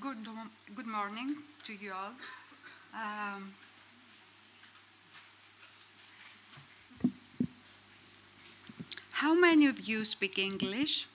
Good, 0.00 0.18
good 0.76 0.86
morning 0.86 1.34
to 1.64 1.72
you 1.72 1.92
all. 1.92 2.12
Um, 2.94 3.52
how 9.10 9.34
many 9.34 9.66
of 9.66 9.88
you 9.88 10.04
speak 10.04 10.38
English? 10.38 11.08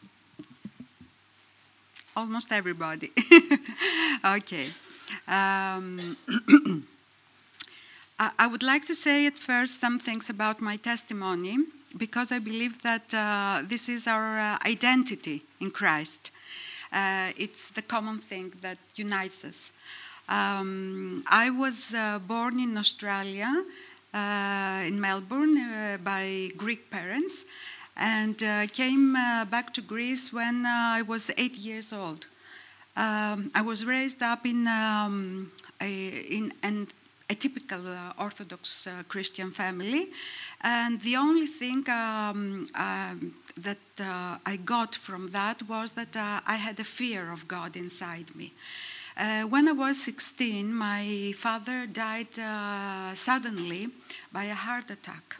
Almost 2.17 2.51
everybody. 2.51 3.11
okay. 4.26 4.67
Um, 5.29 6.18
I, 8.20 8.47
would 8.47 8.63
like 8.63 8.86
to 8.86 8.96
say 8.96 9.28
at 9.28 9.38
first 9.38 9.79
some 9.79 9.97
things 9.97 10.29
about 10.29 10.60
my 10.60 10.76
testimony 10.76 11.58
because 11.96 12.34
I 12.34 12.40
believe 12.40 12.81
that 12.81 13.13
uh, 13.13 13.62
this 13.65 13.88
is 13.88 14.08
our 14.08 14.40
uh, 14.40 14.58
identity 14.65 15.44
in 15.62 15.72
Christ. 15.72 16.31
Uh, 16.94 17.31
it's 17.38 17.70
the 17.70 17.81
common 17.81 18.20
thing 18.20 18.53
that 18.62 18.77
unites 18.95 19.44
us. 19.44 19.72
Um, 20.30 21.23
I 21.27 21.49
was 21.49 21.94
uh, 21.94 22.20
born 22.20 22.59
in 22.59 22.77
Australia, 22.77 23.66
uh, 24.13 24.84
in 24.85 25.02
Melbourne, 25.02 25.99
by 26.04 26.52
Greek 26.55 26.91
parents, 26.91 27.45
and 27.98 28.38
came 28.71 29.13
back 29.13 29.73
to 29.73 29.82
Greece 29.82 30.32
when 30.32 30.66
I 30.66 31.02
was 31.02 31.32
eight 31.38 31.55
years 31.55 31.91
old. 31.91 32.27
Um, 32.96 33.49
I 33.55 33.62
was 33.62 33.85
raised 33.85 34.21
up 34.21 34.46
in, 34.46 34.68
um, 34.68 35.52
a, 35.82 36.07
in 36.30 36.54
an 36.62 36.88
a 37.30 37.36
typical 37.36 37.88
uh, 37.88 38.13
Orthodox 38.18 38.88
uh, 38.88 39.04
Christian 39.08 39.52
family. 39.52 40.09
And 40.62 41.00
the 41.02 41.16
only 41.16 41.48
thing 41.48 41.88
um, 41.90 42.68
um, 42.76 43.34
that 43.58 43.77
uh, 43.99 44.38
I 44.46 44.58
got 44.58 44.96
from 44.96 45.30
that 45.32 45.62
was 45.68 45.91
that 45.91 46.16
uh, 46.16 46.41
I 46.46 46.55
had 46.55 46.80
a 46.80 46.84
fear 46.84 47.32
of 47.32 47.48
God 47.48 47.76
inside 47.76 48.36
me. 48.36 48.54
Uh, 49.16 49.44
when 49.44 49.68
I 49.68 49.73
was 49.73 50.02
16, 50.02 50.73
my 50.73 51.34
father 51.38 51.85
died 51.85 52.40
uh, 52.40 53.13
suddenly 53.16 53.90
by 54.32 54.46
a 54.46 54.55
heart 54.55 54.90
attack. 54.90 55.35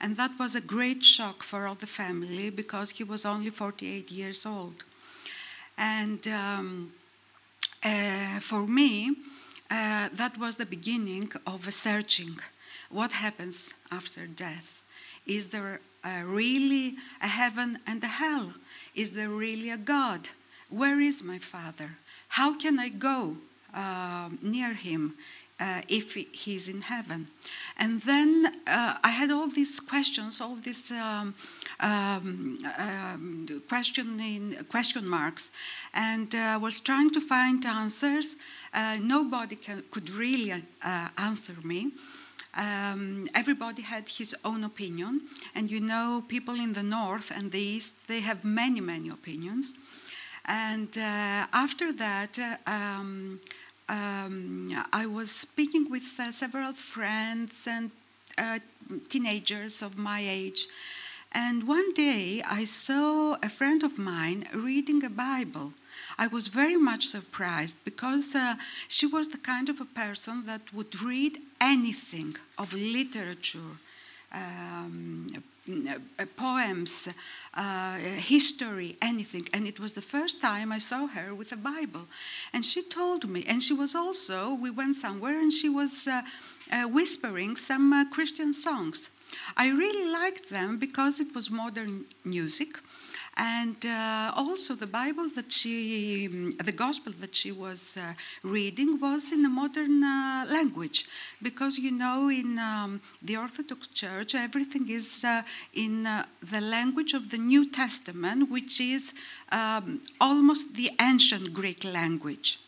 And 0.00 0.16
that 0.16 0.30
was 0.38 0.54
a 0.54 0.60
great 0.60 1.04
shock 1.04 1.42
for 1.42 1.66
all 1.66 1.74
the 1.74 1.86
family 1.86 2.50
because 2.50 2.90
he 2.90 3.02
was 3.02 3.26
only 3.26 3.50
48 3.50 4.12
years 4.12 4.46
old. 4.46 4.84
And 5.76 6.26
um, 6.28 6.92
for 8.40 8.64
me, 8.64 9.16
uh, 9.70 10.08
that 10.12 10.38
was 10.38 10.56
the 10.56 10.66
beginning 10.66 11.30
of 11.46 11.66
a 11.68 11.72
searching. 11.72 12.38
What 12.90 13.12
happens 13.12 13.74
after 13.90 14.26
death? 14.26 14.82
Is 15.26 15.48
there 15.48 15.80
really 16.24 16.96
a 17.22 17.28
heaven 17.28 17.78
and 17.86 18.02
a 18.02 18.06
hell? 18.06 18.54
Is 18.94 19.10
there 19.10 19.28
really 19.28 19.70
a 19.70 19.76
God? 19.76 20.28
Where 20.70 21.00
is 21.00 21.22
my 21.22 21.38
Father? 21.38 21.90
How 22.28 22.54
can 22.54 22.78
I 22.78 22.88
go 22.88 23.36
uh, 23.74 24.30
near 24.42 24.74
him? 24.74 25.14
Uh, 25.60 25.82
if 25.88 26.14
he's 26.14 26.68
in 26.68 26.80
heaven. 26.80 27.26
And 27.78 28.00
then 28.02 28.60
uh, 28.68 28.94
I 29.02 29.08
had 29.08 29.32
all 29.32 29.48
these 29.48 29.80
questions, 29.80 30.40
all 30.40 30.54
these 30.54 30.92
um, 30.92 31.34
um, 31.80 32.64
um, 32.78 33.62
question, 33.68 34.56
question 34.68 35.08
marks, 35.08 35.50
and 35.94 36.32
uh, 36.32 36.60
was 36.62 36.78
trying 36.78 37.10
to 37.10 37.20
find 37.20 37.66
answers. 37.66 38.36
Uh, 38.74 38.98
nobody 39.00 39.56
can, 39.56 39.82
could 39.90 40.10
really 40.10 40.52
uh, 40.52 41.08
answer 41.18 41.54
me. 41.64 41.92
Um, 42.54 43.28
everybody 43.34 43.82
had 43.82 44.08
his 44.08 44.34
own 44.44 44.64
opinion, 44.64 45.22
and 45.54 45.70
you 45.70 45.80
know, 45.80 46.24
people 46.28 46.54
in 46.54 46.72
the 46.72 46.82
north 46.82 47.30
and 47.30 47.52
the 47.52 47.60
east, 47.60 47.94
they 48.08 48.20
have 48.20 48.44
many, 48.44 48.80
many 48.80 49.10
opinions. 49.10 49.74
And 50.46 50.88
uh, 50.96 51.46
after 51.52 51.92
that, 51.92 52.38
um, 52.66 53.40
um, 53.88 54.84
I 54.92 55.06
was 55.06 55.30
speaking 55.30 55.90
with 55.90 56.02
several 56.02 56.72
friends 56.72 57.66
and 57.66 57.90
uh, 58.38 58.58
teenagers 59.08 59.82
of 59.82 59.98
my 59.98 60.20
age. 60.20 60.68
And 61.32 61.64
one 61.64 61.90
day 61.92 62.42
I 62.46 62.64
saw 62.64 63.36
a 63.42 63.48
friend 63.48 63.82
of 63.82 63.98
mine 63.98 64.48
reading 64.54 65.04
a 65.04 65.10
Bible. 65.10 65.72
I 66.18 66.26
was 66.26 66.48
very 66.48 66.76
much 66.76 67.06
surprised 67.06 67.76
because 67.84 68.34
uh, 68.34 68.56
she 68.88 69.06
was 69.06 69.28
the 69.28 69.38
kind 69.38 69.68
of 69.68 69.80
a 69.80 69.84
person 69.84 70.44
that 70.46 70.62
would 70.74 71.00
read 71.00 71.38
anything 71.60 72.34
of 72.58 72.72
literature, 72.72 73.78
um, 74.32 75.28
uh, 75.68 76.24
poems, 76.36 77.08
uh, 77.54 77.98
history, 77.98 78.96
anything. 79.00 79.48
And 79.52 79.68
it 79.68 79.78
was 79.78 79.92
the 79.92 80.02
first 80.02 80.40
time 80.40 80.72
I 80.72 80.78
saw 80.78 81.06
her 81.06 81.34
with 81.34 81.52
a 81.52 81.56
Bible. 81.56 82.06
And 82.52 82.64
she 82.64 82.82
told 82.82 83.28
me, 83.28 83.44
and 83.46 83.62
she 83.62 83.74
was 83.74 83.94
also, 83.94 84.54
we 84.54 84.70
went 84.70 84.96
somewhere 84.96 85.38
and 85.38 85.52
she 85.52 85.68
was 85.68 86.08
uh, 86.08 86.22
uh 86.72 86.82
whispering 86.88 87.56
some 87.56 87.92
uh, 87.92 88.04
Christian 88.06 88.52
songs. 88.52 89.10
I 89.56 89.68
really 89.68 90.10
liked 90.10 90.50
them 90.50 90.78
because 90.78 91.20
it 91.20 91.34
was 91.34 91.50
modern 91.50 92.06
music. 92.24 92.78
And 93.38 93.86
uh, 93.86 94.32
also, 94.34 94.74
the 94.74 94.88
Bible 94.88 95.28
that 95.36 95.52
she, 95.52 96.26
the 96.60 96.72
gospel 96.72 97.12
that 97.20 97.36
she 97.36 97.52
was 97.52 97.96
uh, 97.96 98.14
reading 98.42 98.98
was 98.98 99.30
in 99.30 99.44
a 99.44 99.48
modern 99.48 100.02
uh, 100.02 100.44
language. 100.48 101.06
Because, 101.40 101.78
you 101.78 101.92
know, 101.92 102.30
in 102.30 102.58
um, 102.58 103.00
the 103.22 103.36
Orthodox 103.36 103.86
Church, 103.88 104.34
everything 104.34 104.90
is 104.90 105.22
uh, 105.22 105.42
in 105.74 106.04
uh, 106.04 106.26
the 106.50 106.60
language 106.60 107.14
of 107.14 107.30
the 107.30 107.38
New 107.38 107.70
Testament, 107.70 108.50
which 108.50 108.80
is 108.80 109.14
um, 109.52 110.00
almost 110.20 110.74
the 110.74 110.90
ancient 111.00 111.54
Greek 111.54 111.84
language. 111.84 112.58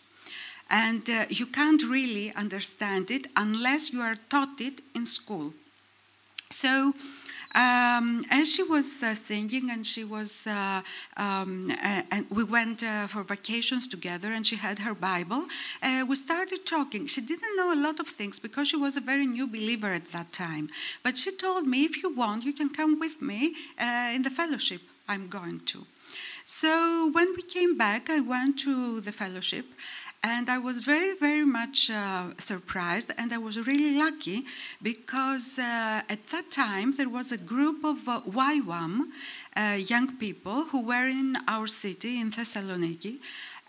And 0.70 1.10
uh, 1.10 1.26
you 1.28 1.46
can't 1.46 1.82
really 1.82 2.32
understand 2.34 3.10
it 3.10 3.26
unless 3.36 3.92
you 3.92 4.02
are 4.02 4.16
taught 4.28 4.60
it 4.60 4.82
in 4.94 5.04
school. 5.04 5.52
So, 6.52 6.94
um, 7.54 8.22
as 8.30 8.52
she 8.52 8.62
was 8.62 9.02
uh, 9.02 9.14
singing, 9.14 9.70
and 9.70 9.86
she 9.86 10.04
was, 10.04 10.46
uh, 10.46 10.82
um, 11.16 11.72
and 12.10 12.26
we 12.30 12.44
went 12.44 12.82
uh, 12.82 13.06
for 13.06 13.22
vacations 13.22 13.88
together, 13.88 14.32
and 14.32 14.46
she 14.46 14.56
had 14.56 14.78
her 14.78 14.94
Bible. 14.94 15.46
Uh, 15.82 16.04
we 16.08 16.16
started 16.16 16.64
talking. 16.64 17.06
She 17.06 17.20
didn't 17.20 17.56
know 17.56 17.72
a 17.72 17.80
lot 17.86 18.00
of 18.00 18.08
things 18.08 18.38
because 18.38 18.68
she 18.68 18.76
was 18.76 18.96
a 18.96 19.00
very 19.00 19.26
new 19.26 19.46
believer 19.46 19.88
at 19.88 20.06
that 20.12 20.32
time. 20.32 20.70
But 21.02 21.18
she 21.18 21.32
told 21.32 21.66
me, 21.66 21.84
if 21.84 22.02
you 22.02 22.14
want, 22.14 22.44
you 22.44 22.52
can 22.52 22.70
come 22.70 22.98
with 23.00 23.20
me 23.20 23.54
uh, 23.78 24.10
in 24.14 24.22
the 24.22 24.30
fellowship. 24.30 24.82
I'm 25.08 25.28
going 25.28 25.60
to. 25.66 25.86
So 26.44 27.08
when 27.12 27.34
we 27.36 27.42
came 27.42 27.76
back, 27.76 28.10
I 28.10 28.20
went 28.20 28.58
to 28.60 29.00
the 29.00 29.12
fellowship. 29.12 29.66
And 30.22 30.50
I 30.50 30.58
was 30.58 30.80
very, 30.80 31.16
very 31.16 31.46
much 31.46 31.90
uh, 31.90 32.34
surprised, 32.36 33.10
and 33.16 33.32
I 33.32 33.38
was 33.38 33.66
really 33.66 33.96
lucky 33.96 34.44
because 34.82 35.58
uh, 35.58 36.02
at 36.10 36.26
that 36.26 36.50
time 36.50 36.92
there 36.92 37.08
was 37.08 37.32
a 37.32 37.38
group 37.38 37.84
of 37.84 38.06
uh, 38.06 38.20
YWAM 38.28 39.08
uh, 39.56 39.78
young 39.78 40.18
people 40.18 40.64
who 40.64 40.82
were 40.82 41.08
in 41.08 41.38
our 41.48 41.66
city 41.66 42.20
in 42.20 42.30
Thessaloniki, 42.30 43.18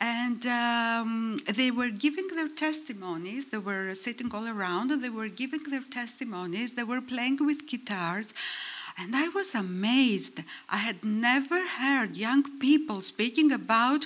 and 0.01 0.45
um, 0.47 1.39
they 1.53 1.71
were 1.71 1.89
giving 1.89 2.27
their 2.35 2.49
testimonies. 2.49 3.45
They 3.45 3.59
were 3.59 3.93
sitting 3.93 4.29
all 4.33 4.47
around 4.47 4.91
and 4.91 5.01
they 5.01 5.09
were 5.09 5.29
giving 5.29 5.61
their 5.69 5.83
testimonies. 5.89 6.71
They 6.71 6.83
were 6.83 7.01
playing 7.01 7.37
with 7.45 7.67
guitars. 7.67 8.33
And 8.97 9.15
I 9.15 9.27
was 9.29 9.55
amazed. 9.55 10.43
I 10.69 10.77
had 10.77 11.03
never 11.05 11.65
heard 11.65 12.17
young 12.17 12.59
people 12.59 13.01
speaking 13.01 13.51
about 13.51 14.05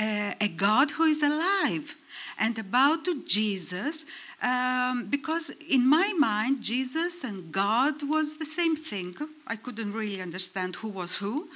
uh, 0.00 0.34
a 0.40 0.48
God 0.48 0.90
who 0.90 1.04
is 1.04 1.22
alive 1.22 1.94
and 2.38 2.58
about 2.58 3.06
Jesus 3.26 4.06
um, 4.42 5.06
because 5.06 5.50
in 5.68 5.86
my 5.86 6.14
mind 6.18 6.62
jesus 6.62 7.24
and 7.24 7.52
god 7.52 8.02
was 8.08 8.36
the 8.36 8.46
same 8.46 8.74
thing. 8.74 9.14
I 9.46 9.56
couldn't 9.56 9.92
really 9.92 10.22
understand 10.22 10.76
who 10.76 10.88
was 10.88 11.16
who. 11.16 11.48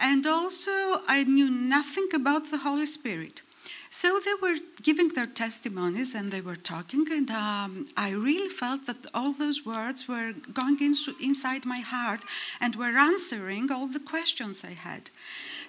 And 0.00 0.26
also 0.26 1.02
i 1.06 1.24
knew 1.24 1.50
nothing 1.50 2.08
about 2.14 2.50
the 2.50 2.58
holy 2.58 2.86
spirit. 2.86 3.42
So 3.90 4.18
they 4.20 4.32
were 4.40 4.58
giving 4.82 5.08
their 5.08 5.26
testimonies 5.26 6.14
and 6.14 6.32
they 6.32 6.40
were 6.40 6.56
talking, 6.56 7.06
and 7.12 7.30
um, 7.30 7.86
I 7.94 8.08
really 8.12 8.48
felt 8.48 8.86
that 8.86 9.06
all 9.12 9.32
those 9.32 9.66
words 9.66 10.08
were 10.08 10.32
going 10.54 10.78
inside 11.20 11.66
my 11.66 11.80
heart 11.80 12.22
and 12.58 12.74
were 12.74 12.96
answering 12.96 13.70
all 13.70 13.86
the 13.86 14.00
questions 14.00 14.64
I 14.64 14.72
had. 14.72 15.10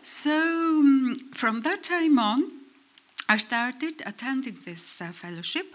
So 0.04 0.32
um, 0.32 1.30
from 1.34 1.62
that 1.62 1.82
time 1.82 2.20
on, 2.20 2.52
I 3.30 3.38
started 3.38 4.04
attending 4.06 4.58
this 4.66 5.02
uh, 5.02 5.14
fellowship. 5.14 5.66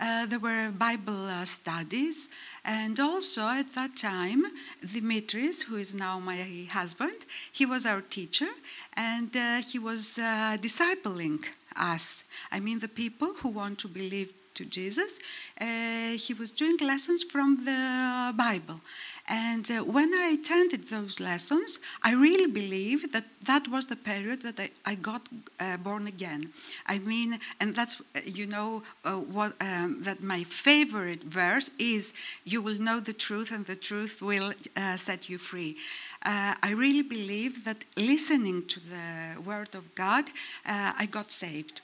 Uh, 0.00 0.24
there 0.24 0.38
were 0.38 0.70
Bible 0.70 1.26
uh, 1.26 1.44
studies, 1.44 2.30
and 2.64 2.98
also 2.98 3.42
at 3.46 3.74
that 3.74 3.94
time, 3.94 4.44
Dimitris, 4.82 5.62
who 5.62 5.76
is 5.76 5.94
now 5.94 6.18
my 6.18 6.66
husband, 6.70 7.26
he 7.52 7.66
was 7.66 7.84
our 7.84 8.00
teacher, 8.00 8.48
and 8.94 9.36
uh, 9.36 9.56
he 9.56 9.78
was 9.78 10.16
uh, 10.16 10.56
discipling 10.62 11.44
us. 11.76 12.24
I 12.50 12.60
mean, 12.60 12.78
the 12.78 12.88
people 12.88 13.34
who 13.34 13.50
want 13.50 13.78
to 13.80 13.88
believe 13.88 14.32
to 14.54 14.64
Jesus, 14.64 15.18
uh, 15.60 16.16
he 16.16 16.32
was 16.32 16.50
doing 16.52 16.78
lessons 16.78 17.22
from 17.22 17.64
the 17.66 18.32
Bible. 18.34 18.80
And 19.28 19.70
uh, 19.70 19.84
when 19.84 20.14
I 20.14 20.38
attended 20.40 20.88
those 20.88 21.20
lessons, 21.20 21.80
I 22.02 22.14
really 22.14 22.50
believe 22.50 23.12
that 23.12 23.24
that 23.44 23.68
was 23.68 23.84
the 23.84 23.96
period 23.96 24.40
that 24.42 24.58
I, 24.58 24.70
I 24.86 24.94
got 24.94 25.28
uh, 25.60 25.76
born 25.76 26.06
again. 26.06 26.50
I 26.86 26.98
mean, 26.98 27.38
and 27.60 27.74
that's, 27.74 28.00
uh, 28.00 28.20
you 28.24 28.46
know, 28.46 28.82
uh, 29.04 29.16
what, 29.16 29.52
um, 29.60 30.00
that 30.00 30.22
my 30.22 30.44
favorite 30.44 31.22
verse 31.24 31.70
is, 31.78 32.14
You 32.44 32.62
will 32.62 32.80
know 32.80 33.00
the 33.00 33.12
truth, 33.12 33.50
and 33.52 33.66
the 33.66 33.76
truth 33.76 34.22
will 34.22 34.54
uh, 34.76 34.96
set 34.96 35.28
you 35.28 35.36
free. 35.36 35.76
I 36.22 36.72
really 36.72 37.02
believe 37.02 37.64
that 37.64 37.84
listening 37.96 38.66
to 38.66 38.80
the 38.80 39.40
Word 39.40 39.74
of 39.74 39.94
God, 39.94 40.30
I 40.66 41.06
got 41.10 41.30
saved. 41.32 41.80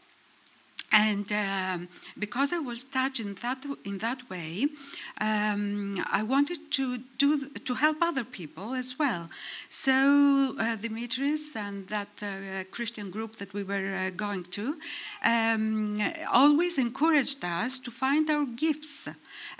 And 0.92 1.31
um, 1.32 1.88
because 2.19 2.52
I 2.52 2.58
was 2.58 2.84
touched 2.84 3.19
in 3.19 3.34
that, 3.42 3.64
in 3.84 3.98
that 3.98 4.31
way, 4.31 4.69
um, 5.20 6.04
I 6.12 6.22
wanted 6.22 6.70
to, 6.72 6.98
do, 7.19 7.48
to 7.48 7.75
help 7.75 7.96
other 8.00 8.22
people 8.22 8.75
as 8.75 8.96
well. 8.98 9.28
So, 9.70 10.54
uh, 10.58 10.76
Dimitris 10.76 11.56
and 11.56 11.86
that 11.88 12.22
uh, 12.22 12.64
Christian 12.70 13.10
group 13.10 13.36
that 13.36 13.52
we 13.52 13.64
were 13.64 14.06
uh, 14.06 14.10
going 14.10 14.44
to 14.44 14.76
um, 15.25 16.00
always 16.32 16.78
encouraged 16.78 17.44
us 17.44 17.78
to 17.81 17.90
find 17.90 18.31
our 18.31 18.44
gifts. 18.44 19.08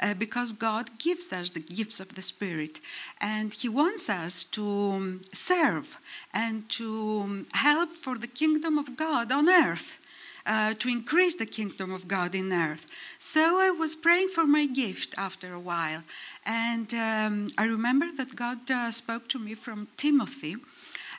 Uh, 0.01 0.15
because 0.15 0.53
God 0.53 0.91
gives 0.99 1.33
us 1.33 1.51
the 1.51 1.61
gifts 1.61 1.99
of 1.99 2.15
the 2.15 2.23
Spirit. 2.23 2.81
And 3.21 3.53
He 3.53 3.69
wants 3.69 4.09
us 4.09 4.45
to 4.53 4.65
um, 4.65 5.21
serve 5.33 5.97
and 6.33 6.69
to 6.71 7.21
um, 7.25 7.47
help 7.53 7.91
for 7.91 8.17
the 8.17 8.29
kingdom 8.29 8.79
of 8.79 8.97
God 8.97 9.33
on 9.33 9.49
earth 9.49 9.97
uh, 10.47 10.75
to 10.75 10.89
increase 10.89 11.35
the 11.35 11.47
kingdom 11.47 11.93
of 11.93 12.07
God 12.07 12.35
in 12.35 12.53
earth. 12.53 12.87
So 13.19 13.59
I 13.59 13.71
was 13.71 13.95
praying 13.95 14.29
for 14.29 14.47
my 14.47 14.67
gift 14.67 15.15
after 15.17 15.55
a 15.55 15.61
while. 15.61 16.03
And 16.45 16.93
um, 16.95 17.51
I 17.57 17.65
remember 17.65 18.07
that 18.17 18.37
God 18.37 18.71
uh, 18.71 18.91
spoke 18.91 19.29
to 19.29 19.39
me 19.39 19.55
from 19.55 19.89
Timothy. 19.97 20.57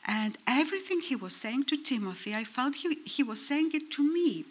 And 0.07 0.38
everything 0.45 1.01
he 1.01 1.16
was 1.16 1.36
saying 1.36 1.63
to 1.66 1.77
Timothy, 1.77 2.36
I 2.36 2.44
felt 2.44 2.75
he, 2.75 3.00
he 3.06 3.24
was 3.24 3.44
saying 3.44 3.72
it 3.74 3.89
to 3.92 4.04
me. 4.04 4.45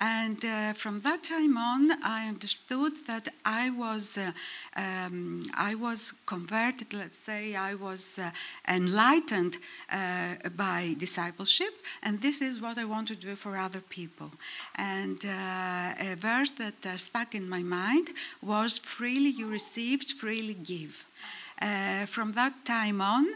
And 0.00 0.44
uh, 0.44 0.72
from 0.72 1.00
that 1.00 1.22
time 1.22 1.56
on, 1.56 1.92
I 2.02 2.26
understood 2.28 2.94
that 3.06 3.28
I 3.44 3.70
was, 3.70 4.18
uh, 4.18 4.32
um, 4.76 5.44
I 5.54 5.76
was 5.76 6.12
converted, 6.26 6.92
let's 6.92 7.18
say, 7.18 7.54
I 7.54 7.74
was 7.74 8.18
uh, 8.18 8.30
enlightened 8.68 9.58
uh, 9.92 10.34
by 10.56 10.96
discipleship, 10.98 11.74
and 12.02 12.20
this 12.20 12.42
is 12.42 12.60
what 12.60 12.76
I 12.76 12.84
want 12.84 13.06
to 13.08 13.16
do 13.16 13.36
for 13.36 13.56
other 13.56 13.80
people. 13.80 14.32
And 14.74 15.24
uh, 15.24 15.94
a 16.00 16.16
verse 16.16 16.50
that 16.52 16.86
uh, 16.86 16.96
stuck 16.96 17.36
in 17.36 17.48
my 17.48 17.62
mind 17.62 18.10
was 18.42 18.78
freely 18.78 19.30
you 19.30 19.46
received, 19.46 20.12
freely 20.12 20.54
give. 20.54 21.06
from 22.06 22.32
that 22.32 22.52
time 22.64 23.00
on, 23.00 23.26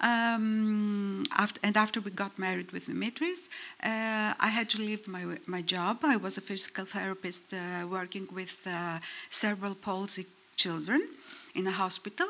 um, 0.00 1.24
after, 1.36 1.60
and 1.62 1.76
after 1.76 2.00
we 2.00 2.10
got 2.10 2.38
married 2.38 2.70
with 2.72 2.86
Dimitris, 2.86 3.48
uh, 3.82 4.34
I 4.38 4.48
had 4.48 4.68
to 4.70 4.78
leave 4.78 5.06
my, 5.08 5.24
my 5.46 5.62
job. 5.62 5.98
I 6.02 6.16
was 6.16 6.36
a 6.38 6.40
physical 6.40 6.84
therapist 6.84 7.52
uh, 7.52 7.86
working 7.86 8.28
with 8.32 8.66
uh, 8.66 8.98
cerebral 9.28 9.74
palsy 9.74 10.26
children 10.56 11.08
in 11.54 11.66
a 11.66 11.72
hospital. 11.72 12.28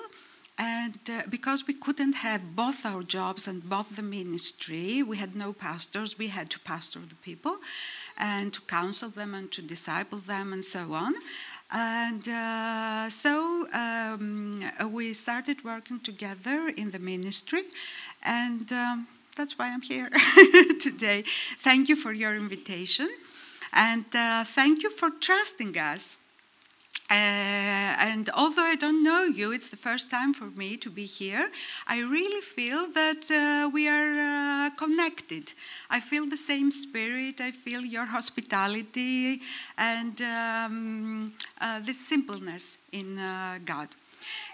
And 0.59 0.99
uh, 1.09 1.23
because 1.31 1.69
we 1.69 1.75
couldn't 1.75 2.15
have 2.15 2.57
both 2.57 2.85
our 2.85 3.05
jobs 3.05 3.47
and 3.47 3.63
both 3.63 3.95
the 3.95 4.03
ministry, 4.03 5.05
we 5.05 5.17
had 5.17 5.37
no 5.37 5.53
pastors, 5.53 6.19
we 6.19 6.27
had 6.27 6.51
to 6.51 6.59
pastor 6.61 6.99
the 7.09 7.15
people 7.17 7.59
and 8.17 8.53
to 8.53 8.61
counsel 8.63 9.09
them 9.11 9.35
and 9.35 9.53
to 9.53 9.63
disciple 9.63 10.19
them 10.19 10.53
and 10.53 10.65
so 10.65 10.93
on. 10.95 11.15
And 11.71 12.27
uh, 12.29 13.11
so 13.11 13.67
um, 13.73 14.63
we 14.91 15.13
started 15.13 15.63
working 15.65 16.01
together 16.01 16.69
in 16.69 16.91
the 16.91 16.99
ministry, 16.99 17.65
and 18.23 18.73
um, 18.73 19.07
that's 19.37 19.59
why 19.59 19.69
I'm 19.69 19.83
here 19.83 20.09
today. 20.81 21.25
Thank 21.63 21.91
you 21.91 21.97
for 21.97 22.13
your 22.13 22.35
invitation, 22.35 23.11
and 23.75 24.05
uh, 24.15 24.45
thank 24.45 24.83
you 24.83 24.91
for 24.91 25.11
trusting 25.11 25.77
us. 25.77 26.17
Uh, 27.11 27.15
and 27.15 28.29
although 28.35 28.65
I 28.65 28.75
don't 28.75 29.03
know 29.03 29.25
you, 29.25 29.53
it's 29.53 29.71
the 29.71 29.79
first 29.79 30.11
time 30.11 30.35
for 30.35 30.45
me 30.45 30.77
to 30.77 30.91
be 30.91 31.07
here. 31.07 31.51
I 31.87 32.01
really 32.01 32.43
feel 32.43 32.87
that 32.93 33.31
uh, 33.31 33.71
we 33.73 33.89
are 33.89 34.67
uh, 34.67 34.71
connected. 34.77 35.55
I 35.89 36.01
feel 36.01 36.29
the 36.29 36.37
same 36.37 36.71
spirit, 36.71 37.41
I 37.41 37.51
feel 37.51 37.83
your 37.83 38.05
hospitality 38.05 39.41
and 39.79 40.21
um, 40.21 41.33
uh, 41.63 41.81
this 41.81 41.99
simpleness 41.99 42.77
in 42.93 43.19
uh, 43.19 43.59
God. 43.65 43.89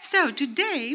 So 0.00 0.30
today, 0.30 0.94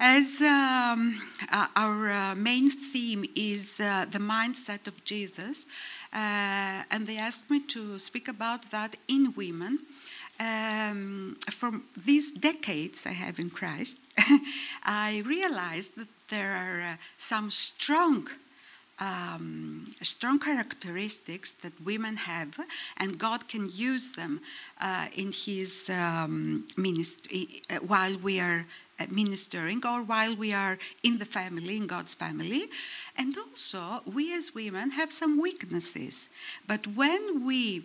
as 0.00 0.40
um, 0.40 1.20
uh, 1.52 1.66
our 1.76 2.34
main 2.34 2.70
theme 2.70 3.26
is 3.34 3.76
the 3.76 4.20
mindset 4.20 4.86
of 4.86 5.04
Jesus, 5.04 5.66
and 6.12 7.06
they 7.06 7.18
asked 7.18 7.50
me 7.50 7.60
to 7.66 7.98
speak 7.98 8.28
about 8.28 8.70
that 8.70 8.96
in 9.08 9.34
women 9.36 9.80
um, 10.40 11.36
from 11.50 11.84
these 12.04 12.30
decades 12.30 13.06
I 13.06 13.12
have 13.12 13.38
in 13.38 13.50
Christ, 13.50 13.98
I 14.84 15.22
realized 15.26 15.96
that 15.96 16.08
there 16.28 16.52
are 16.52 16.80
uh, 16.80 16.96
some 17.16 17.50
strong, 17.50 18.28
um, 19.00 19.92
strong 20.02 20.38
characteristics 20.38 21.50
that 21.62 21.72
women 21.84 22.16
have, 22.16 22.58
and 22.98 23.18
God 23.18 23.48
can 23.48 23.70
use 23.72 24.12
them 24.12 24.40
uh, 24.80 25.06
in 25.14 25.32
His 25.32 25.90
um, 25.90 26.66
ministry 26.76 27.62
uh, 27.70 27.76
while 27.76 28.16
we 28.18 28.40
are 28.40 28.66
uh, 29.00 29.06
ministering 29.10 29.80
or 29.86 30.02
while 30.02 30.36
we 30.36 30.52
are 30.52 30.78
in 31.02 31.18
the 31.18 31.24
family, 31.24 31.76
in 31.76 31.86
God's 31.86 32.14
family. 32.14 32.68
And 33.16 33.36
also, 33.38 34.02
we 34.12 34.34
as 34.34 34.54
women 34.54 34.90
have 34.90 35.12
some 35.12 35.40
weaknesses. 35.40 36.28
But 36.66 36.86
when 36.88 37.44
we 37.44 37.84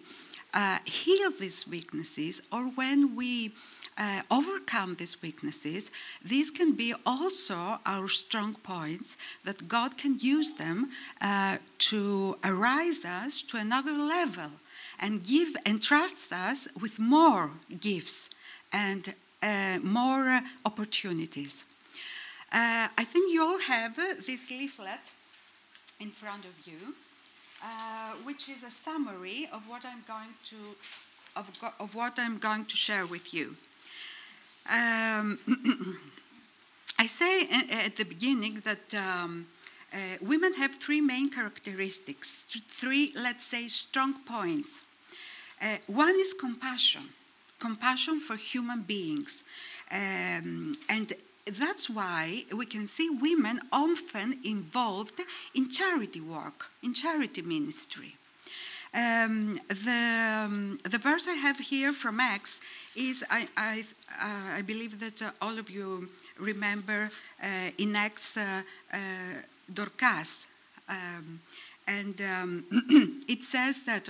uh, 0.53 0.79
heal 0.85 1.31
these 1.39 1.67
weaknesses 1.67 2.41
or 2.51 2.63
when 2.75 3.15
we 3.15 3.53
uh, 3.97 4.21
overcome 4.31 4.95
these 4.95 5.21
weaknesses, 5.21 5.91
these 6.23 6.50
can 6.50 6.73
be 6.73 6.94
also 7.05 7.79
our 7.85 8.07
strong 8.07 8.55
points 8.55 9.15
that 9.44 9.67
God 9.67 9.97
can 9.97 10.17
use 10.19 10.51
them 10.51 10.89
uh, 11.21 11.57
to 11.77 12.38
arise 12.44 13.05
us 13.05 13.41
to 13.44 13.57
another 13.57 13.94
level 13.94 14.51
and 15.00 15.23
give 15.23 15.55
and 15.65 15.81
trust 15.81 16.31
us 16.31 16.67
with 16.79 16.97
more 16.99 17.51
gifts 17.79 18.29
and 18.71 19.13
uh, 19.41 19.79
more 19.81 20.41
opportunities. 20.65 21.65
Uh, 22.51 22.88
I 22.97 23.03
think 23.03 23.31
you 23.31 23.44
all 23.44 23.59
have 23.59 23.95
this 23.95 24.49
leaflet 24.49 24.99
in 25.99 26.11
front 26.11 26.45
of 26.45 26.67
you. 26.67 26.94
Uh, 27.63 28.12
which 28.25 28.50
is 28.50 28.62
a 28.63 28.69
summary 28.69 29.48
of 29.54 29.62
what 29.69 29.86
I'm 29.86 30.04
going 30.06 30.33
to 30.44 30.57
of, 31.37 31.49
of 31.80 31.95
what 31.95 32.14
I'm 32.18 32.37
going 32.37 32.66
to 32.66 32.76
share 32.76 33.06
with 33.06 33.33
you. 33.33 33.56
Um, 34.69 35.40
I 36.99 37.06
say 37.06 37.47
at 37.71 37.95
the 37.95 38.04
beginning 38.04 38.61
that 38.66 38.94
um, 38.94 39.47
uh, 39.94 39.97
women 40.21 40.54
have 40.56 40.76
three 40.76 40.99
main 40.99 41.30
characteristics, 41.30 42.42
three, 42.69 43.14
let's 43.16 43.45
say, 43.45 43.69
strong 43.69 44.16
points. 44.26 44.83
Uh, 45.61 45.78
one 45.87 46.19
is 46.19 46.33
compassion, 46.33 47.07
compassion 47.59 48.19
for 48.19 48.35
human 48.35 48.81
beings. 48.81 49.44
Um, 49.90 50.76
and 50.90 51.14
that's 51.45 51.90
why 51.90 52.45
we 52.56 52.66
can 52.66 52.88
see 52.88 53.09
women 53.09 53.62
often 53.71 54.40
involved 54.44 55.19
in 55.54 55.69
charity 55.69 56.21
work, 56.21 56.66
in 56.81 56.94
charity 56.94 57.42
ministry. 57.42 58.16
Um, 58.94 59.59
the, 59.68 60.45
um, 60.45 60.80
the 60.83 61.00
verse 61.00 61.28
I 61.28 61.33
have 61.33 61.57
here 61.57 61.94
from 61.94 62.19
Acts 62.19 62.62
is, 62.95 63.23
I, 63.30 63.47
I, 63.57 63.85
uh, 64.21 64.57
I 64.57 64.62
believe 64.62 65.00
that 65.00 65.21
uh, 65.21 65.31
all 65.42 65.57
of 65.57 65.69
you 65.69 66.09
remember 66.38 67.09
uh, 67.42 67.47
in 67.78 67.95
Acts 67.95 68.38
uh, 68.38 68.62
uh, 68.94 68.97
Dorcas. 69.73 70.47
Um, 70.88 71.40
and 71.88 72.21
um, 72.21 73.23
it 73.28 73.44
says 73.44 73.80
that 73.85 74.09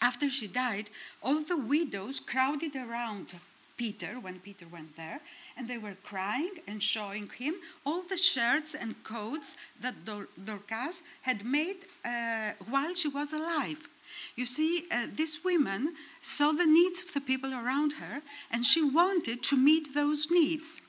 after 0.00 0.30
she 0.30 0.48
died, 0.48 0.88
all 1.22 1.40
the 1.42 1.56
widows 1.56 2.20
crowded 2.20 2.74
around 2.74 3.34
Peter 3.76 4.18
when 4.20 4.38
Peter 4.40 4.66
went 4.66 4.96
there 4.96 5.20
and 5.56 5.68
they 5.68 5.78
were 5.78 5.96
crying 6.04 6.52
and 6.66 6.82
showing 6.82 7.28
him 7.28 7.54
all 7.84 8.02
the 8.02 8.16
shirts 8.16 8.74
and 8.74 9.02
coats 9.04 9.56
that 9.80 10.04
Dor- 10.04 10.28
Dorcas 10.44 11.02
had 11.22 11.44
made 11.44 11.78
uh, 12.04 12.52
while 12.68 12.94
she 12.94 13.08
was 13.08 13.32
alive. 13.32 13.88
You 14.36 14.46
see, 14.46 14.86
uh, 14.90 15.06
this 15.14 15.44
woman 15.44 15.94
saw 16.20 16.52
the 16.52 16.66
needs 16.66 17.02
of 17.02 17.12
the 17.12 17.20
people 17.20 17.52
around 17.52 17.92
her 17.94 18.22
and 18.50 18.64
she 18.64 18.82
wanted 18.82 19.42
to 19.44 19.56
meet 19.56 19.94
those 19.94 20.30
needs. 20.30 20.82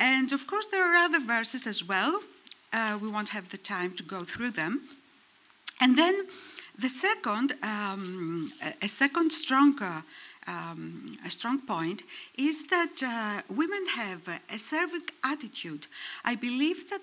And 0.00 0.32
of 0.32 0.46
course, 0.46 0.66
there 0.66 0.82
are 0.82 0.96
other 0.96 1.20
verses 1.20 1.66
as 1.66 1.84
well. 1.84 2.20
Uh, 2.72 2.98
we 3.00 3.08
won't 3.08 3.28
have 3.28 3.48
the 3.50 3.58
time 3.58 3.92
to 3.94 4.02
go 4.02 4.24
through 4.24 4.50
them. 4.50 4.82
And 5.80 5.96
then 5.96 6.26
The 6.76 6.88
second, 6.88 7.54
um, 7.62 8.52
a 8.82 8.88
second 8.88 9.32
stronger 9.32 10.02
um, 10.46 11.16
a 11.24 11.30
strong 11.30 11.60
point 11.60 12.02
is 12.36 12.66
that 12.68 13.02
uh, 13.02 13.42
women 13.52 13.86
have 13.86 14.20
a 14.50 14.58
serving 14.58 15.08
attitude. 15.22 15.86
I 16.24 16.34
believe 16.34 16.90
that 16.90 17.02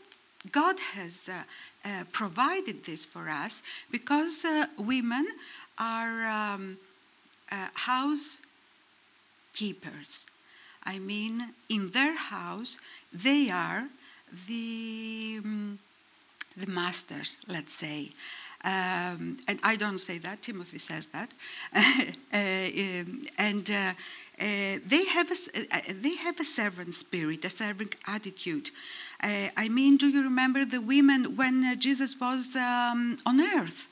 God 0.51 0.79
has 0.79 1.29
uh, 1.29 1.43
uh 1.83 2.03
provided 2.11 2.83
this 2.83 3.05
for 3.05 3.29
us 3.29 3.61
because 3.91 4.45
uh, 4.45 4.65
women 4.77 5.27
are 5.77 6.25
um, 6.25 6.77
uh, 7.51 7.67
housekeepers. 7.73 8.41
I 10.83 10.99
mean, 10.99 11.53
in 11.69 11.91
their 11.91 12.15
house, 12.15 12.77
they 13.13 13.49
are 13.49 13.87
the, 14.47 15.39
um, 15.43 15.79
the 16.57 16.67
masters, 16.67 17.37
let's 17.47 17.73
say. 17.73 18.11
Um, 18.63 19.37
and 19.47 19.59
I 19.63 19.75
don't 19.75 19.97
say 19.97 20.19
that, 20.19 20.41
Timothy 20.41 20.77
says 20.77 21.07
that. 21.07 21.33
uh, 21.75 21.79
um, 22.33 23.23
and 23.37 23.69
uh, 23.69 23.93
uh, 24.39 24.79
they, 24.85 25.05
have 25.05 25.31
a, 25.31 25.93
they 25.93 26.15
have 26.15 26.39
a 26.39 26.45
servant 26.45 26.93
spirit, 26.93 27.43
a 27.45 27.49
servant 27.49 27.95
attitude. 28.07 28.69
Uh, 29.23 29.49
I 29.55 29.69
mean, 29.69 29.97
do 29.97 30.07
you 30.07 30.23
remember 30.23 30.65
the 30.65 30.81
women 30.81 31.35
when 31.35 31.63
uh, 31.63 31.75
Jesus 31.75 32.19
was 32.19 32.55
um, 32.55 33.17
on 33.25 33.39
earth? 33.41 33.87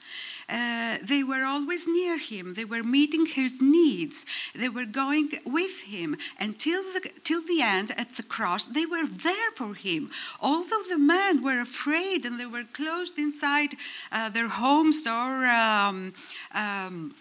Uh, 0.50 0.98
they 1.04 1.22
were 1.24 1.44
always 1.44 1.86
near 1.88 2.18
him. 2.18 2.56
They 2.56 2.66
were 2.66 2.82
meeting 2.82 3.28
his 3.28 3.62
needs. 3.62 4.26
They 4.56 4.70
were 4.70 4.86
going 4.86 5.30
with 5.46 5.82
him 5.82 6.18
until 6.40 6.82
the, 6.94 7.12
till 7.24 7.42
the 7.44 7.62
end 7.62 7.92
at 7.98 8.14
the 8.14 8.24
cross. 8.24 8.66
They 8.66 8.88
were 8.88 9.06
there 9.06 9.52
for 9.56 9.76
him. 9.76 10.10
Although 10.42 10.82
the 10.90 10.98
men 10.98 11.44
were 11.44 11.62
afraid 11.62 12.26
and 12.26 12.40
they 12.40 12.48
were 12.48 12.64
closed 12.74 13.20
inside 13.20 13.76
uh, 14.12 14.30
their 14.30 14.48
homes 14.48 15.06
or 15.06 15.46
um, 15.46 16.14
um, 16.56 17.14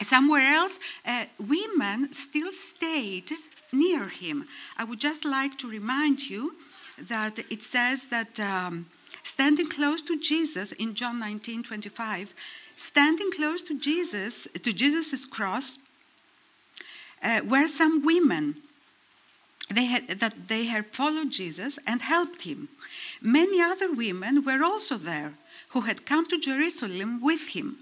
somewhere 0.00 0.54
else, 0.54 0.78
uh, 1.04 1.24
women 1.40 2.12
still 2.12 2.52
stayed 2.52 3.32
near 3.72 4.06
him. 4.06 4.46
I 4.76 4.84
would 4.84 5.00
just 5.00 5.24
like 5.24 5.58
to 5.58 5.68
remind 5.68 6.30
you 6.30 6.54
that 6.98 7.38
it 7.50 7.62
says 7.62 8.06
that. 8.06 8.38
Um, 8.40 8.86
standing 9.24 9.68
close 9.68 10.02
to 10.02 10.18
Jesus 10.18 10.72
in 10.72 10.94
John 10.94 11.18
19 11.18 11.62
25, 11.62 12.34
standing 12.76 13.30
close 13.30 13.62
to 13.62 13.78
Jesus, 13.78 14.48
to 14.62 14.72
Jesus' 14.72 15.24
cross, 15.24 15.78
uh, 17.22 17.40
were 17.44 17.68
some 17.68 18.04
women 18.04 18.56
they 19.70 19.84
had, 19.84 20.08
that 20.18 20.48
they 20.48 20.64
had 20.64 20.86
followed 20.86 21.30
Jesus 21.30 21.78
and 21.86 22.02
helped 22.02 22.42
him. 22.42 22.68
Many 23.20 23.60
other 23.60 23.92
women 23.92 24.44
were 24.44 24.62
also 24.64 24.98
there 24.98 25.34
who 25.68 25.82
had 25.82 26.04
come 26.04 26.26
to 26.26 26.38
Jerusalem 26.38 27.20
with 27.20 27.48
him. 27.48 27.78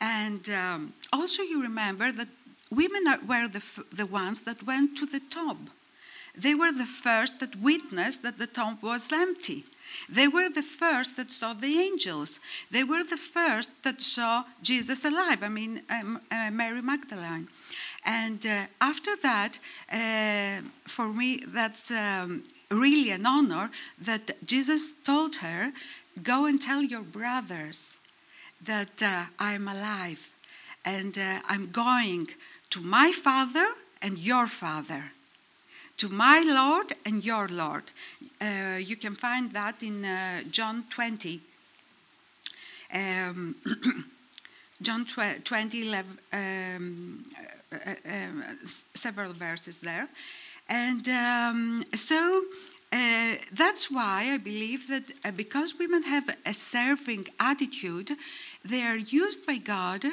And 0.00 0.48
um, 0.50 0.94
also, 1.12 1.42
you 1.42 1.60
remember 1.62 2.10
that 2.12 2.28
women 2.70 3.06
are, 3.06 3.18
were 3.26 3.48
the, 3.48 3.62
the 3.92 4.06
ones 4.06 4.42
that 4.42 4.62
went 4.62 4.96
to 4.98 5.06
the 5.06 5.20
tomb. 5.20 5.70
They 6.38 6.54
were 6.54 6.72
the 6.72 6.86
first 6.86 7.40
that 7.40 7.56
witnessed 7.56 8.22
that 8.22 8.38
the 8.38 8.46
tomb 8.46 8.78
was 8.80 9.12
empty. 9.12 9.64
They 10.08 10.28
were 10.28 10.48
the 10.48 10.62
first 10.62 11.16
that 11.16 11.30
saw 11.32 11.54
the 11.54 11.78
angels. 11.78 12.40
They 12.70 12.84
were 12.84 13.02
the 13.02 13.16
first 13.16 13.70
that 13.82 14.00
saw 14.00 14.44
Jesus 14.62 15.04
alive. 15.04 15.42
I 15.42 15.48
mean, 15.48 15.82
um, 15.90 16.20
uh, 16.30 16.50
Mary 16.50 16.82
Magdalene. 16.82 17.48
And 18.04 18.44
uh, 18.46 18.66
after 18.80 19.16
that, 19.16 19.58
uh, 19.90 20.62
for 20.86 21.08
me, 21.08 21.42
that's 21.48 21.90
um, 21.90 22.44
really 22.70 23.10
an 23.10 23.26
honor 23.26 23.70
that 24.00 24.46
Jesus 24.46 24.92
told 24.92 25.36
her, 25.36 25.72
Go 26.22 26.46
and 26.46 26.60
tell 26.60 26.82
your 26.82 27.02
brothers 27.02 27.96
that 28.64 29.02
uh, 29.02 29.24
I'm 29.38 29.68
alive 29.68 30.30
and 30.84 31.16
uh, 31.16 31.40
I'm 31.46 31.66
going 31.66 32.28
to 32.70 32.80
my 32.80 33.12
father 33.12 33.66
and 34.02 34.18
your 34.18 34.46
father 34.46 35.12
to 35.98 36.08
my 36.08 36.40
Lord 36.46 36.94
and 37.04 37.24
your 37.24 37.48
Lord. 37.48 37.84
Uh, 38.40 38.78
you 38.78 38.96
can 38.96 39.14
find 39.14 39.52
that 39.52 39.82
in 39.82 40.04
uh, 40.04 40.42
John 40.50 40.84
20. 40.90 41.40
Um, 42.94 43.56
John 44.82 45.06
20, 45.44 45.88
11, 45.88 46.18
um, 46.32 47.22
uh, 47.72 47.76
uh, 47.76 47.94
um, 48.08 48.44
several 48.94 49.32
verses 49.32 49.80
there. 49.80 50.08
And 50.68 51.08
um, 51.08 51.84
so 51.94 52.44
uh, 52.92 53.32
that's 53.52 53.90
why 53.90 54.30
I 54.32 54.36
believe 54.38 54.86
that 54.88 55.02
uh, 55.24 55.32
because 55.32 55.78
women 55.78 56.04
have 56.04 56.30
a 56.46 56.54
serving 56.54 57.26
attitude, 57.40 58.12
they 58.64 58.82
are 58.82 58.96
used 58.96 59.44
by 59.44 59.56
God 59.56 60.04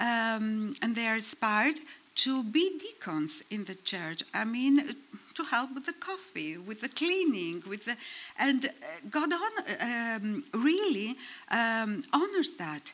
um, 0.00 0.74
and 0.80 0.96
they 0.96 1.06
are 1.06 1.16
inspired 1.16 1.80
to 2.16 2.42
be 2.42 2.78
deacons 2.78 3.42
in 3.50 3.64
the 3.64 3.74
church. 3.74 4.22
I 4.32 4.44
mean, 4.44 4.96
to 5.34 5.44
help 5.44 5.74
with 5.74 5.86
the 5.86 5.92
coffee, 5.94 6.56
with 6.58 6.80
the 6.80 6.88
cleaning, 6.88 7.62
with 7.66 7.84
the, 7.84 7.96
and 8.38 8.66
uh, 8.66 8.70
God 9.10 9.32
um, 9.80 10.44
really 10.54 11.16
um, 11.50 12.02
honors 12.12 12.52
that. 12.52 12.92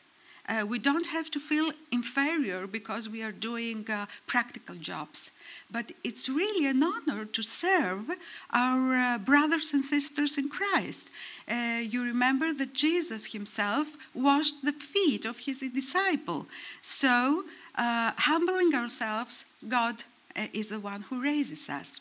Uh, 0.49 0.65
we 0.65 0.79
don't 0.79 1.05
have 1.05 1.29
to 1.31 1.39
feel 1.39 1.71
inferior 1.91 2.65
because 2.65 3.07
we 3.07 3.21
are 3.21 3.31
doing 3.31 3.89
uh, 3.89 4.05
practical 4.25 4.75
jobs. 4.75 5.29
But 5.69 5.91
it's 6.03 6.27
really 6.27 6.65
an 6.65 6.83
honor 6.83 7.25
to 7.25 7.41
serve 7.43 8.09
our 8.49 8.95
uh, 8.95 9.17
brothers 9.19 9.71
and 9.71 9.85
sisters 9.85 10.37
in 10.37 10.49
Christ. 10.49 11.09
Uh, 11.47 11.81
you 11.81 12.03
remember 12.03 12.53
that 12.53 12.73
Jesus 12.73 13.31
himself 13.31 13.95
washed 14.13 14.65
the 14.65 14.73
feet 14.73 15.25
of 15.25 15.37
his 15.37 15.59
disciple. 15.59 16.47
So, 16.81 17.45
uh, 17.75 18.11
humbling 18.17 18.73
ourselves, 18.75 19.45
God 19.67 20.03
uh, 20.35 20.47
is 20.53 20.69
the 20.69 20.79
one 20.79 21.01
who 21.01 21.21
raises 21.21 21.69
us. 21.69 21.99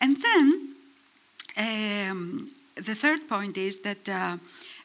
And 0.00 0.16
then 0.22 0.74
um, 1.56 2.52
the 2.76 2.94
third 2.94 3.28
point 3.28 3.56
is 3.56 3.78
that 3.78 4.08
uh, 4.08 4.36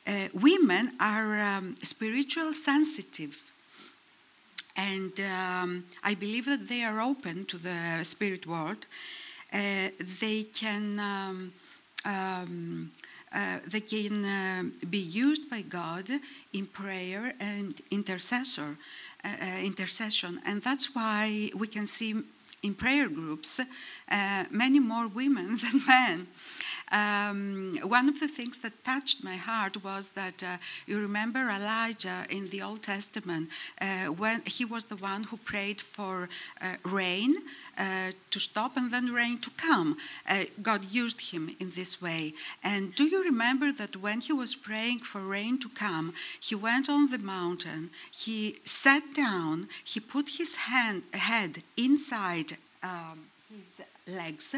uh, 0.06 0.28
women 0.34 0.94
are 1.00 1.40
um, 1.40 1.76
spiritual 1.84 2.54
sensitive. 2.54 3.38
And 4.76 5.18
um, 5.20 5.86
I 6.04 6.16
believe 6.16 6.46
that 6.46 6.68
they 6.68 6.84
are 6.84 7.00
open 7.00 7.46
to 7.46 7.58
the 7.58 8.04
spirit 8.04 8.48
world. 8.48 8.86
Uh, 9.52 9.90
they 10.20 10.44
can, 10.44 11.00
um, 11.00 11.54
um, 12.06 12.92
uh, 13.32 13.60
they 13.68 13.82
can 13.82 14.26
uh, 14.26 14.64
be 14.90 14.98
used 14.98 15.48
by 15.48 15.62
God 15.62 16.10
in 16.54 16.66
prayer 16.66 17.34
and 17.40 17.80
intercessor, 17.92 18.78
uh, 19.24 19.30
intercession. 19.60 20.42
And 20.46 20.62
that's 20.62 20.94
why 20.96 21.52
we 21.56 21.68
can 21.68 21.88
see 21.88 22.16
in 22.62 22.74
prayer 22.74 23.10
groups 23.10 23.60
uh, 23.60 24.46
many 24.50 24.80
more 24.80 25.08
women 25.08 25.58
than 25.64 25.82
men. 25.88 26.28
Um, 26.94 27.80
one 27.82 28.08
of 28.08 28.20
the 28.20 28.28
things 28.28 28.60
that 28.60 28.86
touched 28.86 29.24
my 29.24 29.36
heart 29.36 29.84
was 29.84 30.10
that 30.10 30.44
uh, 30.44 30.58
you 30.86 31.00
remember 31.00 31.50
Elijah 31.50 32.24
in 32.30 32.48
the 32.50 32.62
Old 32.62 32.84
Testament 32.84 33.50
uh, 33.82 34.06
when 34.06 34.44
he 34.46 34.64
was 34.64 34.84
the 34.84 34.98
one 34.98 35.24
who 35.24 35.38
prayed 35.38 35.82
for 35.82 36.30
uh, 36.62 36.76
rain 36.84 37.36
uh, 37.80 38.12
to 38.30 38.40
stop 38.40 38.78
and 38.78 38.94
then 38.94 39.12
rain 39.12 39.40
to 39.40 39.50
come. 39.58 39.98
Uh, 40.30 40.44
God 40.62 40.84
used 40.92 41.20
him 41.20 41.56
in 41.60 41.72
this 41.72 42.00
way. 42.00 42.34
And 42.64 42.94
do 42.94 43.06
you 43.06 43.24
remember 43.24 43.72
that 43.72 43.98
when 43.98 44.22
he 44.22 44.34
was 44.34 44.54
praying 44.54 45.00
for 45.00 45.20
rain 45.20 45.60
to 45.62 45.70
come, 45.70 46.14
he 46.40 46.54
went 46.54 46.90
on 46.90 47.10
the 47.10 47.18
mountain, 47.18 47.90
he 48.12 48.60
sat 48.66 49.16
down, 49.16 49.68
he 49.84 50.00
put 50.00 50.30
his 50.30 50.56
hand, 50.56 51.02
head 51.14 51.64
inside 51.76 52.58
um, 52.84 53.26
his 53.50 53.86
legs, 54.08 54.56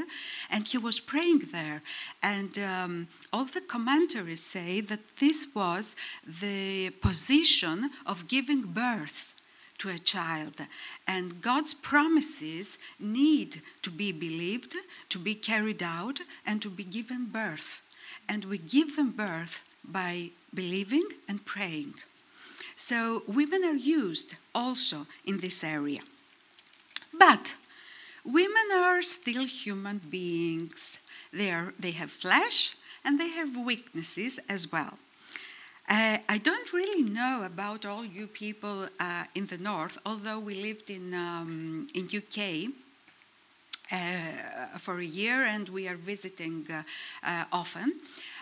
and 0.50 0.68
he 0.68 0.78
was 0.78 1.00
praying 1.00 1.50
there. 1.52 1.82
And 2.24 2.58
um, 2.60 3.08
all 3.32 3.46
the 3.46 3.62
commentaries 3.62 4.44
say 4.44 4.82
that 4.82 5.18
this 5.20 5.48
was 5.54 5.96
the 6.42 6.90
position 7.02 7.92
of 8.06 8.28
giving 8.28 8.62
birth 8.62 9.34
to 9.80 9.90
a 9.90 10.00
child. 10.00 10.56
And 11.08 11.42
God's 11.42 11.74
promises 11.74 12.78
need 13.00 13.62
to 13.82 13.92
be 13.92 14.12
believed, 14.12 14.75
to 15.10 15.20
be 15.20 15.36
carried 15.36 15.84
out, 15.84 16.20
and 16.46 16.62
to 16.62 16.70
be 16.70 16.84
given 16.84 17.25
birth. 17.25 17.82
And 18.30 18.46
we 18.46 18.58
give 18.58 18.96
them 18.96 19.12
birth 19.12 19.62
by 19.84 20.32
believing 20.54 21.04
and 21.28 21.46
praying. 21.46 21.94
So 22.75 23.24
women 23.28 23.64
are 23.64 23.75
used 23.75 24.36
also 24.54 25.06
in 25.25 25.40
this 25.40 25.64
area. 25.64 26.02
But 27.18 27.54
women 28.25 28.67
are 28.74 29.01
still 29.01 29.46
human 29.46 30.00
beings. 30.10 31.00
They, 31.32 31.51
are, 31.51 31.74
they 31.79 31.91
have 31.91 32.12
flesh 32.12 32.75
and 33.03 33.20
they 33.20 33.29
have 33.29 33.55
weaknesses 33.55 34.39
as 34.50 34.72
well. 34.72 34.94
Uh, 35.88 36.17
I 36.27 36.39
don't 36.39 36.74
really 36.74 37.03
know 37.03 37.44
about 37.44 37.86
all 37.86 38.03
you 38.03 38.25
people 38.25 38.88
uh, 39.00 39.25
in 39.36 39.46
the 39.46 39.60
north, 39.60 40.00
although 40.05 40.39
we 40.39 40.55
lived 40.55 40.89
in, 40.89 41.13
um, 41.13 41.88
in 41.94 42.05
UK 42.05 42.72
uh, 43.91 44.77
for 44.79 45.00
a 45.00 45.05
year 45.05 45.44
and 45.44 45.70
we 45.70 45.88
are 45.88 45.96
visiting 45.96 46.65
uh, 46.72 46.82
uh, 47.24 47.46
often. 47.51 47.94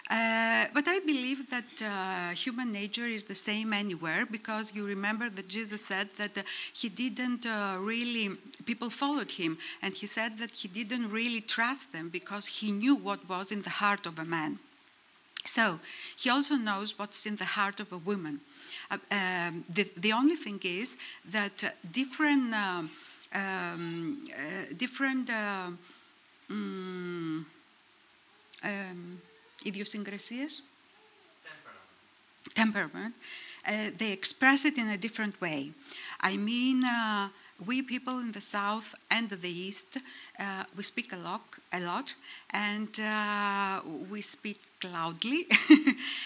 Uh, 0.10 0.66
but 0.74 0.86
I 0.88 1.00
believe 1.00 1.50
that 1.50 1.82
uh, 1.82 2.36
human 2.36 2.72
nature 2.72 3.08
is 3.08 3.24
the 3.24 3.36
same 3.36 3.72
anywhere 3.72 4.26
because 4.26 4.76
you 4.76 4.86
remember 4.86 5.30
that 5.30 5.48
Jesus 5.48 5.86
said 5.86 6.10
that 6.18 6.38
uh, 6.38 6.42
he 6.74 6.90
didn't 6.90 7.46
uh, 7.46 7.78
really, 7.80 8.32
people 8.66 8.90
followed 8.90 9.32
him, 9.32 9.58
and 9.82 9.94
he 9.94 10.06
said 10.06 10.38
that 10.40 10.52
he 10.52 10.68
didn't 10.68 11.10
really 11.10 11.40
trust 11.40 11.92
them 11.94 12.10
because 12.10 12.46
he 12.46 12.72
knew 12.72 12.96
what 12.96 13.28
was 13.30 13.52
in 13.52 13.62
the 13.62 13.70
heart 13.70 14.06
of 14.06 14.20
a 14.20 14.26
man. 14.26 14.60
So 15.46 15.80
he 16.18 16.30
also 16.30 16.56
knows 16.56 17.00
what's 17.00 17.26
in 17.26 17.38
the 17.38 17.46
heart 17.46 17.80
of 17.80 17.92
a 17.94 17.98
woman. 17.98 18.42
Uh, 18.92 18.98
um, 19.12 19.64
the, 19.70 19.90
the, 19.98 20.12
only 20.12 20.36
thing 20.36 20.60
is 20.64 20.98
that 21.32 21.64
uh, 21.64 21.70
different, 21.92 22.54
um, 22.54 22.90
different 24.78 25.30
um, 25.30 25.80
um, 26.50 27.46
idiosyncrasies, 29.66 30.62
temperament, 32.56 32.56
temperament 32.56 33.16
uh, 33.66 33.92
they 33.98 34.12
express 34.12 34.66
it 34.66 34.78
in 34.78 34.90
a 34.90 34.98
different 34.98 35.40
way. 35.40 35.72
I 36.22 36.38
mean, 36.38 36.84
uh, 36.84 37.30
we 37.66 37.82
people 37.82 38.20
in 38.20 38.32
the 38.32 38.42
south 38.42 38.94
and 39.12 39.30
the 39.30 39.50
east, 39.50 39.98
uh, 40.40 40.64
we 40.76 40.84
speak 40.84 41.14
a 41.14 41.18
lot, 41.18 41.42
a 41.72 41.80
lot, 41.80 42.14
and 42.52 43.00
uh, 43.00 43.82
we 44.10 44.22
speak 44.22 44.60
loudly. 44.84 45.48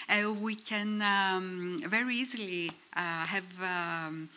Uh, 0.08 0.32
we 0.32 0.54
can 0.54 1.02
um, 1.02 1.78
very 1.86 2.16
easily 2.16 2.70
uh, 2.96 3.26
have. 3.26 3.44
Um, 3.62 4.28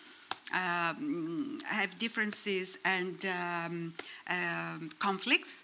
um, 0.53 1.59
have 1.63 1.97
differences 1.97 2.77
and 2.83 3.25
um, 3.25 3.93
um, 4.29 4.89
conflicts, 4.99 5.63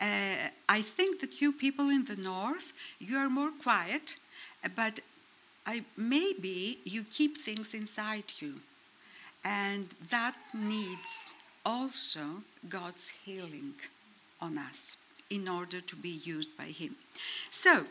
uh, 0.00 0.48
I 0.68 0.82
think 0.82 1.20
that 1.20 1.40
you 1.40 1.52
people 1.52 1.90
in 1.90 2.04
the 2.04 2.16
north, 2.16 2.72
you 2.98 3.16
are 3.18 3.28
more 3.28 3.50
quiet, 3.50 4.16
but 4.76 5.00
I, 5.66 5.84
maybe 5.96 6.78
you 6.84 7.04
keep 7.10 7.36
things 7.36 7.74
inside 7.74 8.32
you. 8.38 8.54
And 9.44 9.88
that 10.10 10.34
needs 10.54 11.30
also 11.64 12.42
God's 12.68 13.10
healing 13.24 13.74
on 14.40 14.58
us 14.58 14.96
in 15.30 15.48
order 15.48 15.80
to 15.80 15.96
be 15.96 16.20
used 16.24 16.56
by 16.56 16.64
Him. 16.64 16.96
So, 17.50 17.84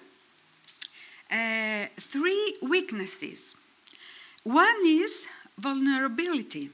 uh, 1.29 1.85
three 1.99 2.57
weaknesses. 2.61 3.55
One 4.43 4.81
is 4.85 5.25
vulnerability. 5.57 6.69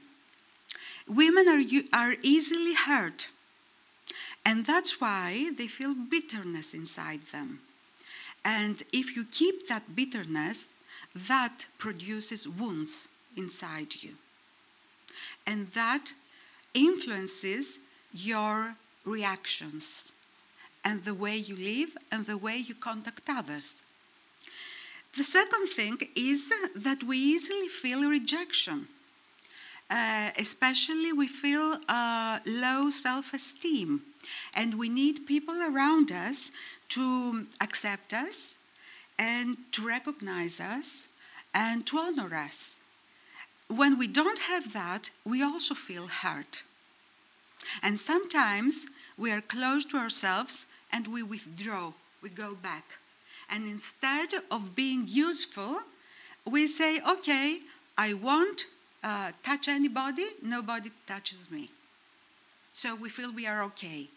Women 1.08 1.48
are, 1.48 1.62
are 1.92 2.16
easily 2.22 2.74
hurt 2.74 3.28
and 4.44 4.66
that's 4.66 5.00
why 5.00 5.50
they 5.56 5.66
feel 5.66 5.94
bitterness 5.94 6.74
inside 6.74 7.20
them. 7.32 7.60
And 8.44 8.82
if 8.92 9.16
you 9.16 9.24
keep 9.24 9.68
that 9.68 9.96
bitterness, 9.96 10.66
that 11.28 11.66
produces 11.78 12.46
wounds 12.46 13.08
inside 13.36 13.94
you. 14.02 14.14
And 15.46 15.68
that 15.68 16.12
influences 16.74 17.78
your 18.12 18.76
reactions 19.04 20.04
and 20.84 21.02
the 21.04 21.14
way 21.14 21.36
you 21.36 21.56
live 21.56 21.96
and 22.12 22.26
the 22.26 22.36
way 22.36 22.56
you 22.56 22.74
contact 22.74 23.22
others. 23.28 23.82
The 25.16 25.24
second 25.24 25.68
thing 25.68 25.98
is 26.16 26.52
that 26.76 27.02
we 27.02 27.16
easily 27.16 27.68
feel 27.68 28.08
rejection. 28.08 28.88
Uh, 29.90 30.30
especially, 30.38 31.12
we 31.12 31.28
feel 31.28 31.78
uh, 31.88 32.38
low 32.46 32.90
self 32.90 33.34
esteem 33.34 34.02
and 34.54 34.78
we 34.78 34.88
need 34.88 35.26
people 35.26 35.62
around 35.62 36.10
us 36.10 36.50
to 36.88 37.46
accept 37.60 38.14
us 38.14 38.56
and 39.18 39.56
to 39.72 39.86
recognize 39.86 40.60
us 40.60 41.08
and 41.52 41.86
to 41.86 41.98
honor 41.98 42.34
us. 42.34 42.78
When 43.68 43.98
we 43.98 44.06
don't 44.06 44.38
have 44.38 44.72
that, 44.72 45.10
we 45.24 45.42
also 45.42 45.74
feel 45.74 46.06
hurt. 46.06 46.62
And 47.82 47.98
sometimes 47.98 48.86
we 49.16 49.30
are 49.30 49.40
close 49.40 49.84
to 49.86 49.96
ourselves 49.96 50.66
and 50.92 51.06
we 51.06 51.22
withdraw, 51.22 51.92
we 52.22 52.30
go 52.30 52.54
back. 52.54 52.84
And 53.50 53.66
instead 53.66 54.34
of 54.50 54.74
being 54.74 55.04
useful, 55.06 55.80
we 56.44 56.66
say, 56.66 57.00
okay, 57.00 57.60
I 57.96 58.14
won't 58.14 58.66
uh, 59.04 59.32
touch 59.42 59.68
anybody, 59.68 60.26
nobody 60.42 60.90
touches 61.06 61.50
me. 61.50 61.70
So 62.72 62.94
we 62.94 63.10
feel 63.10 63.30
we 63.30 63.46
are 63.46 63.62
okay. 63.64 64.08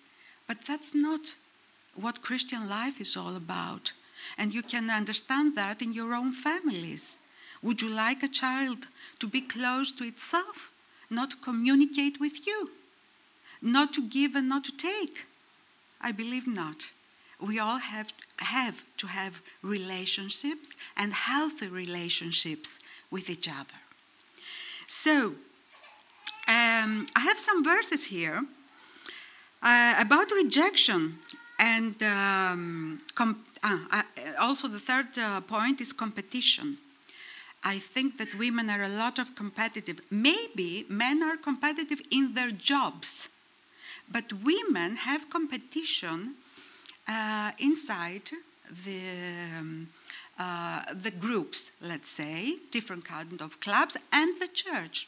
But 0.48 0.66
that's 0.66 0.96
not 0.96 1.36
what 1.94 2.22
Christian 2.22 2.70
life 2.70 3.02
is 3.02 3.18
all 3.18 3.36
about. 3.36 3.92
And 4.38 4.54
you 4.54 4.64
can 4.64 4.90
understand 4.90 5.56
that 5.58 5.82
in 5.82 5.92
your 5.92 6.14
own 6.14 6.32
families. 6.32 7.20
Would 7.62 7.82
you 7.82 7.90
like 7.90 8.24
a 8.24 8.30
child 8.30 8.88
to 9.20 9.28
be 9.28 9.42
close 9.42 9.92
to 9.92 10.06
itself, 10.06 10.72
not 11.10 11.42
communicate 11.42 12.20
with 12.20 12.48
you, 12.48 12.72
not 13.62 13.94
to 13.94 14.08
give 14.08 14.36
and 14.36 14.48
not 14.48 14.64
to 14.66 14.72
take? 14.72 15.26
I 16.00 16.14
believe 16.14 16.48
not. 16.48 16.90
We 17.42 17.60
all 17.60 17.78
have, 17.78 18.14
have 18.38 18.84
to 18.98 19.08
have 19.08 19.42
relationships 19.62 20.78
and 20.96 21.14
healthy 21.14 21.68
relationships 21.68 22.80
with 23.12 23.30
each 23.30 23.50
other. 23.50 23.80
So, 24.88 25.36
um, 26.48 27.08
I 27.16 27.20
have 27.20 27.40
some 27.40 27.64
verses 27.64 28.06
here 28.06 28.42
uh, 29.62 29.96
about 29.98 30.32
rejection 30.32 31.20
and 31.60 32.02
um, 32.04 33.02
uh, 33.20 33.36
uh, 33.64 34.04
also 34.40 34.68
the 34.68 34.80
third 34.80 35.18
uh, 35.18 35.42
point 35.42 35.82
is 35.82 35.92
competition. 35.92 36.78
I 37.64 37.80
think 37.80 38.18
that 38.18 38.34
women 38.38 38.70
are 38.70 38.84
a 38.84 38.90
lot 38.90 39.20
of 39.20 39.36
competitive. 39.36 40.00
Maybe 40.10 40.86
men 40.88 41.22
are 41.22 41.36
competitive 41.36 42.02
in 42.12 42.34
their 42.34 42.52
jobs, 42.52 43.28
but 44.10 44.32
women 44.32 44.96
have 44.96 45.30
competition 45.30 46.36
uh, 47.08 47.52
inside 47.60 48.30
the 48.86 49.02
um, 49.58 49.90
uh, 50.40 50.84
the 50.94 51.12
groups, 51.12 51.72
let's 51.82 52.10
say, 52.10 52.58
different 52.72 53.06
kind 53.06 53.42
of 53.42 53.60
clubs, 53.60 53.98
and 54.12 54.40
the 54.40 54.48
church. 54.48 55.08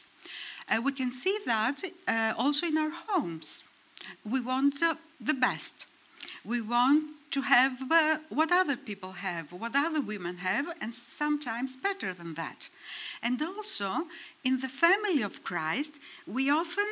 Uh, 0.68 0.80
we 0.80 0.92
can 0.92 1.12
see 1.12 1.38
that 1.46 1.82
uh, 2.06 2.32
also 2.36 2.66
in 2.66 2.78
our 2.78 2.90
homes. 2.90 3.62
We 4.24 4.40
want 4.40 4.80
the 5.20 5.34
best. 5.34 5.86
We 6.44 6.60
want 6.60 7.10
to 7.32 7.42
have 7.42 7.90
uh, 7.90 8.18
what 8.28 8.50
other 8.50 8.76
people 8.76 9.12
have, 9.12 9.52
what 9.52 9.76
other 9.76 10.00
women 10.00 10.38
have, 10.38 10.66
and 10.80 10.94
sometimes 10.94 11.76
better 11.76 12.12
than 12.12 12.34
that. 12.34 12.68
And 13.22 13.40
also, 13.42 14.06
in 14.44 14.60
the 14.60 14.68
family 14.68 15.22
of 15.22 15.44
Christ, 15.44 15.92
we 16.26 16.50
often 16.50 16.86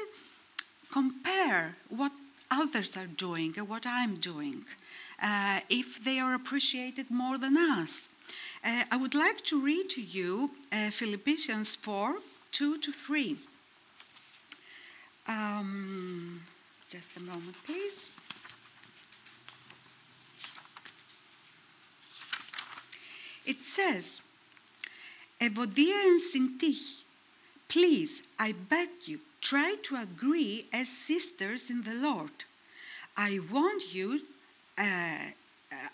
compare 0.92 1.76
what 1.88 2.12
others 2.50 2.96
are 2.96 3.06
doing 3.06 3.54
and 3.56 3.68
what 3.68 3.86
I'm 3.86 4.14
doing, 4.16 4.64
uh, 5.22 5.60
if 5.68 6.02
they 6.04 6.18
are 6.18 6.34
appreciated 6.34 7.10
more 7.10 7.38
than 7.38 7.56
us. 7.56 8.08
Uh, 8.64 8.84
I 8.90 8.96
would 8.96 9.14
like 9.14 9.42
to 9.44 9.60
read 9.60 9.90
to 9.90 10.02
you 10.02 10.50
uh, 10.72 10.90
Philippians 10.90 11.76
4 11.76 12.16
2 12.50 12.78
to 12.78 12.92
3. 12.92 13.36
Um, 15.26 16.40
just 16.88 17.08
a 17.16 17.20
moment, 17.20 17.54
please. 17.64 18.10
It 23.44 23.62
says, 23.62 24.20
Evodia 25.40 25.94
and 26.06 26.20
Syntyche, 26.20 27.02
please, 27.68 28.22
I 28.38 28.52
beg 28.52 28.88
you, 29.06 29.20
try 29.40 29.76
to 29.84 29.96
agree 29.96 30.66
as 30.72 30.88
sisters 30.88 31.70
in 31.70 31.82
the 31.82 31.94
Lord. 31.94 32.44
I 33.16 33.40
want 33.50 33.94
you, 33.94 34.20
uh, 34.76 35.32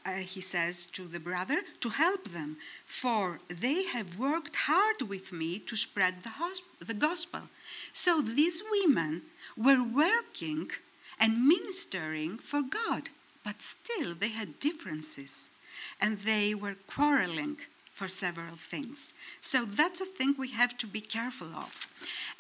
uh, 0.07 0.13
he 0.13 0.41
says 0.41 0.87
to 0.87 1.09
the 1.09 1.21
brother, 1.21 1.61
to 1.81 1.89
help 1.89 2.29
them, 2.29 2.57
for 2.87 3.41
they 3.49 3.85
have 3.85 4.19
worked 4.19 4.55
hard 4.55 5.03
with 5.03 5.33
me 5.33 5.59
to 5.61 5.77
spread 5.77 6.23
the, 6.23 6.29
hosp- 6.29 6.87
the 6.87 6.95
gospel. 6.95 7.43
So 7.93 8.21
these 8.21 8.63
women 8.71 9.23
were 9.57 9.83
working 9.83 10.71
and 11.19 11.47
ministering 11.47 12.39
for 12.39 12.63
God, 12.63 13.09
but 13.45 13.63
still 13.63 14.15
they 14.15 14.29
had 14.29 14.61
differences 14.61 15.49
and 16.01 16.19
they 16.19 16.55
were 16.55 16.77
quarreling 16.87 17.57
for 17.95 18.09
several 18.09 18.57
things. 18.57 19.13
So 19.41 19.65
that's 19.65 20.01
a 20.01 20.07
thing 20.07 20.35
we 20.37 20.49
have 20.49 20.77
to 20.79 20.87
be 20.87 21.01
careful 21.01 21.49
of. 21.55 21.73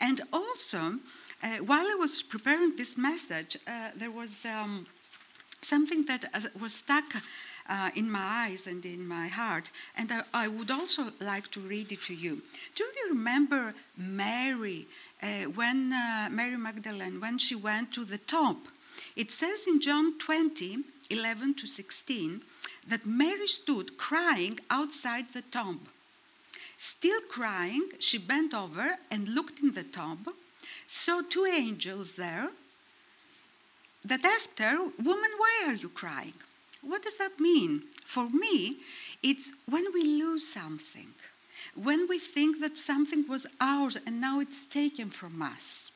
And 0.01 0.21
also, 0.33 0.99
uh, 1.43 1.59
while 1.59 1.87
I 1.87 1.95
was 1.95 2.23
preparing 2.23 2.77
this 2.77 2.99
message, 2.99 3.57
uh, 3.67 3.91
there 3.97 4.11
was 4.11 4.45
um, 4.45 4.87
something 5.65 6.05
that 6.05 6.25
was 6.61 6.75
stuck 6.75 7.05
uh, 7.69 7.91
in 7.95 8.11
my 8.11 8.21
eyes 8.21 8.67
and 8.67 8.85
in 8.85 9.07
my 9.07 9.27
heart, 9.27 9.71
and 9.97 10.13
I, 10.13 10.23
I, 10.45 10.49
would 10.49 10.71
also 10.71 11.11
like 11.21 11.51
to 11.53 11.61
read 11.61 11.93
it 11.93 12.03
to 12.03 12.15
you. 12.15 12.43
Do 12.75 12.85
you 12.85 13.09
remember 13.09 13.75
Mary 13.97 14.87
uh, 15.23 15.45
when 15.55 15.93
uh, 15.93 16.29
Mary 16.31 16.57
Magdalene, 16.57 17.21
when 17.21 17.39
she 17.39 17.55
went 17.55 17.93
to 17.95 18.05
the 18.05 18.19
top, 18.19 18.59
it 19.17 19.33
says 19.33 19.67
in 19.67 19.81
John 19.81 20.19
20, 20.19 20.79
11 21.11 21.55
to 21.55 21.67
16, 21.67 22.43
that 22.89 23.07
Mary 23.07 23.47
stood 23.47 23.97
crying 23.97 24.61
outside 24.71 25.33
the 25.33 25.43
tomb. 25.43 25.81
Still 26.77 27.21
crying, 27.23 27.89
she 27.99 28.19
bent 28.19 28.53
over 28.53 28.99
and 29.11 29.29
looked 29.29 29.61
in 29.61 29.73
the 29.73 29.85
tomb, 29.85 30.27
saw 30.87 31.23
two 31.23 31.47
angels 31.47 32.13
there 32.13 32.51
that 34.05 34.25
asked 34.25 34.59
her, 34.59 34.77
Woman, 34.79 35.31
why 35.39 35.65
are 35.67 35.75
you 35.75 35.89
crying? 35.89 36.35
What 36.83 37.03
does 37.03 37.17
that 37.17 37.41
mean? 37.41 37.83
For 38.05 38.29
me, 38.29 38.79
it's 39.23 39.53
when 39.67 39.85
we 39.95 40.03
lose 40.05 40.47
something, 40.47 41.09
when 41.75 42.07
we 42.09 42.19
think 42.19 42.61
that 42.61 42.77
something 42.77 43.27
was 43.27 43.47
ours 43.61 43.97
and 44.07 44.21
now 44.21 44.41
it's 44.41 44.67
taken 44.67 45.09
from 45.11 45.41
us. 45.41 45.91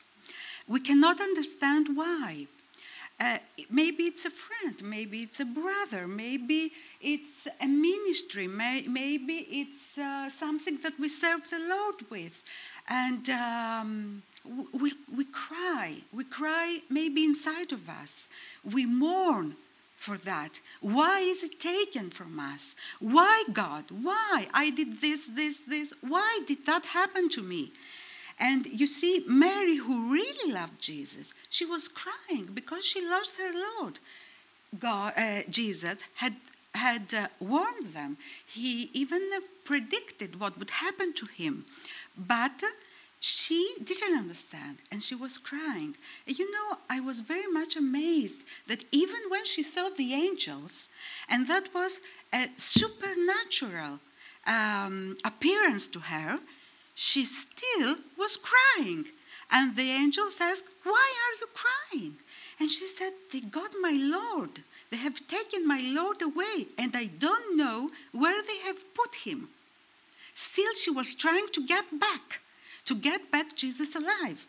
We 0.66 0.80
cannot 0.80 1.20
understand 1.20 1.88
why. 1.94 2.46
Uh, 3.20 3.38
maybe 3.68 4.04
it's 4.04 4.24
a 4.26 4.30
friend, 4.30 4.80
maybe 4.82 5.18
it's 5.20 5.40
a 5.40 5.44
brother, 5.44 6.06
maybe 6.06 6.72
it's 7.00 7.48
a 7.60 7.66
ministry, 7.66 8.46
may, 8.46 8.82
maybe 8.82 9.46
it's 9.50 9.98
uh, 9.98 10.30
something 10.30 10.78
that 10.84 10.98
we 11.00 11.08
serve 11.08 11.48
the 11.50 11.58
Lord 11.58 11.96
with. 12.10 12.32
And 12.88 13.28
um, 13.30 14.22
we, 14.72 14.92
we 15.14 15.24
cry, 15.26 15.96
we 16.12 16.24
cry 16.24 16.80
maybe 16.88 17.24
inside 17.24 17.72
of 17.72 17.88
us. 17.88 18.28
We 18.64 18.86
mourn 18.86 19.56
for 19.98 20.16
that. 20.18 20.60
Why 20.80 21.20
is 21.20 21.42
it 21.42 21.60
taken 21.60 22.10
from 22.10 22.38
us? 22.38 22.74
Why, 23.00 23.44
God? 23.52 23.84
Why? 23.90 24.48
I 24.54 24.70
did 24.70 25.00
this, 25.00 25.26
this, 25.26 25.58
this. 25.58 25.92
Why 26.00 26.40
did 26.46 26.64
that 26.66 26.86
happen 26.86 27.28
to 27.30 27.42
me? 27.42 27.72
And 28.38 28.66
you 28.66 28.86
see, 28.86 29.24
Mary, 29.26 29.76
who 29.76 30.12
really 30.12 30.52
loved 30.52 30.80
Jesus, 30.80 31.34
she 31.50 31.64
was 31.64 31.88
crying 31.88 32.48
because 32.54 32.84
she 32.84 33.04
lost 33.04 33.32
her 33.36 33.52
Lord. 33.52 33.98
God, 34.78 35.14
uh, 35.16 35.42
Jesus 35.50 35.98
had, 36.14 36.36
had 36.74 37.12
uh, 37.12 37.28
warned 37.40 37.92
them. 37.94 38.16
He 38.46 38.90
even 38.92 39.28
predicted 39.64 40.38
what 40.38 40.56
would 40.58 40.70
happen 40.70 41.12
to 41.14 41.26
him. 41.26 41.64
But 42.16 42.62
she 43.20 43.74
didn't 43.82 44.16
understand 44.16 44.78
and 44.92 45.02
she 45.02 45.14
was 45.14 45.38
crying. 45.38 45.96
You 46.26 46.50
know, 46.52 46.78
I 46.88 47.00
was 47.00 47.20
very 47.20 47.46
much 47.46 47.76
amazed 47.76 48.42
that 48.66 48.84
even 48.92 49.20
when 49.28 49.44
she 49.44 49.62
saw 49.62 49.88
the 49.88 50.14
angels, 50.14 50.88
and 51.28 51.46
that 51.48 51.74
was 51.74 52.00
a 52.32 52.48
supernatural 52.56 53.98
um, 54.46 55.16
appearance 55.24 55.88
to 55.88 56.00
her, 56.00 56.38
she 56.94 57.24
still 57.24 57.96
was 58.16 58.36
crying. 58.36 59.06
And 59.50 59.76
the 59.76 59.90
angels 59.90 60.40
asked, 60.40 60.74
Why 60.82 61.12
are 61.24 61.34
you 61.40 61.48
crying? 61.54 62.16
And 62.60 62.70
she 62.70 62.86
said, 62.86 63.12
They 63.32 63.40
got 63.40 63.72
my 63.80 63.92
Lord. 63.92 64.62
They 64.90 64.96
have 64.96 65.26
taken 65.28 65.66
my 65.66 65.80
Lord 65.80 66.22
away, 66.22 66.66
and 66.76 66.96
I 66.96 67.06
don't 67.06 67.56
know 67.56 67.90
where 68.12 68.42
they 68.42 68.58
have 68.58 68.94
put 68.94 69.14
him. 69.14 69.48
Still, 70.34 70.72
she 70.74 70.90
was 70.90 71.14
trying 71.14 71.48
to 71.48 71.66
get 71.66 71.98
back, 71.98 72.40
to 72.88 72.94
get 72.94 73.30
back 73.30 73.54
Jesus 73.54 73.94
alive. 73.94 74.46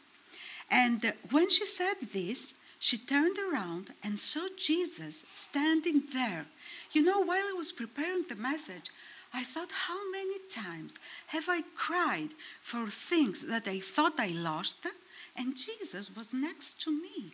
And 0.72 1.14
when 1.30 1.50
she 1.50 1.66
said 1.66 1.98
this, 2.14 2.54
she 2.80 2.98
turned 2.98 3.38
around 3.38 3.94
and 4.02 4.18
saw 4.18 4.48
Jesus 4.56 5.26
standing 5.36 6.04
there. 6.14 6.46
You 6.94 7.02
know, 7.04 7.20
while 7.20 7.44
I 7.44 7.56
was 7.58 7.74
preparing 7.74 8.24
the 8.24 8.36
message, 8.36 8.92
I 9.34 9.44
thought, 9.44 9.72
how 9.72 10.00
many 10.12 10.40
times 10.50 10.96
have 11.28 11.50
I 11.50 11.64
cried 11.76 12.30
for 12.64 12.90
things 12.90 13.42
that 13.42 13.68
I 13.68 13.82
thought 13.82 14.14
I 14.18 14.28
lost, 14.28 14.88
and 15.36 15.58
Jesus 15.58 16.10
was 16.16 16.32
next 16.32 16.80
to 16.84 16.92
me? 16.92 17.34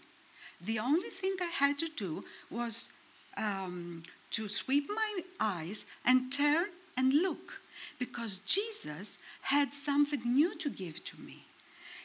The 0.60 0.80
only 0.80 1.10
thing 1.10 1.36
I 1.40 1.52
had 1.66 1.78
to 1.80 1.90
do 1.96 2.24
was 2.50 2.90
um, 3.38 4.02
to 4.32 4.50
sweep 4.50 4.90
my 4.90 5.22
eyes 5.40 5.86
and 6.04 6.34
turn 6.34 6.66
and 6.98 7.14
look, 7.14 7.62
because 8.00 8.40
Jesus 8.40 9.18
had 9.42 9.74
something 9.74 10.22
new 10.26 10.56
to 10.58 10.70
give 10.70 11.04
to 11.06 11.20
me. 11.20 11.46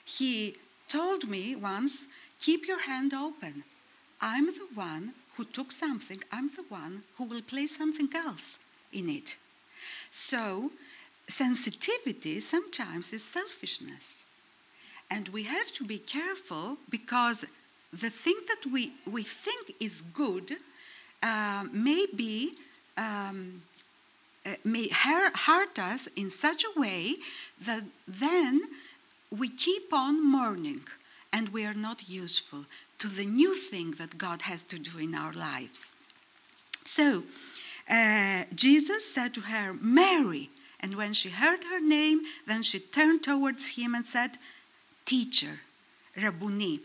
He 0.04 0.56
told 0.88 1.28
me 1.28 1.56
once, 1.56 2.06
Keep 2.40 2.66
your 2.66 2.80
hand 2.80 3.12
open. 3.12 3.64
I'm 4.20 4.46
the 4.46 4.68
one 4.74 5.12
who 5.36 5.44
took 5.44 5.72
something, 5.72 6.22
I'm 6.32 6.48
the 6.48 6.64
one 6.68 7.02
who 7.16 7.24
will 7.24 7.42
place 7.42 7.76
something 7.76 8.08
else 8.14 8.58
in 8.92 9.08
it. 9.08 9.36
So, 10.10 10.70
sensitivity 11.28 12.40
sometimes 12.40 13.12
is 13.12 13.24
selfishness. 13.24 14.24
And 15.10 15.28
we 15.28 15.42
have 15.44 15.72
to 15.72 15.84
be 15.84 15.98
careful 15.98 16.76
because 16.88 17.44
the 17.92 18.10
thing 18.10 18.36
that 18.48 18.70
we, 18.70 18.92
we 19.06 19.22
think 19.22 19.74
is 19.80 20.02
good 20.02 20.56
uh, 21.22 21.64
may 21.72 22.06
be. 22.14 22.56
Um, 22.96 23.62
uh, 24.46 24.54
may 24.64 24.88
hurt 24.88 25.78
us 25.78 26.08
in 26.16 26.30
such 26.30 26.64
a 26.64 26.80
way 26.80 27.16
that 27.64 27.82
then 28.08 28.62
we 29.30 29.48
keep 29.48 29.92
on 29.92 30.24
mourning 30.24 30.80
and 31.32 31.48
we 31.50 31.64
are 31.64 31.74
not 31.74 32.08
useful 32.08 32.64
to 32.98 33.08
the 33.08 33.24
new 33.24 33.54
thing 33.54 33.92
that 33.92 34.18
God 34.18 34.42
has 34.42 34.62
to 34.64 34.78
do 34.78 34.98
in 34.98 35.14
our 35.14 35.32
lives. 35.32 35.92
So, 36.84 37.22
uh, 37.88 38.44
Jesus 38.54 39.12
said 39.12 39.34
to 39.34 39.40
her, 39.40 39.74
Mary. 39.74 40.50
And 40.80 40.94
when 40.94 41.12
she 41.12 41.28
heard 41.28 41.64
her 41.64 41.80
name, 41.80 42.22
then 42.46 42.62
she 42.62 42.80
turned 42.80 43.22
towards 43.22 43.68
him 43.68 43.94
and 43.94 44.06
said, 44.06 44.38
Teacher, 45.04 45.60
Rabboni. 46.16 46.80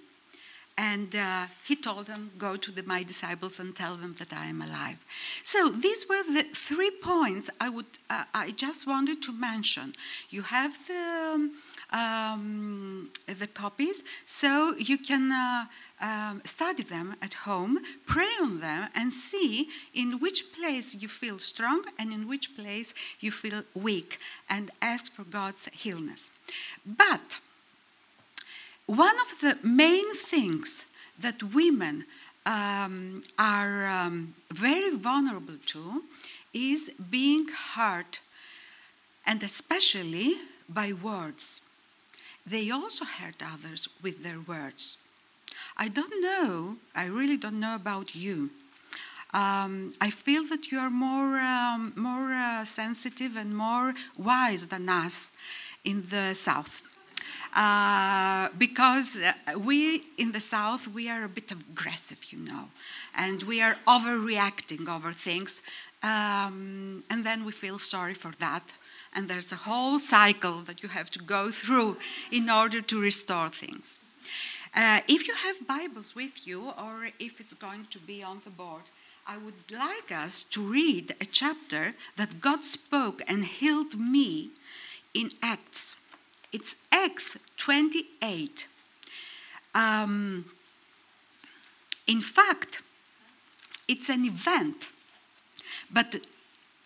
And 0.78 1.16
uh, 1.16 1.46
he 1.66 1.76
told 1.76 2.08
them, 2.08 2.32
Go 2.38 2.58
to 2.58 2.72
the, 2.72 2.84
my 2.84 3.04
disciples 3.04 3.60
and 3.60 3.74
tell 3.74 3.96
them 3.96 4.14
that 4.20 4.34
I 4.34 4.48
am 4.48 4.62
alive. 4.62 4.98
So 5.44 5.70
these 5.70 6.08
were 6.10 6.24
the 6.24 6.44
three 6.54 6.92
points 6.92 7.50
I, 7.62 7.70
would, 7.70 7.86
uh, 8.10 8.26
I 8.34 8.52
just 8.52 8.86
wanted 8.86 9.22
to 9.24 9.32
mention. 9.32 9.94
You 10.30 10.42
have 10.42 10.76
the, 10.88 11.50
um, 11.92 13.10
the 13.40 13.48
copies, 13.48 14.04
so 14.26 14.76
you 14.76 14.98
can 14.98 15.32
uh, 15.32 15.66
um, 16.02 16.42
study 16.44 16.84
them 16.84 17.16
at 17.22 17.34
home, 17.34 17.80
pray 18.06 18.32
on 18.42 18.60
them, 18.60 18.90
and 18.96 19.14
see 19.14 19.70
in 19.94 20.20
which 20.20 20.52
place 20.52 20.94
you 20.94 21.08
feel 21.08 21.40
strong 21.40 21.86
and 21.98 22.12
in 22.12 22.28
which 22.28 22.54
place 22.56 22.94
you 23.22 23.32
feel 23.32 23.64
weak, 23.76 24.20
and 24.50 24.72
ask 24.82 25.14
for 25.14 25.24
God's 25.24 25.70
healness. 25.74 26.32
But 26.86 27.40
one 28.86 29.16
of 29.20 29.40
the 29.42 29.58
main 29.68 30.14
things 30.16 30.86
that 31.20 31.42
women 31.42 32.06
um, 32.46 33.24
are 33.40 33.86
um, 33.88 34.36
very 34.52 34.96
vulnerable 34.96 35.58
to 35.68 36.04
is 36.54 36.92
being 37.10 37.48
hurt, 37.48 38.20
and 39.26 39.42
especially 39.44 40.36
by 40.70 40.94
words. 40.94 41.62
They 42.46 42.70
also 42.70 43.06
hurt 43.06 43.42
others 43.44 43.90
with 44.04 44.24
their 44.24 44.40
words. 44.40 44.98
I 45.78 45.88
don't 45.88 46.22
know, 46.22 46.78
I 46.96 47.06
really 47.06 47.38
don't 47.38 47.60
know 47.60 47.76
about 47.76 48.16
you. 48.16 48.52
Um, 49.34 49.94
I 50.00 50.12
feel 50.12 50.48
that 50.48 50.72
you 50.72 50.80
are 50.80 50.90
more, 50.90 51.40
um, 51.40 51.92
more 51.96 52.32
uh, 52.32 52.64
sensitive 52.64 53.36
and 53.36 53.56
more 53.56 53.94
wise 54.18 54.68
than 54.68 54.88
us 54.88 55.32
in 55.84 56.06
the 56.10 56.34
South. 56.34 56.82
Uh, 57.56 58.50
because 58.58 59.18
uh, 59.18 59.58
we 59.58 60.04
in 60.18 60.34
the 60.34 60.42
South, 60.42 60.90
we 60.90 61.10
are 61.10 61.24
a 61.24 61.30
bit 61.30 61.54
aggressive, 61.54 62.20
you 62.30 62.40
know, 62.40 62.68
and 63.16 63.44
we 63.44 63.62
are 63.62 63.78
overreacting 63.88 64.90
over 64.90 65.14
things. 65.14 65.64
Um, 66.04 67.04
and 67.10 67.26
then 67.26 67.46
we 67.46 67.54
feel 67.54 67.80
sorry 67.80 68.14
for 68.14 68.34
that. 68.40 68.74
And 69.14 69.30
there's 69.30 69.54
a 69.54 69.56
whole 69.56 70.00
cycle 70.00 70.64
that 70.64 70.84
you 70.84 70.90
have 70.90 71.10
to 71.12 71.20
go 71.20 71.50
through 71.50 71.96
in 72.30 72.50
order 72.50 72.82
to 72.82 73.00
restore 73.00 73.50
things. 73.50 74.00
Uh, 74.76 75.00
if 75.08 75.26
you 75.26 75.34
have 75.36 75.66
Bibles 75.66 76.14
with 76.14 76.46
you, 76.46 76.74
or 76.78 77.08
if 77.20 77.40
it's 77.40 77.54
going 77.54 77.88
to 77.92 78.00
be 78.00 78.22
on 78.22 78.42
the 78.44 78.52
board, 78.52 78.84
I 79.26 79.38
would 79.38 79.72
like 79.72 80.12
us 80.12 80.44
to 80.44 80.62
read 80.62 81.16
a 81.22 81.26
chapter 81.26 81.94
that 82.18 82.42
God 82.42 82.66
spoke 82.66 83.22
and 83.26 83.46
healed 83.46 83.98
me 83.98 84.52
in 85.14 85.32
Acts. 85.42 85.96
It's 86.56 86.78
Acts 86.90 87.36
28. 87.58 88.68
Um, 89.74 90.46
in 92.08 92.22
fact, 92.22 92.82
it's 93.90 94.08
an 94.08 94.24
event, 94.24 94.88
but 95.92 96.26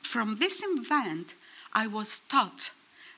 from 0.01 0.38
this 0.38 0.63
event, 0.65 1.36
I 1.71 1.86
was 1.86 2.21
taught 2.21 2.71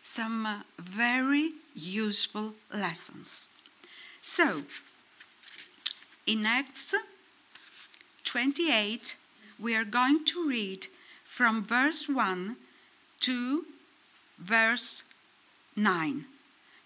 some 0.04 0.66
very 0.78 1.54
useful 1.74 2.56
lessons. 2.74 3.48
So, 4.22 4.64
in 6.28 6.46
Acts 6.46 6.94
28, 8.26 9.16
we 9.58 9.74
are 9.74 9.86
going 9.86 10.26
to 10.26 10.50
read 10.50 10.88
from 11.24 11.64
verse 11.64 12.10
1 12.10 12.58
to 13.22 13.66
verse 14.38 15.04
9. 15.78 16.26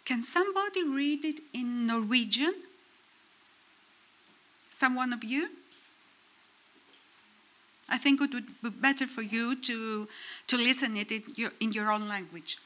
Can 0.06 0.24
somebody 0.24 0.84
read 0.84 1.26
it 1.26 1.41
in 1.54 1.88
Norwegian? 1.88 2.54
Someone 4.80 5.13
of 5.13 5.24
you? 5.24 5.50
I 7.89 7.98
think 7.98 8.22
it 8.22 8.34
would 8.34 8.62
be 8.62 8.70
better 8.70 9.08
for 9.08 9.22
you 9.22 9.56
to, 9.56 10.08
to 10.48 10.58
listen 10.58 10.98
it 10.98 11.12
in 11.12 11.24
your, 11.36 11.52
in 11.60 11.72
your 11.72 11.91
own 11.91 12.08
language. 12.08 12.58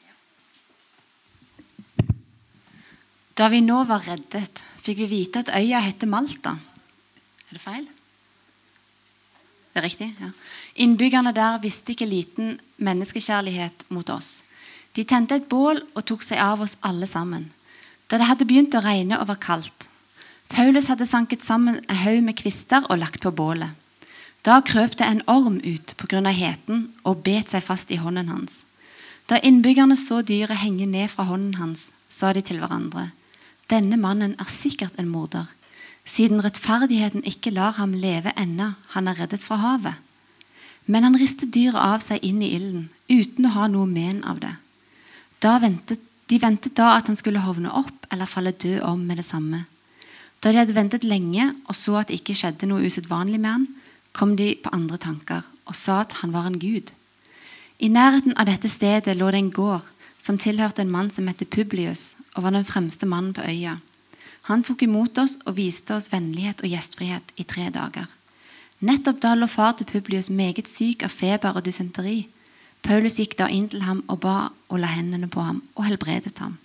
Da 3.34 3.48
vi 3.48 3.62
nå 3.64 3.78
var 3.88 4.04
reddet, 4.04 4.60
fikk 4.84 4.98
vi 5.00 5.06
vite 5.08 5.40
at 5.40 5.52
øya 5.56 5.80
heter 5.80 6.08
Malta. 6.12 6.58
Er 7.48 7.56
det 7.56 7.60
feil? 7.62 7.86
Det 9.70 9.80
er 9.80 9.86
riktig? 9.86 10.08
Ja. 10.20 10.28
Innbyggerne 10.76 11.32
der 11.32 11.56
visste 11.62 11.94
ikke 11.94 12.08
liten 12.10 12.58
menneskekjærlighet 12.76 13.86
mot 13.88 14.10
oss. 14.10 14.42
De 14.96 15.04
tente 15.04 15.36
et 15.38 15.48
bål 15.48 15.84
og 15.94 16.04
tok 16.06 16.24
seg 16.26 16.40
av 16.42 16.62
oss 16.64 16.76
alle 16.86 17.06
sammen. 17.06 17.50
Da 18.10 18.18
det 18.18 18.26
hadde 18.26 18.46
begynt 18.48 18.74
å 18.74 18.82
regne 18.82 19.20
og 19.20 19.28
var 19.30 19.38
kaldt. 19.42 19.86
Paulus 20.50 20.88
hadde 20.90 21.06
sanket 21.06 21.44
sammen 21.46 21.78
en 21.86 22.00
haug 22.02 22.24
med 22.26 22.36
kvister 22.40 22.86
og 22.90 22.98
lagt 22.98 23.22
på 23.22 23.30
bålet. 23.30 23.70
Da 24.42 24.58
krøp 24.64 24.96
det 24.98 25.06
en 25.06 25.22
orm 25.28 25.60
ut 25.62 25.94
pga. 26.00 26.20
heten 26.32 26.92
og 27.04 27.22
bet 27.22 27.50
seg 27.50 27.62
fast 27.62 27.90
i 27.90 28.00
hånden 28.00 28.28
hans. 28.28 28.64
Da 29.28 29.38
innbyggerne 29.38 29.96
så 29.96 30.22
dyret 30.22 30.58
henge 30.58 30.86
ned 30.86 31.08
fra 31.10 31.24
hånden 31.24 31.54
hans, 31.54 31.92
sa 32.08 32.32
de 32.32 32.40
til 32.40 32.58
hverandre.: 32.58 33.12
Denne 33.70 33.96
mannen 33.96 34.34
er 34.40 34.50
sikkert 34.50 34.98
en 34.98 35.08
morder, 35.08 35.46
siden 36.04 36.42
rettferdigheten 36.42 37.22
ikke 37.22 37.50
lar 37.50 37.72
ham 37.72 37.92
leve 37.92 38.32
ennå 38.36 38.72
han 38.88 39.08
er 39.08 39.20
reddet 39.20 39.44
fra 39.44 39.56
havet. 39.56 39.94
Men 40.86 41.04
han 41.04 41.20
ristet 41.20 41.54
dyret 41.54 41.78
av 41.78 42.00
seg 42.00 42.18
inn 42.24 42.42
i 42.42 42.50
ilden, 42.56 42.88
uten 43.08 43.46
å 43.46 43.54
ha 43.54 43.68
noe 43.68 43.86
men 43.86 44.24
av 44.24 44.40
det. 44.40 44.56
Ventet, 45.40 46.00
de 46.28 46.38
ventet 46.38 46.76
da 46.76 46.96
at 46.96 47.06
han 47.08 47.16
skulle 47.16 47.40
hovne 47.40 47.72
opp 47.72 48.06
eller 48.12 48.28
falle 48.28 48.52
død 48.52 48.82
om 48.84 49.00
med 49.00 49.16
det 49.16 49.24
samme. 49.24 49.64
Da 50.40 50.52
de 50.52 50.58
hadde 50.58 50.76
ventet 50.76 51.04
lenge 51.04 51.54
og 51.66 51.76
så 51.76 51.96
at 52.00 52.08
det 52.08 52.20
ikke 52.20 52.36
skjedde 52.36 52.68
noe 52.68 52.84
usedvanlig 52.84 53.40
med 53.40 53.50
han, 53.50 53.66
kom 54.12 54.36
de 54.36 54.54
på 54.62 54.72
andre 54.72 54.98
tanker 54.98 55.46
og 55.66 55.76
sa 55.76 56.00
at 56.00 56.18
han 56.20 56.32
var 56.32 56.46
en 56.46 56.58
gud. 56.58 56.92
I 57.78 57.88
nærheten 57.88 58.36
av 58.36 58.48
dette 58.48 58.68
stedet 58.68 59.16
lå 59.16 59.30
det 59.30 59.40
en 59.40 59.52
gård 59.54 59.86
som 60.20 60.38
tilhørte 60.38 60.82
en 60.82 60.90
mann 60.92 61.10
som 61.10 61.28
het 61.28 61.48
Publius 61.48 62.16
og 62.36 62.44
var 62.44 62.52
den 62.52 62.64
fremste 62.68 63.06
mannen 63.06 63.32
på 63.32 63.40
øya. 63.40 63.78
Han 64.48 64.62
tok 64.62 64.82
imot 64.82 65.18
oss 65.18 65.38
og 65.46 65.56
viste 65.56 65.94
oss 65.94 66.10
vennlighet 66.12 66.60
og 66.64 66.68
gjestfrihet 66.68 67.32
i 67.36 67.44
tre 67.44 67.70
dager. 67.72 68.08
Nettopp 68.80 69.20
da 69.20 69.34
lå 69.36 69.46
far 69.48 69.72
til 69.76 69.86
Publius 69.86 70.30
meget 70.30 70.68
syk 70.68 71.04
av 71.04 71.12
feber 71.12 71.56
og 71.56 71.64
dysenteri. 71.64 72.28
Paulus 72.82 73.18
gikk 73.20 73.36
da 73.38 73.48
inn 73.48 73.68
til 73.68 73.84
ham 73.84 74.02
og 74.08 74.20
ba 74.24 74.36
og 74.68 74.80
la 74.80 74.90
hendene 74.90 75.28
på 75.30 75.42
ham 75.44 75.62
og 75.74 75.86
helbredet 75.86 76.38
ham. 76.38 76.58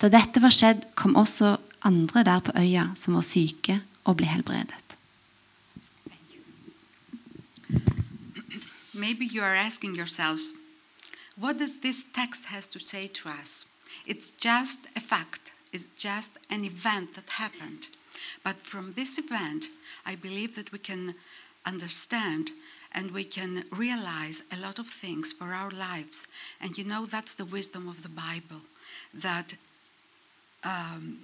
Da 0.00 0.10
dette 0.12 0.42
var 0.42 0.52
skjedd, 0.52 0.84
kom 0.94 1.16
også 1.16 1.56
andre 1.86 2.24
der 2.24 2.40
på 2.44 2.52
øya 2.58 2.90
som 2.94 3.14
var 3.16 3.24
syke, 3.24 3.80
og 4.04 4.18
ble 4.18 4.26
helbredet. 4.26 4.96
Maybe 8.92 9.24
you 9.24 9.42
are 9.42 9.56
asking 9.56 9.96
yourselves, 9.96 10.54
what 11.36 11.58
does 11.58 11.72
this 11.82 12.04
text 12.14 12.44
has 12.46 12.66
to 12.68 12.78
say 12.78 13.08
to 13.08 13.28
us? 13.28 13.66
It's 14.06 14.32
just 14.40 14.78
a 14.96 15.00
fact. 15.00 15.52
It's 15.72 15.88
just 15.98 16.30
an 16.50 16.64
event 16.64 17.14
that 17.14 17.28
happened. 17.30 17.88
But 18.44 18.56
from 18.62 18.94
this 18.94 19.18
event, 19.18 19.66
I 20.06 20.14
believe 20.14 20.54
that 20.54 20.72
we 20.72 20.78
can 20.78 21.14
understand 21.66 22.50
and 22.96 23.10
we 23.10 23.24
can 23.24 23.64
realize 23.70 24.42
a 24.50 24.56
lot 24.56 24.78
of 24.78 24.88
things 24.88 25.32
for 25.32 25.52
our 25.52 25.70
lives. 25.70 26.26
And 26.60 26.76
you 26.76 26.84
know, 26.84 27.06
that's 27.06 27.34
the 27.34 27.44
wisdom 27.44 27.88
of 27.88 28.02
the 28.02 28.08
Bible 28.08 28.62
that 29.14 29.54
um, 30.64 31.18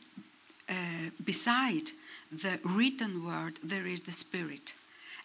uh, 0.69 1.11
beside 1.25 1.91
the 2.31 2.61
written 2.63 3.27
word, 3.27 3.59
there 3.65 3.87
is 3.87 4.03
the 4.03 4.13
Spirit. 4.13 4.75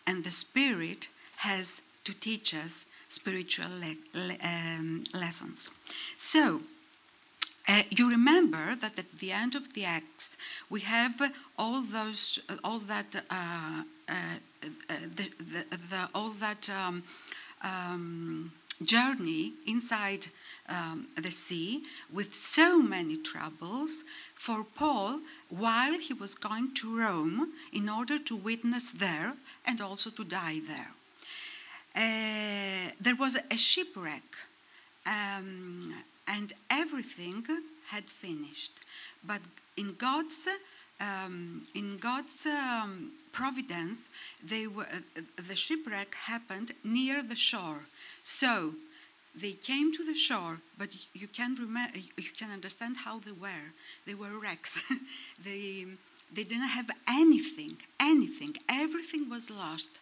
And 0.07 0.23
the 0.23 0.31
Spirit 0.31 1.09
has 1.35 1.81
to 2.05 2.13
teach 2.13 2.55
us 2.55 2.85
spiritual 3.09 3.69
le- 3.69 4.19
le- 4.19 4.37
um, 4.41 5.03
lessons. 5.13 5.69
So, 6.17 6.61
uh, 7.67 7.83
you 7.89 8.09
remember 8.09 8.75
that 8.75 8.97
at 8.97 9.19
the 9.19 9.31
end 9.31 9.55
of 9.55 9.73
the 9.73 9.85
Acts, 9.85 10.37
we 10.69 10.79
have 10.81 11.21
all 11.57 11.81
those, 11.81 12.39
all 12.63 12.79
that, 12.79 13.15
uh, 13.29 13.83
uh, 14.07 14.13
the, 15.15 15.29
the, 15.37 15.77
the, 15.89 16.09
all 16.15 16.29
that 16.31 16.69
um, 16.69 17.03
um, 17.61 18.51
journey 18.83 19.53
inside 19.65 20.27
um, 20.69 21.07
the 21.15 21.31
sea 21.31 21.83
with 22.13 22.33
so 22.33 22.81
many 22.81 23.17
troubles 23.17 24.03
for 24.35 24.63
Paul 24.75 25.19
while 25.49 25.93
he 25.93 26.13
was 26.13 26.35
going 26.35 26.73
to 26.75 26.99
Rome 26.99 27.53
in 27.73 27.89
order 27.89 28.17
to 28.19 28.35
witness 28.35 28.91
there 28.91 29.33
and 29.65 29.81
also 29.81 30.09
to 30.11 30.23
die 30.23 30.61
there. 30.67 30.91
Uh, 31.95 32.91
there 33.01 33.15
was 33.15 33.37
a 33.49 33.57
shipwreck 33.57 34.35
um, 35.05 35.93
and 36.27 36.53
everything 36.69 37.45
had 37.87 38.05
finished. 38.05 38.73
But 39.23 39.41
in 39.75 39.95
God's 39.95 40.47
um, 40.99 41.63
in 41.75 41.97
God's 41.97 42.47
um, 42.47 43.11
providence, 43.31 44.09
they 44.43 44.65
were, 44.65 44.85
uh, 44.85 45.21
the 45.47 45.55
shipwreck 45.55 46.15
happened 46.15 46.71
near 46.83 47.21
the 47.21 47.35
shore. 47.35 47.81
So 48.23 48.73
they 49.39 49.51
came 49.51 49.93
to 49.93 50.03
the 50.03 50.15
shore, 50.15 50.59
but 50.79 50.89
you 51.13 51.27
can 51.27 51.53
remember, 51.55 51.99
you 51.99 52.31
can 52.35 52.49
understand 52.49 52.97
how 52.97 53.19
they 53.19 53.31
were. 53.31 53.67
They 54.07 54.15
were 54.15 54.39
wrecks. 54.39 54.79
they 55.43 55.85
they 56.33 56.43
didn't 56.43 56.67
have 56.67 56.89
anything, 57.07 57.77
anything. 57.99 58.57
Everything 58.67 59.29
was 59.29 59.49
lost. 59.49 59.99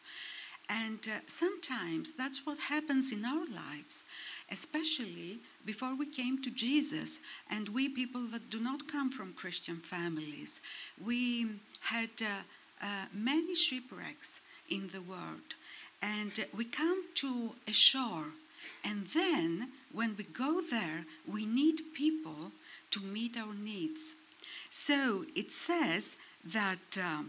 And 0.69 0.99
uh, 1.07 1.19
sometimes 1.27 2.13
that's 2.13 2.45
what 2.45 2.57
happens 2.57 3.11
in 3.11 3.23
our 3.23 3.45
lives 3.45 4.05
especially 4.51 5.39
before 5.65 5.95
we 5.95 6.05
came 6.05 6.41
to 6.41 6.49
Jesus, 6.51 7.19
and 7.49 7.69
we 7.69 7.89
people 7.89 8.21
that 8.27 8.49
do 8.49 8.59
not 8.59 8.87
come 8.87 9.11
from 9.11 9.33
Christian 9.33 9.77
families, 9.77 10.61
we 11.03 11.47
had 11.81 12.09
uh, 12.21 12.41
uh, 12.81 13.05
many 13.13 13.55
shipwrecks 13.55 14.41
in 14.69 14.89
the 14.89 15.01
world, 15.01 15.55
and 16.01 16.45
we 16.55 16.65
come 16.65 17.03
to 17.15 17.51
a 17.67 17.73
shore, 17.73 18.25
and 18.83 19.07
then 19.07 19.71
when 19.91 20.15
we 20.17 20.23
go 20.25 20.61
there, 20.61 21.05
we 21.31 21.45
need 21.45 21.93
people 21.93 22.51
to 22.91 22.99
meet 23.01 23.37
our 23.37 23.53
needs. 23.53 24.15
So 24.69 25.25
it 25.35 25.51
says 25.51 26.15
that 26.45 26.97
uh, 26.97 27.23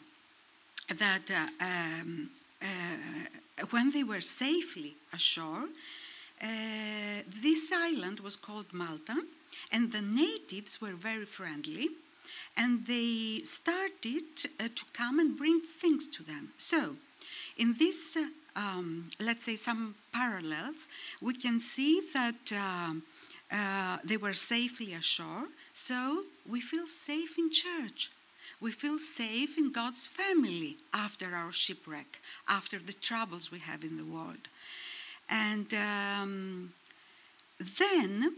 that 0.94 1.22
uh, 1.30 1.64
um, 1.64 2.30
uh, 2.62 3.66
when 3.70 3.90
they 3.90 4.04
were 4.04 4.20
safely 4.20 4.94
ashore, 5.12 5.68
uh, 6.42 7.22
this 7.42 7.72
island 7.72 8.20
was 8.20 8.36
called 8.36 8.72
Malta, 8.72 9.16
and 9.72 9.90
the 9.90 10.02
natives 10.02 10.80
were 10.80 10.92
very 10.92 11.24
friendly, 11.24 11.88
and 12.56 12.86
they 12.86 13.40
started 13.44 14.24
uh, 14.60 14.68
to 14.74 14.84
come 14.92 15.18
and 15.18 15.36
bring 15.36 15.60
things 15.60 16.06
to 16.08 16.22
them. 16.22 16.50
So, 16.58 16.96
in 17.56 17.74
this, 17.78 18.16
uh, 18.16 18.26
um, 18.54 19.08
let's 19.20 19.44
say, 19.44 19.56
some 19.56 19.94
parallels, 20.12 20.88
we 21.20 21.34
can 21.34 21.60
see 21.60 22.02
that 22.12 22.52
um, 22.52 23.02
uh, 23.50 23.98
they 24.04 24.16
were 24.16 24.34
safely 24.34 24.94
ashore, 24.94 25.46
so 25.72 26.24
we 26.48 26.60
feel 26.60 26.86
safe 26.86 27.38
in 27.38 27.50
church. 27.50 28.10
We 28.60 28.72
feel 28.72 28.98
safe 28.98 29.58
in 29.58 29.70
God's 29.70 30.06
family 30.06 30.78
after 30.94 31.34
our 31.34 31.52
shipwreck, 31.52 32.20
after 32.48 32.78
the 32.78 32.94
troubles 32.94 33.52
we 33.52 33.58
have 33.58 33.84
in 33.84 33.98
the 33.98 34.04
world. 34.04 34.48
And 35.28 35.72
um, 35.74 36.72
then 37.78 38.36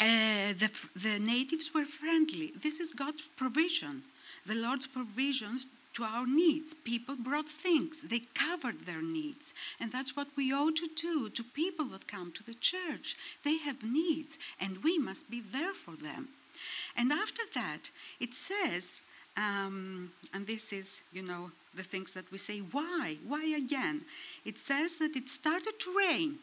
uh, 0.00 0.52
the, 0.58 0.70
the 0.96 1.18
natives 1.18 1.72
were 1.74 1.84
friendly. 1.84 2.52
This 2.62 2.80
is 2.80 2.92
God's 2.92 3.22
provision, 3.36 4.02
the 4.46 4.54
Lord's 4.54 4.86
provisions 4.86 5.66
to 5.94 6.02
our 6.02 6.26
needs. 6.26 6.74
People 6.74 7.16
brought 7.16 7.48
things, 7.48 8.02
they 8.02 8.22
covered 8.34 8.84
their 8.84 9.02
needs. 9.02 9.54
And 9.80 9.92
that's 9.92 10.16
what 10.16 10.28
we 10.36 10.52
ought 10.52 10.76
to 10.76 10.88
do 10.96 11.30
to 11.30 11.42
people 11.42 11.86
that 11.86 12.08
come 12.08 12.32
to 12.32 12.42
the 12.42 12.54
church. 12.54 13.16
They 13.44 13.58
have 13.58 13.82
needs, 13.82 14.38
and 14.60 14.82
we 14.82 14.98
must 14.98 15.30
be 15.30 15.40
there 15.40 15.74
for 15.74 15.92
them. 15.96 16.28
And 16.96 17.12
after 17.12 17.42
that, 17.54 17.90
it 18.20 18.34
says, 18.34 19.00
um, 19.36 20.12
and 20.32 20.46
this 20.46 20.72
is, 20.72 21.02
you 21.12 21.22
know, 21.22 21.50
the 21.74 21.82
things 21.82 22.12
that 22.12 22.30
we 22.30 22.38
say, 22.38 22.58
why? 22.58 23.16
Why 23.26 23.44
again? 23.56 24.02
It 24.44 24.58
says 24.58 24.96
that 24.96 25.16
it 25.16 25.28
started 25.28 25.78
to 25.80 25.96
rain. 25.96 26.38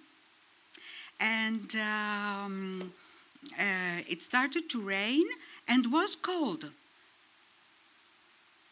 And 1.19 1.75
um, 1.75 2.93
uh, 3.58 4.01
it 4.10 4.23
started 4.23 4.69
to 4.71 4.82
rain 4.82 5.25
and 5.67 5.91
was 5.91 6.15
cold. 6.15 6.71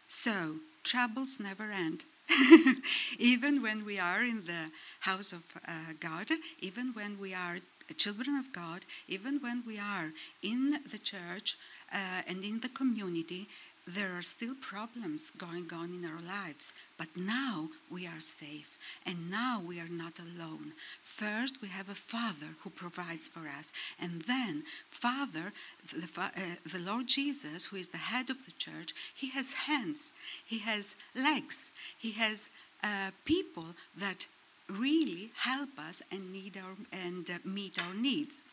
So, 0.07 0.55
troubles 0.83 1.37
never 1.39 1.71
end. 1.71 2.03
even 3.19 3.61
when 3.61 3.85
we 3.85 3.99
are 3.99 4.23
in 4.23 4.45
the 4.45 4.69
house 4.99 5.33
of 5.33 5.43
uh, 5.67 5.71
God, 5.99 6.29
even 6.59 6.93
when 6.93 7.19
we 7.19 7.33
are 7.33 7.57
children 7.93 8.37
of 8.37 8.53
God, 8.53 8.85
even 9.07 9.39
when 9.41 9.63
we 9.65 9.79
are 9.79 10.11
in 10.43 10.79
the 10.91 10.97
church 10.97 11.57
uh, 11.91 12.21
and 12.27 12.43
in 12.43 12.59
the 12.59 12.69
community, 12.69 13.47
there 13.95 14.15
are 14.15 14.21
still 14.21 14.55
problems 14.61 15.31
going 15.37 15.69
on 15.73 15.93
in 15.93 16.05
our 16.05 16.19
lives, 16.19 16.71
but 16.97 17.07
now 17.15 17.69
we 17.89 18.05
are 18.05 18.19
safe 18.19 18.77
and 19.05 19.31
now 19.31 19.61
we 19.65 19.79
are 19.79 19.89
not 19.89 20.19
alone. 20.19 20.73
First, 21.01 21.61
we 21.61 21.67
have 21.69 21.89
a 21.89 21.95
Father 21.95 22.47
who 22.63 22.69
provides 22.69 23.27
for 23.27 23.41
us, 23.41 23.71
and 23.99 24.21
then, 24.23 24.63
Father, 24.89 25.51
the, 25.91 26.21
uh, 26.21 26.29
the 26.71 26.79
Lord 26.79 27.07
Jesus, 27.07 27.65
who 27.65 27.77
is 27.77 27.87
the 27.87 27.97
head 27.97 28.29
of 28.29 28.45
the 28.45 28.51
church, 28.51 28.93
he 29.15 29.29
has 29.29 29.53
hands, 29.53 30.11
he 30.45 30.59
has 30.59 30.95
legs, 31.15 31.71
he 31.97 32.11
has 32.11 32.49
uh, 32.83 33.11
people 33.25 33.65
that 33.97 34.27
really 34.69 35.31
help 35.35 35.69
us 35.79 36.01
and 36.11 36.31
need 36.31 36.55
our 36.57 36.75
and 36.91 37.29
uh, 37.29 37.33
meet 37.43 37.81
our 37.81 37.93
needs. 37.95 38.43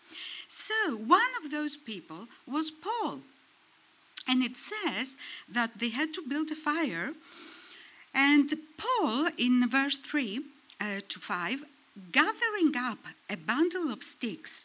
So 0.49 0.97
one 0.97 1.21
of 1.45 1.51
those 1.51 1.77
people 1.77 2.27
was 2.47 2.71
Paul. 2.71 3.21
And 4.29 4.43
it 4.43 4.57
says 4.57 5.17
that 5.49 5.79
they 5.79 5.91
had 5.91 6.13
to 6.15 6.23
build 6.23 6.51
a 6.51 6.57
fire. 6.57 7.13
And 8.15 8.53
Paul, 8.77 9.29
in 9.39 9.69
verse 9.69 9.97
3 9.97 10.41
uh, 10.81 10.85
to 11.09 11.19
5, 11.19 11.65
gathering 12.13 12.77
up 12.77 12.99
a 13.31 13.37
bundle 13.37 13.93
of 13.93 14.03
sticks 14.03 14.65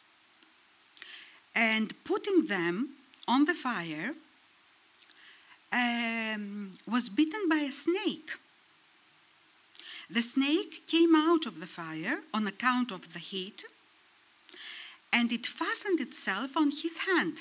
and 1.56 1.94
putting 2.04 2.48
them 2.48 2.92
on 3.28 3.46
the 3.46 3.54
fire, 3.54 4.14
um, 5.72 6.74
was 6.88 7.10
bitten 7.10 7.48
by 7.50 7.58
a 7.58 7.72
snake. 7.72 8.32
The 10.10 10.22
snake 10.22 10.88
came 10.88 11.16
out 11.16 11.46
of 11.46 11.60
the 11.60 11.68
fire 11.68 12.20
on 12.34 12.46
account 12.46 12.92
of 12.92 13.14
the 13.14 13.20
heat, 13.20 13.64
and 15.14 15.32
it 15.32 15.48
fastened 15.48 16.02
itself 16.02 16.58
on 16.58 16.72
his 16.72 16.98
hand. 17.10 17.40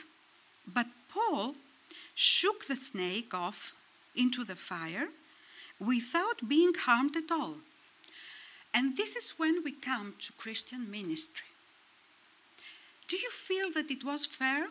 But 0.67 0.87
Paul 1.13 1.55
shook 2.21 2.67
the 2.67 2.77
snake 2.77 3.33
off 3.33 3.73
into 4.15 4.45
the 4.45 4.55
fire 4.55 5.09
without 5.79 6.47
being 6.47 6.75
harmed 6.75 7.17
at 7.17 7.33
all. 7.33 7.57
And 8.75 8.95
this 8.95 9.17
is 9.17 9.39
when 9.39 9.65
we 9.65 9.73
come 9.73 10.15
to 10.19 10.35
Christian 10.35 10.91
ministry. 10.91 11.47
Do 13.09 13.17
you 13.17 13.31
feel 13.31 13.73
that 13.73 13.91
it 13.91 14.05
was 14.05 14.27
fair? 14.27 14.67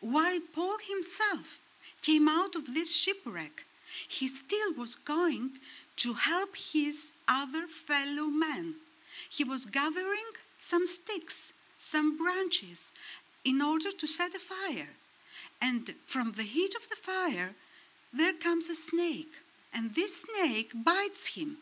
While 0.00 0.40
Paul 0.54 0.76
himself 0.86 1.62
came 2.02 2.28
out 2.28 2.54
of 2.54 2.74
this 2.74 2.94
shipwreck, 2.94 3.64
he 4.06 4.28
still 4.28 4.74
was 4.74 4.96
going 4.96 5.52
to 5.96 6.12
help 6.12 6.54
his 6.54 7.12
other 7.26 7.66
fellow 7.66 8.26
men. 8.26 8.74
He 9.30 9.44
was 9.44 9.64
gathering 9.64 10.30
some 10.60 10.86
sticks, 10.86 11.54
some 11.78 12.18
branches, 12.18 12.92
in 13.46 13.62
order 13.62 13.90
to 13.90 14.06
set 14.06 14.34
a 14.34 14.38
fire. 14.38 14.90
And 15.60 15.94
from 16.06 16.32
the 16.32 16.42
heat 16.42 16.74
of 16.74 16.88
the 16.88 16.96
fire, 16.96 17.54
there 18.12 18.32
comes 18.32 18.68
a 18.68 18.74
snake, 18.74 19.34
and 19.72 19.94
this 19.94 20.22
snake 20.22 20.72
bites 20.74 21.26
him. 21.28 21.58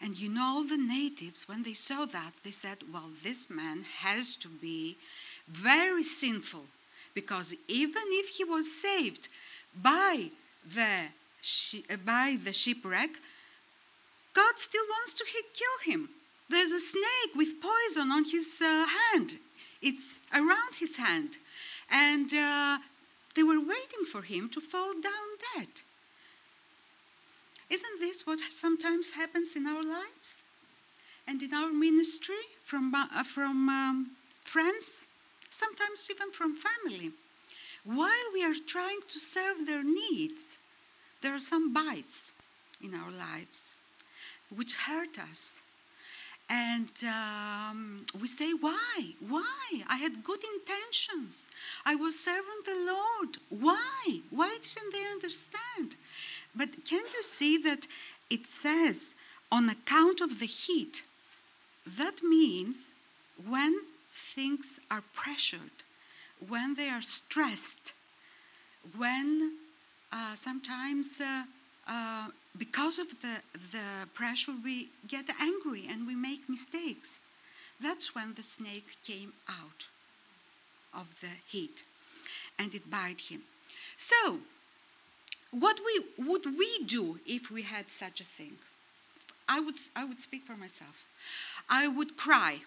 And 0.00 0.18
you 0.18 0.28
know, 0.28 0.62
the 0.62 0.76
natives, 0.76 1.48
when 1.48 1.62
they 1.62 1.72
saw 1.72 2.04
that, 2.06 2.32
they 2.44 2.50
said, 2.50 2.78
Well, 2.92 3.10
this 3.22 3.48
man 3.48 3.84
has 4.00 4.36
to 4.36 4.48
be 4.48 4.96
very 5.48 6.02
sinful, 6.02 6.64
because 7.14 7.54
even 7.66 8.02
if 8.08 8.28
he 8.28 8.44
was 8.44 8.70
saved 8.70 9.28
by 9.82 10.30
the, 10.74 11.08
by 12.04 12.38
the 12.44 12.52
shipwreck, 12.52 13.10
God 14.34 14.58
still 14.58 14.84
wants 14.88 15.14
to 15.14 15.24
kill 15.24 15.92
him. 15.92 16.10
There's 16.48 16.72
a 16.72 16.80
snake 16.80 17.34
with 17.34 17.60
poison 17.60 18.12
on 18.12 18.24
his 18.24 18.60
uh, 18.62 18.86
hand, 18.86 19.38
it's 19.82 20.18
around 20.32 20.74
his 20.78 20.96
hand. 20.96 21.38
And 21.90 22.32
uh, 22.34 22.78
they 23.34 23.42
were 23.42 23.60
waiting 23.60 24.04
for 24.10 24.22
him 24.22 24.48
to 24.50 24.60
fall 24.60 24.92
down 24.94 25.28
dead. 25.54 25.68
Isn't 27.68 28.00
this 28.00 28.26
what 28.26 28.40
sometimes 28.50 29.10
happens 29.10 29.56
in 29.56 29.66
our 29.66 29.82
lives 29.82 30.36
and 31.26 31.42
in 31.42 31.52
our 31.52 31.72
ministry 31.72 32.44
from, 32.64 32.94
uh, 32.94 33.24
from 33.24 33.68
um, 33.68 34.10
friends, 34.44 35.06
sometimes 35.50 36.08
even 36.10 36.30
from 36.30 36.56
family? 36.56 37.10
While 37.84 38.32
we 38.32 38.44
are 38.44 38.54
trying 38.66 39.00
to 39.08 39.18
serve 39.18 39.66
their 39.66 39.84
needs, 39.84 40.56
there 41.22 41.34
are 41.34 41.40
some 41.40 41.72
bites 41.72 42.32
in 42.82 42.94
our 42.94 43.10
lives 43.10 43.74
which 44.54 44.74
hurt 44.74 45.18
us. 45.18 45.60
And 46.48 46.90
um, 47.04 48.06
we 48.20 48.28
say, 48.28 48.52
Why? 48.52 49.14
Why? 49.28 49.82
I 49.88 49.96
had 49.96 50.22
good 50.22 50.42
intentions. 50.54 51.48
I 51.84 51.96
was 51.96 52.18
serving 52.18 52.62
the 52.64 52.92
Lord. 52.92 53.38
Why? 53.50 54.20
Why 54.30 54.56
didn't 54.62 54.92
they 54.92 55.04
understand? 55.06 55.96
But 56.54 56.84
can 56.84 57.02
you 57.14 57.22
see 57.22 57.58
that 57.58 57.86
it 58.30 58.46
says, 58.46 59.14
on 59.50 59.68
account 59.68 60.20
of 60.20 60.38
the 60.38 60.46
heat? 60.46 61.02
That 61.98 62.22
means 62.22 62.94
when 63.48 63.80
things 64.12 64.80
are 64.90 65.02
pressured, 65.14 65.82
when 66.48 66.74
they 66.74 66.88
are 66.88 67.02
stressed, 67.02 67.92
when 68.96 69.52
uh, 70.12 70.34
sometimes 70.34 71.20
uh, 71.20 71.42
uh, 71.88 72.28
because 72.58 72.98
of 72.98 73.08
the, 73.20 73.36
the 73.72 74.08
pressure, 74.14 74.52
we 74.64 74.88
get 75.08 75.26
angry 75.40 75.86
and 75.88 76.06
we 76.06 76.14
make 76.14 76.48
mistakes. 76.48 77.22
That's 77.80 78.14
when 78.14 78.34
the 78.34 78.42
snake 78.42 78.96
came 79.06 79.32
out 79.48 79.88
of 80.94 81.06
the 81.20 81.28
heat 81.46 81.84
and 82.58 82.74
it 82.74 82.90
bit 82.90 83.20
him. 83.20 83.42
So, 83.96 84.38
what 85.50 85.78
we, 85.84 86.24
would 86.24 86.58
we 86.58 86.84
do 86.84 87.18
if 87.26 87.50
we 87.50 87.62
had 87.62 87.90
such 87.90 88.20
a 88.20 88.24
thing? 88.24 88.56
I 89.48 89.60
would, 89.60 89.76
I 89.94 90.04
would 90.04 90.20
speak 90.20 90.44
for 90.44 90.56
myself. 90.56 91.04
I 91.68 91.88
would 91.88 92.16
cry. 92.16 92.60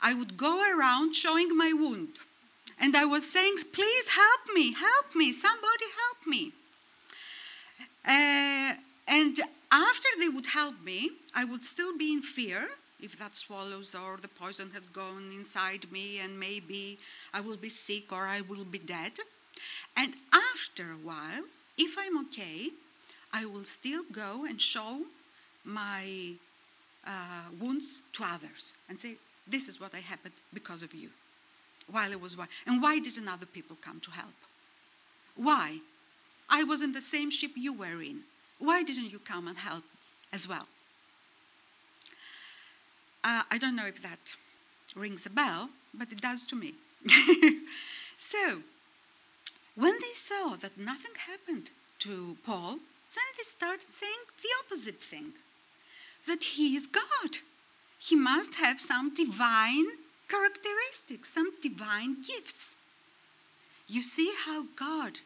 I 0.00 0.14
would 0.14 0.36
go 0.36 0.60
around 0.60 1.14
showing 1.14 1.56
my 1.56 1.72
wound. 1.72 2.16
And 2.80 2.96
I 2.96 3.04
was 3.04 3.26
saying, 3.26 3.56
please 3.72 4.08
help 4.08 4.54
me, 4.54 4.72
help 4.72 5.14
me, 5.14 5.32
somebody 5.32 5.86
help 5.96 6.26
me. 6.26 6.52
Uh, 8.04 8.74
and 9.08 9.40
after 9.72 10.08
they 10.18 10.28
would 10.28 10.46
help 10.46 10.80
me, 10.82 11.10
I 11.34 11.44
would 11.44 11.64
still 11.64 11.96
be 11.96 12.12
in 12.12 12.22
fear 12.22 12.68
if 13.00 13.18
that 13.18 13.36
swallows 13.36 13.94
or 13.94 14.18
the 14.20 14.28
poison 14.28 14.70
had 14.72 14.92
gone 14.92 15.30
inside 15.34 15.90
me, 15.92 16.18
and 16.18 16.38
maybe 16.38 16.98
I 17.32 17.40
will 17.40 17.56
be 17.56 17.68
sick 17.68 18.12
or 18.12 18.26
I 18.26 18.40
will 18.42 18.64
be 18.64 18.78
dead. 18.78 19.12
And 19.96 20.16
after 20.32 20.84
a 20.92 21.06
while, 21.06 21.44
if 21.76 21.96
I'm 21.98 22.18
okay, 22.26 22.70
I 23.32 23.44
will 23.44 23.64
still 23.64 24.02
go 24.12 24.44
and 24.48 24.60
show 24.60 25.02
my 25.64 26.32
uh, 27.06 27.50
wounds 27.60 28.02
to 28.14 28.24
others 28.24 28.74
and 28.88 29.00
say, 29.00 29.16
This 29.46 29.68
is 29.68 29.80
what 29.80 29.94
I 29.94 29.98
happened 30.00 30.34
because 30.52 30.82
of 30.82 30.92
you. 30.94 31.10
While 31.90 32.12
it 32.12 32.20
was 32.20 32.36
why. 32.36 32.46
And 32.66 32.82
why 32.82 32.98
didn't 32.98 33.28
other 33.28 33.46
people 33.46 33.76
come 33.80 34.00
to 34.00 34.10
help? 34.10 34.34
Why? 35.36 35.78
I 36.50 36.64
was 36.64 36.82
in 36.82 36.92
the 36.92 37.00
same 37.00 37.30
ship 37.30 37.52
you 37.54 37.72
were 37.72 38.02
in. 38.02 38.24
Why 38.58 38.82
didn't 38.82 39.10
you 39.12 39.18
come 39.18 39.46
and 39.48 39.56
help 39.56 39.84
as 40.32 40.48
well? 40.48 40.66
Uh, 43.24 43.42
I 43.50 43.58
don't 43.58 43.76
know 43.76 43.86
if 43.86 44.02
that 44.02 44.34
rings 44.94 45.26
a 45.26 45.30
bell, 45.30 45.70
but 45.94 46.10
it 46.12 46.20
does 46.20 46.44
to 46.44 46.56
me. 46.56 46.74
so, 48.18 48.62
when 49.74 49.94
they 50.00 50.14
saw 50.14 50.56
that 50.56 50.78
nothing 50.78 51.12
happened 51.26 51.70
to 52.00 52.36
Paul, 52.44 52.78
then 53.14 53.28
they 53.36 53.44
started 53.44 53.92
saying 53.92 54.24
the 54.42 54.48
opposite 54.64 55.00
thing 55.00 55.32
that 56.26 56.42
he 56.42 56.76
is 56.76 56.86
God. 56.86 57.38
He 57.98 58.16
must 58.16 58.56
have 58.56 58.80
some 58.80 59.14
divine 59.14 59.86
characteristics, 60.28 61.28
some 61.32 61.52
divine 61.62 62.16
gifts. 62.22 62.74
You 63.88 64.02
see 64.02 64.32
how 64.44 64.66
God 64.76 65.20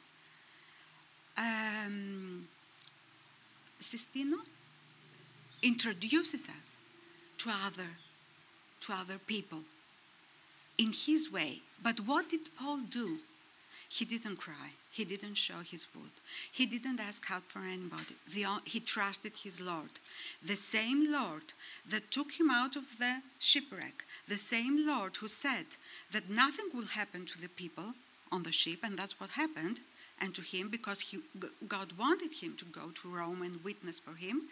um, 1.36 2.48
Sistino 3.82 4.38
introduces 5.62 6.48
us 6.48 6.80
to 7.38 7.50
other, 7.50 7.88
to 8.82 8.92
other 8.92 9.18
people 9.26 9.60
in 10.78 10.92
his 10.92 11.30
way. 11.30 11.60
But 11.82 12.00
what 12.00 12.30
did 12.30 12.56
Paul 12.58 12.78
do? 12.90 13.18
He 13.88 14.04
didn't 14.04 14.36
cry. 14.36 14.70
He 14.90 15.04
didn't 15.04 15.34
show 15.34 15.58
his 15.58 15.86
wound. 15.94 16.10
He 16.50 16.66
didn't 16.66 17.00
ask 17.00 17.24
help 17.26 17.44
for 17.48 17.60
anybody. 17.60 18.16
The, 18.34 18.46
he 18.64 18.80
trusted 18.80 19.32
his 19.36 19.60
Lord. 19.60 19.90
The 20.42 20.56
same 20.56 21.12
Lord 21.12 21.52
that 21.90 22.10
took 22.10 22.32
him 22.32 22.50
out 22.50 22.76
of 22.76 22.98
the 22.98 23.20
shipwreck, 23.38 24.04
the 24.28 24.38
same 24.38 24.86
Lord 24.86 25.16
who 25.16 25.28
said 25.28 25.66
that 26.12 26.30
nothing 26.30 26.66
will 26.74 26.86
happen 26.86 27.26
to 27.26 27.40
the 27.40 27.48
people 27.48 27.94
on 28.30 28.42
the 28.42 28.52
ship, 28.52 28.80
and 28.82 28.98
that's 28.98 29.20
what 29.20 29.30
happened, 29.30 29.80
and 30.20 30.34
to 30.34 30.42
him 30.42 30.68
because 30.68 31.00
he, 31.00 31.18
God 31.68 31.92
wanted 31.98 32.32
him 32.32 32.56
to 32.58 32.64
go 32.66 32.90
to 32.90 33.08
Rome 33.08 33.42
and 33.42 33.62
witness 33.64 33.98
for 34.00 34.14
him. 34.14 34.42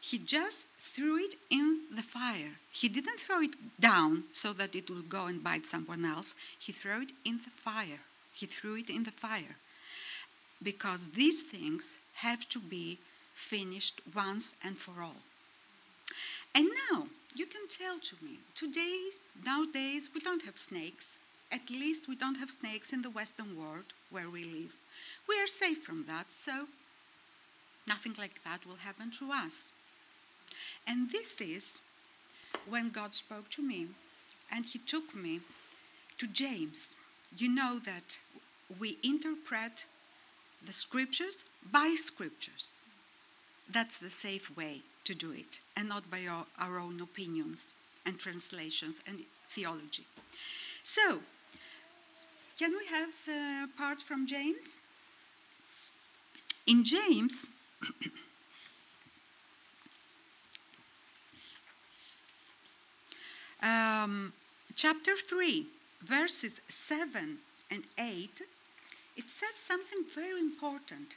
He 0.00 0.18
just 0.18 0.66
threw 0.80 1.18
it 1.18 1.36
in 1.50 1.82
the 1.94 2.02
fire. 2.02 2.58
He 2.72 2.88
didn't 2.88 3.20
throw 3.20 3.40
it 3.42 3.54
down 3.80 4.24
so 4.32 4.52
that 4.54 4.74
it 4.74 4.90
would 4.90 5.08
go 5.08 5.26
and 5.26 5.42
bite 5.42 5.66
someone 5.66 6.04
else. 6.04 6.34
He 6.58 6.72
threw 6.72 7.02
it 7.02 7.12
in 7.24 7.40
the 7.44 7.50
fire. 7.50 8.00
He 8.32 8.46
threw 8.46 8.76
it 8.76 8.90
in 8.90 9.04
the 9.04 9.12
fire. 9.12 9.56
because 10.62 11.08
these 11.08 11.42
things 11.42 11.98
have 12.14 12.48
to 12.48 12.58
be 12.60 12.98
finished 13.34 14.00
once 14.14 14.54
and 14.64 14.78
for 14.78 15.02
all. 15.02 15.22
And 16.54 16.68
now 16.90 17.08
you 17.34 17.46
can 17.46 17.66
tell 17.68 17.98
to 17.98 18.16
me, 18.24 18.38
today, 18.54 19.10
nowadays, 19.44 20.10
we 20.14 20.20
don't 20.20 20.42
have 20.44 20.58
snakes. 20.58 21.18
At 21.52 21.68
least 21.68 22.08
we 22.08 22.16
don't 22.16 22.38
have 22.38 22.50
snakes 22.50 22.94
in 22.94 23.02
the 23.02 23.10
Western 23.10 23.58
world 23.58 23.84
where 24.10 24.30
we 24.30 24.44
live. 24.44 24.72
We 25.28 25.38
are 25.38 25.46
safe 25.46 25.82
from 25.82 26.06
that, 26.06 26.32
so 26.32 26.66
nothing 27.86 28.14
like 28.18 28.42
that 28.44 28.66
will 28.66 28.76
happen 28.76 29.10
to 29.18 29.30
us. 29.30 29.70
And 30.86 31.10
this 31.10 31.40
is 31.42 31.82
when 32.66 32.88
God 32.88 33.14
spoke 33.14 33.50
to 33.50 33.62
me 33.62 33.88
and 34.50 34.64
He 34.64 34.78
took 34.78 35.14
me 35.14 35.40
to 36.18 36.26
James. 36.26 36.96
You 37.36 37.50
know 37.50 37.78
that 37.80 38.18
we 38.80 38.98
interpret 39.02 39.84
the 40.64 40.72
scriptures 40.72 41.44
by 41.70 41.94
scriptures. 41.98 42.80
That's 43.70 43.98
the 43.98 44.10
safe 44.10 44.54
way 44.56 44.82
to 45.04 45.14
do 45.14 45.32
it, 45.32 45.60
and 45.76 45.88
not 45.88 46.10
by 46.10 46.26
our, 46.26 46.46
our 46.58 46.78
own 46.78 47.00
opinions 47.00 47.74
and 48.06 48.18
translations 48.18 49.00
and 49.06 49.22
theology. 49.50 50.06
So, 50.84 51.20
can 52.58 52.72
we 52.72 52.84
have 52.86 53.10
the 53.26 53.68
part 53.76 54.00
from 54.02 54.26
James? 54.26 54.78
In 56.66 56.82
James, 56.84 57.46
um, 63.62 64.32
chapter 64.76 65.16
3, 65.16 65.66
verses 66.02 66.60
7 66.68 67.38
and 67.70 67.84
8, 67.98 68.42
it 69.16 69.24
says 69.28 69.56
something 69.56 70.04
very 70.14 70.40
important. 70.40 71.16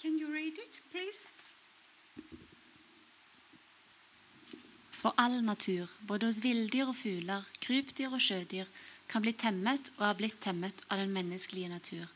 Can 0.00 0.18
you 0.18 0.32
read 0.32 0.58
it, 0.58 0.80
please? 0.90 1.26
For 5.00 5.14
all 5.16 5.40
natur, 5.42 5.88
både 6.08 6.26
hos 6.28 6.42
villdyr 6.44 6.90
og 6.92 6.96
fugler, 6.96 7.46
krypdyr 7.64 8.12
og 8.12 8.20
sjødyr, 8.20 8.68
kan 9.08 9.24
bli 9.24 9.32
temmet 9.32 9.88
og 9.96 10.04
er 10.10 10.18
blitt 10.18 10.40
temmet 10.44 10.82
av 10.90 11.00
den 11.00 11.14
menneskelige 11.14 11.70
natur. 11.72 12.10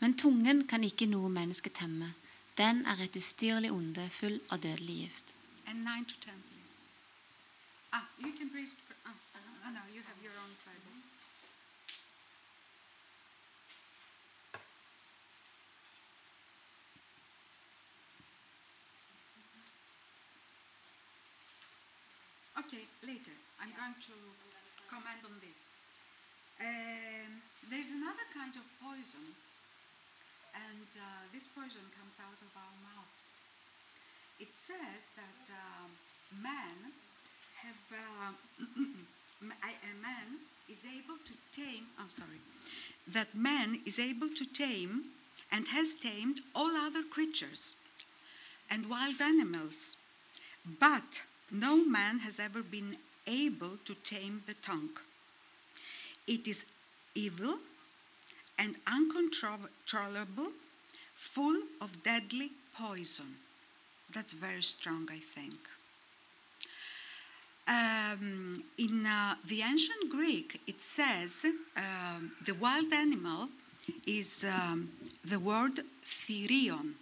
Men 0.00 0.16
tungen 0.22 0.64
kan 0.70 0.84
ikke 0.86 1.10
noe 1.10 1.28
menneske 1.30 1.70
temme. 1.70 2.14
Den 2.56 2.86
er 2.88 3.04
et 3.04 3.18
ustyrlig 3.20 3.70
onde, 3.72 4.08
full 4.10 4.40
av 4.48 4.64
dødelig 4.64 4.96
gift. 5.02 5.34
And 5.66 5.84
9 5.84 6.04
to 6.08 6.16
10, 6.24 6.40
please. 6.48 6.72
Ah, 7.92 8.08
you 8.18 8.32
can 8.32 8.50
ah, 9.06 9.14
to 23.90 24.14
comment 24.86 25.18
on 25.26 25.34
this. 25.42 25.58
Um, 26.62 27.42
there's 27.66 27.90
another 27.90 28.22
kind 28.30 28.54
of 28.54 28.62
poison, 28.78 29.34
and 30.54 30.86
uh, 30.94 31.26
this 31.34 31.42
poison 31.50 31.82
comes 31.90 32.14
out 32.22 32.38
of 32.38 32.52
our 32.54 32.76
mouths. 32.86 33.26
It 34.38 34.54
says 34.62 35.02
that 35.18 35.42
um, 35.50 35.90
man 36.38 36.94
have 37.66 37.82
uh, 37.98 38.38
a 39.50 39.94
man 39.98 40.46
is 40.70 40.86
able 40.86 41.18
to 41.26 41.34
tame. 41.50 41.90
I'm 41.98 42.10
sorry, 42.10 42.38
that 43.10 43.34
man 43.34 43.82
is 43.84 43.98
able 43.98 44.28
to 44.30 44.46
tame 44.46 45.10
and 45.50 45.66
has 45.74 45.96
tamed 45.96 46.40
all 46.54 46.76
other 46.76 47.02
creatures 47.02 47.74
and 48.70 48.88
wild 48.88 49.20
animals, 49.20 49.96
but 50.78 51.22
no 51.50 51.84
man 51.84 52.20
has 52.20 52.38
ever 52.38 52.62
been 52.62 52.96
able 53.26 53.78
to 53.84 53.94
tame 53.96 54.42
the 54.46 54.54
tongue. 54.54 54.96
It 56.26 56.46
is 56.46 56.64
evil 57.14 57.58
and 58.58 58.76
uncontrollable, 58.86 60.52
full 61.14 61.62
of 61.80 62.02
deadly 62.02 62.50
poison. 62.76 63.36
That's 64.14 64.32
very 64.32 64.62
strong, 64.62 65.08
I 65.10 65.18
think. 65.18 65.58
Um, 67.68 68.62
in 68.78 69.06
uh, 69.06 69.36
the 69.46 69.62
ancient 69.62 70.10
Greek, 70.10 70.60
it 70.66 70.80
says 70.82 71.46
um, 71.76 72.32
the 72.44 72.54
wild 72.54 72.92
animal 72.92 73.48
is 74.06 74.44
um, 74.44 74.90
the 75.24 75.38
word 75.38 75.80
therion, 76.04 76.94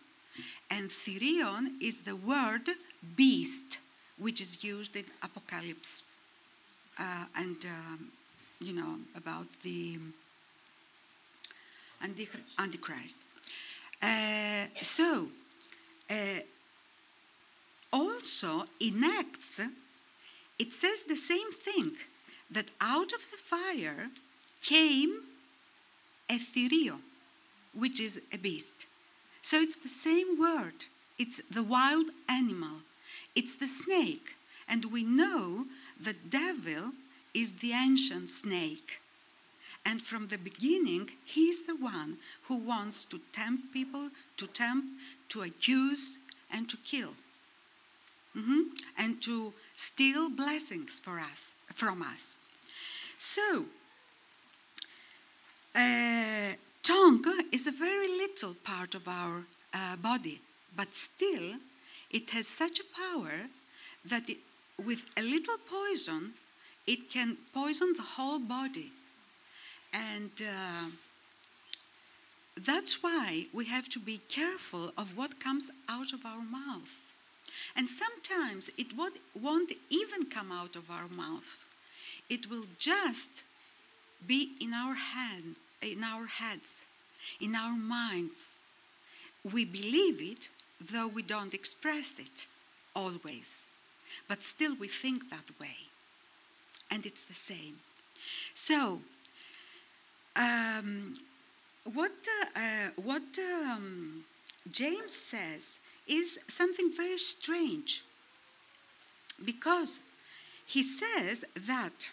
and 0.71 0.91
therion 0.91 1.81
is 1.81 2.01
the 2.01 2.17
word 2.17 2.69
beast, 3.17 3.79
which 4.19 4.41
is 4.41 4.63
used 4.63 4.97
in 4.97 5.05
Apocalypse, 5.23 6.03
uh, 7.01 7.25
and 7.37 7.65
um, 7.65 8.13
you 8.61 8.75
know 8.75 8.97
about 9.17 9.47
the 9.63 9.99
Antichr- 12.05 12.47
Antichrist. 12.59 13.19
Uh, 14.03 14.67
so, 14.81 15.29
uh, 16.11 16.15
also 17.93 18.65
in 18.79 19.03
Acts, 19.05 19.61
it 20.59 20.73
says 20.73 21.05
the 21.05 21.17
same 21.17 21.51
thing 21.51 21.93
that 22.51 22.71
out 22.81 23.13
of 23.13 23.21
the 23.31 23.37
fire 23.37 24.09
came 24.63 25.23
a 26.29 26.39
thirio, 26.39 26.99
which 27.75 28.01
is 28.01 28.21
a 28.33 28.39
beast. 28.39 28.87
So 29.43 29.61
it's 29.61 29.77
the 29.77 29.89
same 29.89 30.39
word. 30.39 30.85
It's 31.19 31.41
the 31.51 31.63
wild 31.63 32.07
animal. 32.29 32.83
It's 33.35 33.55
the 33.55 33.69
snake. 33.69 34.37
And 34.69 34.85
we 34.87 35.03
know 35.03 35.67
the 36.03 36.15
devil 36.15 36.93
is 37.35 37.53
the 37.53 37.73
ancient 37.73 38.31
snake. 38.31 39.01
And 39.85 40.03
from 40.03 40.29
the 40.29 40.39
beginning, 40.39 41.11
he's 41.25 41.63
the 41.63 41.77
one 41.77 42.19
who 42.43 42.57
wants 42.57 43.05
to 43.07 43.21
tempt 43.33 43.73
people, 43.73 44.11
to 44.37 44.47
tempt, 44.47 44.89
to 45.31 45.43
accuse, 45.43 46.19
and 46.51 46.69
to 46.69 46.77
kill. 46.79 47.15
Mhm. 48.35 48.79
And 48.97 49.23
to 49.23 49.53
steal 49.75 50.29
blessings 50.29 51.01
for 51.01 51.19
us, 51.19 51.55
from 51.75 52.03
us. 52.03 52.37
So, 53.19 53.67
uh, 55.75 56.55
tongue 56.83 57.45
is 57.51 57.67
a 57.67 57.73
very 57.73 58.09
little 58.09 58.55
part 58.55 58.95
of 58.95 59.09
our 59.09 59.47
uh, 59.73 59.97
body, 59.97 60.41
but 60.77 60.95
still, 60.95 61.59
it 62.11 62.31
has 62.31 62.47
such 62.47 62.81
a 62.81 62.85
power 62.85 63.49
that 64.05 64.29
it, 64.29 64.39
with 64.85 65.07
a 65.17 65.23
little 65.23 65.59
poison, 65.59 66.33
it 66.87 67.11
can 67.11 67.37
poison 67.53 67.95
the 67.97 68.03
whole 68.03 68.39
body. 68.39 68.93
And 69.93 70.31
uh, 70.41 70.91
that's 72.65 73.03
why 73.03 73.47
we 73.53 73.65
have 73.67 73.89
to 73.91 73.99
be 73.99 74.21
careful 74.29 74.93
of 74.97 75.17
what 75.17 75.41
comes 75.41 75.71
out 75.89 76.13
of 76.13 76.25
our 76.25 76.43
mouth. 76.43 76.99
And 77.77 77.89
sometimes 77.89 78.71
it 78.77 78.89
won't, 78.97 79.73
even 79.91 80.27
come 80.27 80.53
out 80.53 80.77
of 80.77 80.91
our 80.91 81.09
mouth. 81.09 81.65
It 82.29 82.51
will 82.51 82.67
just 82.79 83.45
be 84.27 84.53
in 84.61 84.75
our 84.75 84.95
hand, 84.95 85.57
in 85.83 86.05
our 86.05 86.27
heads, 86.27 86.85
in 87.41 87.55
our 87.55 87.77
minds. 87.77 88.55
We 89.53 89.65
believe 89.65 90.21
it, 90.21 90.49
though 90.81 91.09
we 91.09 91.23
don't 91.23 91.55
express 91.55 92.19
it 92.19 92.47
always. 92.95 93.67
But 94.29 94.43
still 94.43 94.75
we 94.77 94.89
think 94.89 95.31
that 95.31 95.59
way. 95.61 95.77
And 96.91 97.07
it's 97.07 97.25
the 97.25 97.35
same. 97.35 97.79
So, 98.55 99.01
um, 100.37 101.15
what, 101.85 102.13
uh, 102.55 102.91
what 102.97 103.23
um, 103.39 104.25
James 104.71 105.13
says 105.13 105.77
is 106.07 106.39
something 106.49 106.93
very 106.97 107.19
strange 107.19 108.03
because 109.45 110.01
he 110.67 110.83
says 110.83 111.45
that 111.67 112.09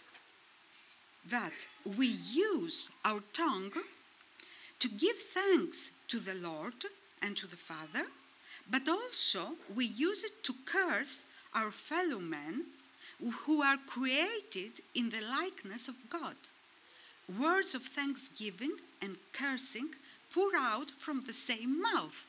that 1.30 1.68
we 1.98 2.08
use 2.08 2.90
our 3.04 3.22
tongue 3.34 3.74
to 4.80 4.88
give 4.88 5.18
thanks 5.18 5.92
to 6.08 6.20
the 6.20 6.36
Lord 6.36 6.86
and 7.22 7.36
to 7.38 7.48
the 7.48 7.58
Father, 7.58 8.08
but 8.70 8.88
also 8.88 9.56
we 9.76 9.86
use 9.86 10.24
it 10.24 10.44
to 10.44 10.56
curse 10.66 11.26
our 11.58 11.72
fellow 11.72 12.20
men 12.20 12.66
who 13.46 13.64
are 13.64 13.78
created 13.88 14.74
in 14.94 15.10
the 15.10 15.22
likeness 15.22 15.88
of 15.88 15.96
God. 16.10 16.36
Words 17.40 17.74
of 17.74 17.82
thanksgiving 17.82 18.74
and 19.02 19.18
cursing 19.34 19.90
pour 20.34 20.52
out 20.56 20.92
from 21.00 21.24
the 21.24 21.34
same 21.34 21.82
mouth. 21.82 22.28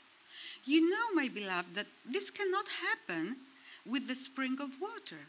You 0.65 0.89
know, 0.89 1.13
my 1.15 1.29
beloved, 1.29 1.75
that 1.75 1.87
this 2.11 2.31
cannot 2.31 2.65
happen 2.87 3.37
with 3.85 4.09
the 4.09 4.15
spring 4.15 4.57
of 4.61 4.81
water. 4.81 5.23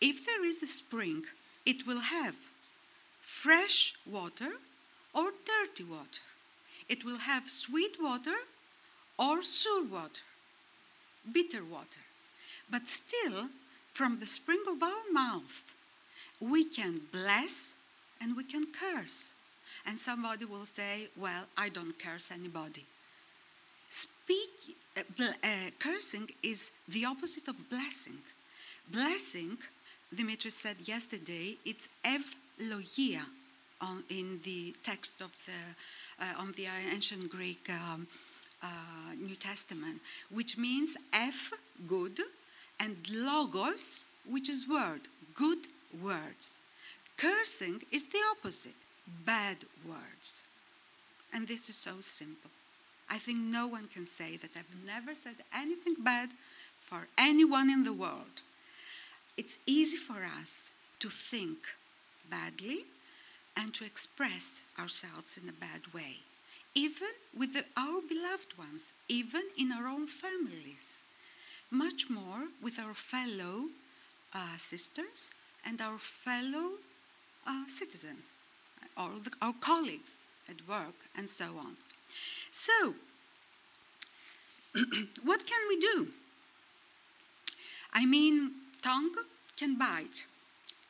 If 0.00 0.24
there 0.24 0.44
is 0.44 0.62
a 0.62 0.66
spring, 0.66 1.24
it 1.66 1.86
will 1.86 2.00
have 2.00 2.36
fresh 3.20 3.94
water 4.06 4.52
or 5.12 5.32
dirty 5.44 5.84
water. 5.84 6.24
It 6.88 7.04
will 7.04 7.18
have 7.18 7.50
sweet 7.50 7.96
water 8.00 8.36
or 9.18 9.42
sour 9.42 9.82
water, 9.82 10.22
bitter 11.32 11.64
water. 11.64 12.04
But 12.70 12.88
still, 12.88 13.48
from 13.92 14.18
the 14.18 14.26
spring 14.26 14.62
of 14.68 14.82
our 14.82 15.04
mouth, 15.12 15.64
we 16.40 16.64
can 16.64 17.00
bless 17.12 17.74
and 18.20 18.36
we 18.36 18.44
can 18.44 18.66
curse. 18.72 19.34
And 19.86 19.98
somebody 19.98 20.44
will 20.44 20.66
say, 20.66 21.08
Well, 21.16 21.44
I 21.56 21.68
don't 21.68 21.98
curse 21.98 22.30
anybody. 22.30 22.86
Speak, 23.90 24.76
uh, 24.96 25.02
uh, 25.20 25.46
cursing 25.78 26.28
is 26.42 26.70
the 26.88 27.04
opposite 27.04 27.46
of 27.48 27.68
blessing. 27.68 28.18
Blessing, 28.90 29.56
Dimitri 30.14 30.50
said 30.50 30.76
yesterday, 30.84 31.56
it's 31.64 31.88
evlogia 32.04 33.22
on, 33.80 34.02
in 34.08 34.40
the 34.44 34.74
text 34.82 35.20
of 35.20 35.30
the, 35.46 36.24
uh, 36.24 36.40
on 36.40 36.52
the 36.52 36.66
ancient 36.92 37.30
Greek 37.30 37.70
um, 37.70 38.06
uh, 38.62 38.66
New 39.18 39.36
Testament, 39.36 40.00
which 40.30 40.56
means 40.56 40.96
F, 41.12 41.52
good, 41.86 42.20
and 42.84 42.96
logos, 43.10 44.04
which 44.28 44.50
is 44.50 44.68
word, 44.68 45.00
good 45.34 45.66
words. 46.02 46.58
Cursing 47.16 47.80
is 47.90 48.04
the 48.04 48.18
opposite, 48.32 48.80
bad 49.24 49.56
words. 49.88 50.42
And 51.32 51.48
this 51.48 51.70
is 51.70 51.76
so 51.76 51.92
simple. 52.00 52.50
I 53.08 53.18
think 53.18 53.38
no 53.38 53.66
one 53.66 53.88
can 53.88 54.06
say 54.06 54.36
that 54.36 54.50
I've 54.54 54.86
never 54.86 55.14
said 55.14 55.36
anything 55.54 55.96
bad 56.00 56.28
for 56.82 57.06
anyone 57.16 57.70
in 57.70 57.84
the 57.84 57.92
world. 57.92 58.42
It's 59.38 59.56
easy 59.66 59.96
for 59.96 60.22
us 60.40 60.70
to 61.00 61.08
think 61.08 61.58
badly 62.30 62.84
and 63.56 63.72
to 63.74 63.84
express 63.86 64.60
ourselves 64.78 65.38
in 65.42 65.48
a 65.48 65.52
bad 65.52 65.94
way, 65.94 66.16
even 66.74 67.14
with 67.36 67.54
the, 67.54 67.64
our 67.78 68.02
beloved 68.06 68.58
ones, 68.58 68.92
even 69.08 69.42
in 69.56 69.72
our 69.72 69.86
own 69.86 70.06
families, 70.06 71.03
much 71.74 72.08
more 72.08 72.48
with 72.62 72.78
our 72.78 72.94
fellow 72.94 73.64
uh, 74.32 74.56
sisters 74.56 75.30
and 75.66 75.80
our 75.80 75.98
fellow 75.98 76.72
uh, 77.46 77.64
citizens, 77.68 78.34
or 78.96 79.10
the, 79.22 79.30
our 79.42 79.54
colleagues 79.60 80.24
at 80.48 80.56
work, 80.68 80.94
and 81.16 81.28
so 81.28 81.46
on. 81.58 81.76
So, 82.50 82.94
what 85.24 85.46
can 85.46 85.60
we 85.68 85.80
do? 85.80 86.08
I 87.92 88.06
mean, 88.06 88.52
tongue 88.82 89.14
can 89.56 89.78
bite 89.78 90.24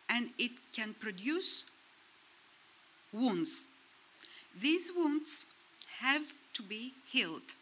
and 0.09 0.31
it 0.39 0.53
can 0.73 0.95
produce 1.01 1.65
wounds. 3.13 3.65
These 4.61 4.91
wounds 4.97 5.45
have 6.01 6.33
to 6.55 6.63
be 6.63 6.93
healed. 7.07 7.55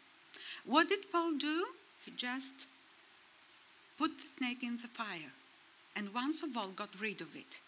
What 0.65 0.89
did 0.89 1.11
Paul 1.11 1.33
do? 1.33 1.65
He 2.05 2.11
just 2.11 2.67
put 3.97 4.17
the 4.17 4.27
snake 4.27 4.63
in 4.63 4.77
the 4.77 4.87
fire 4.87 5.33
and 5.95 6.13
once 6.13 6.43
of 6.43 6.57
all 6.57 6.69
got 6.69 6.89
rid 6.99 7.21
of 7.21 7.35
it. 7.35 7.59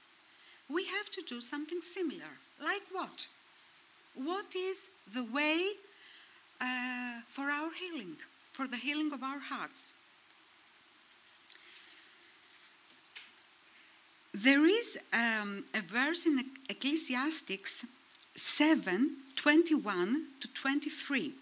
We 0.70 0.86
have 0.86 1.10
to 1.12 1.22
do 1.22 1.42
something 1.42 1.82
similar. 1.82 2.34
Like 2.62 2.84
what? 2.92 3.28
What 4.16 4.56
is 4.56 4.90
the 5.14 5.24
way 5.24 5.74
uh, 6.62 7.22
for 7.28 7.50
our 7.50 7.72
healing, 7.74 8.16
for 8.54 8.68
the 8.68 8.78
healing 8.78 9.12
of 9.14 9.24
our 9.24 9.40
hearts. 9.40 9.94
There 14.34 14.66
is 14.66 14.98
um, 15.14 15.64
a 15.74 15.82
verse 15.82 16.26
in 16.26 16.44
Ecclesiastics 16.70 17.86
7 18.36 19.18
21 19.36 20.26
to 20.42 20.48
23. 20.54 21.34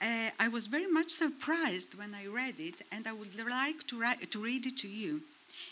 Uh, 0.00 0.30
I 0.38 0.48
was 0.48 0.68
very 0.68 0.86
much 0.86 1.10
surprised 1.10 1.94
when 1.94 2.14
I 2.14 2.26
read 2.26 2.60
it, 2.60 2.82
and 2.92 3.06
I 3.06 3.12
would 3.12 3.36
like 3.36 3.86
to, 3.88 3.98
ri- 3.98 4.26
to 4.30 4.42
read 4.42 4.66
it 4.66 4.76
to 4.78 4.88
you. 4.88 5.22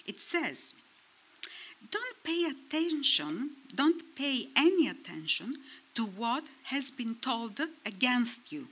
It 0.04 0.20
says, 0.20 0.74
Don't 1.90 2.22
pay 2.24 2.44
attention, 2.44 3.50
don't 3.74 4.16
pay 4.16 4.48
any 4.56 4.88
attention 4.88 5.56
to 5.94 6.04
what 6.04 6.44
has 6.64 6.90
been 6.90 7.14
told 7.16 7.60
against 7.84 8.52
you. 8.52 8.66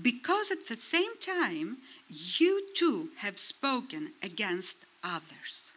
Because 0.00 0.50
at 0.50 0.66
the 0.66 0.76
same 0.76 1.16
time, 1.18 1.78
you 2.08 2.64
too 2.74 3.10
have 3.16 3.38
spoken 3.38 4.12
against 4.22 4.78
others. 5.04 5.72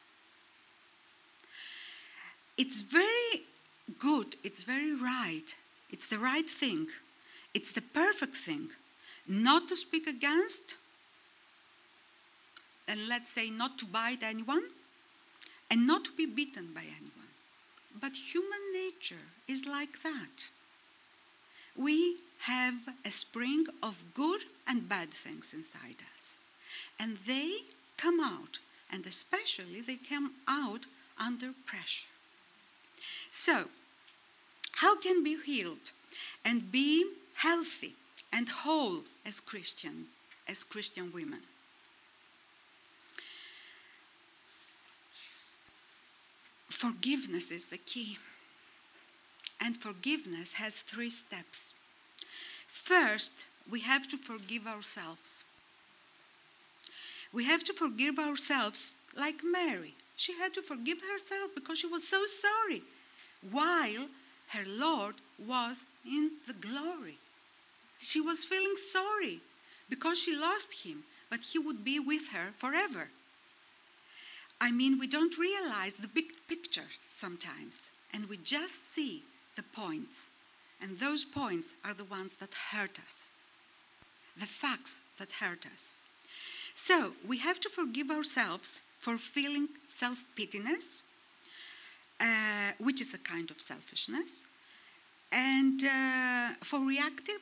It's 2.57 2.81
very 2.81 3.45
good, 3.99 4.35
it's 4.43 4.63
very 4.63 4.93
right, 4.93 5.55
it's 5.89 6.07
the 6.07 6.19
right 6.19 6.49
thing, 6.49 6.87
it's 7.53 7.71
the 7.71 7.81
perfect 7.81 8.35
thing 8.35 8.69
not 9.27 9.67
to 9.67 9.75
speak 9.75 10.07
against, 10.07 10.75
and 12.87 13.07
let's 13.07 13.31
say 13.31 13.49
not 13.49 13.77
to 13.79 13.85
bite 13.85 14.23
anyone, 14.23 14.63
and 15.69 15.87
not 15.87 16.05
to 16.05 16.11
be 16.11 16.25
beaten 16.25 16.73
by 16.73 16.81
anyone. 16.81 17.31
But 17.99 18.13
human 18.13 18.59
nature 18.73 19.27
is 19.47 19.65
like 19.65 20.01
that. 20.03 20.49
We 21.75 22.17
have 22.39 22.75
a 23.05 23.11
spring 23.11 23.65
of 23.81 24.03
good 24.13 24.41
and 24.67 24.89
bad 24.89 25.11
things 25.11 25.53
inside 25.53 26.03
us. 26.15 26.41
And 26.99 27.17
they 27.25 27.59
come 27.97 28.19
out, 28.19 28.59
and 28.91 29.05
especially 29.05 29.81
they 29.81 29.97
come 29.97 30.33
out 30.47 30.87
under 31.17 31.53
pressure. 31.65 32.07
So, 33.29 33.65
how 34.73 34.97
can 34.97 35.23
be 35.23 35.37
healed 35.41 35.91
and 36.43 36.71
be 36.71 37.05
healthy 37.41 37.95
and 38.31 38.47
whole 38.47 38.99
as 39.25 39.39
Christian, 39.39 40.05
as 40.47 40.63
Christian 40.63 41.11
women? 41.11 41.39
Forgiveness 46.69 47.51
is 47.51 47.65
the 47.65 47.79
key. 47.79 48.17
And 49.59 49.77
forgiveness 49.77 50.53
has 50.53 50.75
three 50.77 51.09
steps. 51.09 51.73
First, 52.67 53.45
we 53.69 53.79
have 53.81 54.07
to 54.09 54.17
forgive 54.17 54.67
ourselves. 54.67 55.43
We 57.33 57.43
have 57.45 57.63
to 57.65 57.73
forgive 57.73 58.19
ourselves 58.19 58.95
like 59.15 59.43
Mary. 59.43 59.93
She 60.15 60.33
had 60.33 60.53
to 60.53 60.61
forgive 60.61 60.99
herself 61.01 61.51
because 61.55 61.79
she 61.79 61.87
was 61.87 62.07
so 62.07 62.25
sorry 62.25 62.81
while 63.49 64.07
her 64.49 64.65
Lord 64.67 65.15
was 65.47 65.85
in 66.05 66.31
the 66.47 66.53
glory. 66.53 67.17
She 68.01 68.19
was 68.19 68.43
feeling 68.43 68.75
sorry 68.77 69.41
because 69.87 70.17
she 70.17 70.35
lost 70.35 70.73
him, 70.85 71.03
but 71.29 71.41
he 71.41 71.59
would 71.59 71.83
be 71.85 71.99
with 71.99 72.29
her 72.29 72.51
forever. 72.57 73.09
I 74.59 74.71
mean, 74.71 74.99
we 74.99 75.07
don't 75.07 75.37
realize 75.37 75.97
the 75.97 76.07
big 76.07 76.33
picture 76.47 76.89
sometimes, 77.15 77.91
and 78.11 78.27
we 78.27 78.37
just 78.37 78.93
see 78.93 79.23
the 79.55 79.63
points. 79.63 80.29
And 80.81 80.97
those 80.97 81.23
points 81.23 81.73
are 81.85 81.93
the 81.93 82.05
ones 82.05 82.33
that 82.39 82.53
hurt 82.71 82.99
us, 83.07 83.31
the 84.35 84.47
facts 84.47 85.01
that 85.19 85.31
hurt 85.33 85.65
us. 85.67 85.97
So 86.73 87.13
we 87.27 87.37
have 87.37 87.59
to 87.59 87.69
forgive 87.69 88.09
ourselves 88.09 88.79
for 88.99 89.19
feeling 89.19 89.69
self 89.87 90.25
pityness, 90.35 91.03
uh, 92.19 92.71
which 92.79 92.99
is 92.99 93.13
a 93.13 93.19
kind 93.19 93.51
of 93.51 93.61
selfishness, 93.61 94.41
and 95.31 95.83
uh, 95.83 96.49
for 96.63 96.79
reactive 96.79 97.41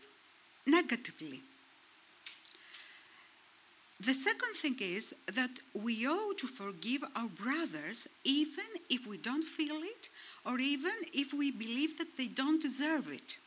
negatively 0.65 1.41
the 4.01 4.13
second 4.13 4.55
thing 4.55 4.77
is 4.79 5.13
that 5.33 5.59
we 5.73 6.07
owe 6.07 6.31
to 6.37 6.47
forgive 6.47 7.03
our 7.17 7.27
brothers 7.27 8.07
even 8.23 8.63
if 8.89 9.05
we 9.05 9.17
don't 9.17 9.43
feel 9.43 9.75
it 9.75 10.07
or 10.45 10.57
even 10.57 10.93
if 11.13 11.33
we 11.33 11.51
believe 11.51 11.97
that 11.97 12.15
they 12.15 12.27
don't 12.27 12.61
deserve 12.61 13.11
it. 13.11 13.37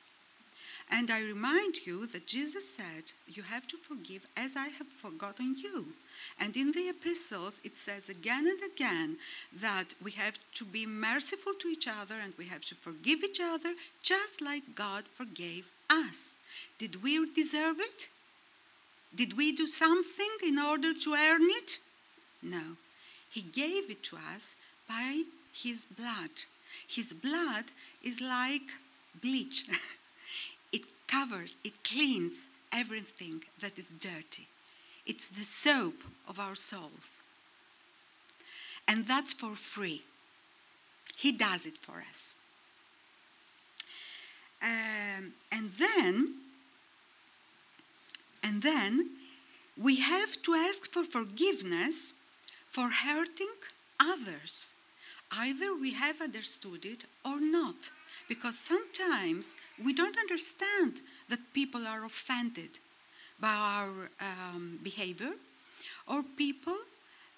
And 0.90 1.10
I 1.10 1.20
remind 1.20 1.86
you 1.86 2.06
that 2.08 2.26
Jesus 2.26 2.68
said, 2.68 3.12
You 3.26 3.42
have 3.44 3.66
to 3.68 3.78
forgive 3.78 4.26
as 4.36 4.54
I 4.54 4.68
have 4.68 4.88
forgotten 4.88 5.56
you. 5.56 5.86
And 6.38 6.54
in 6.54 6.72
the 6.72 6.90
epistles, 6.90 7.58
it 7.64 7.78
says 7.78 8.10
again 8.10 8.46
and 8.46 8.60
again 8.62 9.16
that 9.58 9.94
we 10.04 10.10
have 10.12 10.38
to 10.56 10.66
be 10.66 10.84
merciful 10.84 11.54
to 11.60 11.68
each 11.68 11.88
other 11.88 12.16
and 12.22 12.34
we 12.36 12.44
have 12.44 12.64
to 12.66 12.74
forgive 12.74 13.24
each 13.24 13.40
other 13.40 13.72
just 14.02 14.42
like 14.42 14.74
God 14.74 15.04
forgave 15.16 15.64
us. 15.88 16.34
Did 16.78 17.02
we 17.02 17.30
deserve 17.32 17.80
it? 17.80 18.08
Did 19.14 19.36
we 19.36 19.52
do 19.52 19.66
something 19.66 20.30
in 20.42 20.58
order 20.58 20.94
to 20.94 21.14
earn 21.14 21.48
it? 21.50 21.78
No. 22.42 22.76
He 23.30 23.42
gave 23.42 23.90
it 23.90 24.02
to 24.04 24.16
us 24.16 24.54
by 24.88 25.22
His 25.52 25.84
blood. 25.84 26.30
His 26.86 27.12
blood 27.12 27.64
is 28.02 28.20
like 28.20 28.70
bleach, 29.20 29.68
it 30.72 30.82
covers, 31.06 31.56
it 31.64 31.84
cleans 31.84 32.48
everything 32.72 33.42
that 33.60 33.78
is 33.78 33.86
dirty. 34.00 34.48
It's 35.06 35.28
the 35.28 35.44
soap 35.44 36.02
of 36.28 36.38
our 36.38 36.54
souls. 36.54 37.22
And 38.88 39.06
that's 39.06 39.32
for 39.32 39.54
free. 39.54 40.02
He 41.16 41.32
does 41.32 41.66
it 41.66 41.76
for 41.78 42.02
us. 42.08 42.36
Um, 44.62 45.32
and 45.50 45.70
then, 45.78 46.34
and 48.42 48.62
then 48.62 49.10
we 49.76 49.96
have 49.96 50.40
to 50.42 50.54
ask 50.54 50.90
for 50.90 51.04
forgiveness 51.04 52.12
for 52.70 52.88
hurting 52.88 53.50
others. 53.98 54.70
Either 55.32 55.74
we 55.74 55.92
have 55.92 56.20
understood 56.20 56.84
it 56.84 57.04
or 57.24 57.40
not, 57.40 57.90
because 58.28 58.58
sometimes 58.58 59.56
we 59.82 59.92
don't 59.92 60.18
understand 60.18 61.00
that 61.28 61.52
people 61.52 61.86
are 61.86 62.04
offended 62.04 62.70
by 63.40 63.54
our 63.54 64.10
um, 64.20 64.78
behavior, 64.82 65.32
or 66.06 66.22
people 66.36 66.76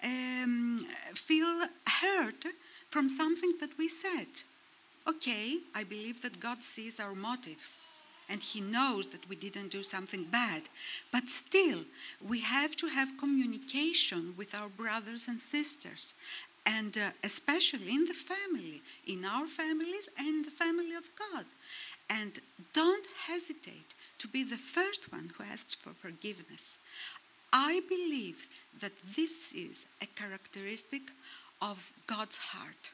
um, 0.03 0.85
feel 1.15 1.61
hurt 1.87 2.45
from 2.89 3.09
something 3.09 3.53
that 3.59 3.77
we 3.77 3.87
said. 3.87 4.27
Okay, 5.07 5.59
I 5.73 5.83
believe 5.83 6.21
that 6.23 6.39
God 6.39 6.63
sees 6.63 6.99
our 6.99 7.13
motives 7.13 7.85
and 8.27 8.41
He 8.41 8.59
knows 8.59 9.07
that 9.09 9.27
we 9.29 9.35
didn't 9.35 9.69
do 9.69 9.83
something 9.83 10.23
bad. 10.23 10.63
But 11.11 11.29
still, 11.29 11.83
we 12.27 12.39
have 12.39 12.75
to 12.77 12.87
have 12.87 13.17
communication 13.19 14.33
with 14.35 14.55
our 14.55 14.69
brothers 14.69 15.27
and 15.27 15.39
sisters, 15.39 16.15
and 16.65 16.97
uh, 16.97 17.11
especially 17.23 17.91
in 17.91 18.05
the 18.05 18.13
family, 18.13 18.81
in 19.05 19.25
our 19.25 19.47
families 19.47 20.09
and 20.17 20.43
the 20.43 20.51
family 20.51 20.95
of 20.95 21.09
God. 21.15 21.45
And 22.09 22.39
don't 22.73 23.05
hesitate 23.27 23.93
to 24.17 24.27
be 24.27 24.43
the 24.43 24.57
first 24.57 25.11
one 25.11 25.31
who 25.37 25.43
asks 25.43 25.75
for 25.75 25.91
forgiveness. 25.93 26.77
I 27.53 27.81
believe 27.87 28.47
that 28.81 28.91
this 29.15 29.53
is 29.53 29.85
a 30.01 30.07
characteristic 30.07 31.03
of 31.61 31.91
God's 32.07 32.37
heart 32.37 32.91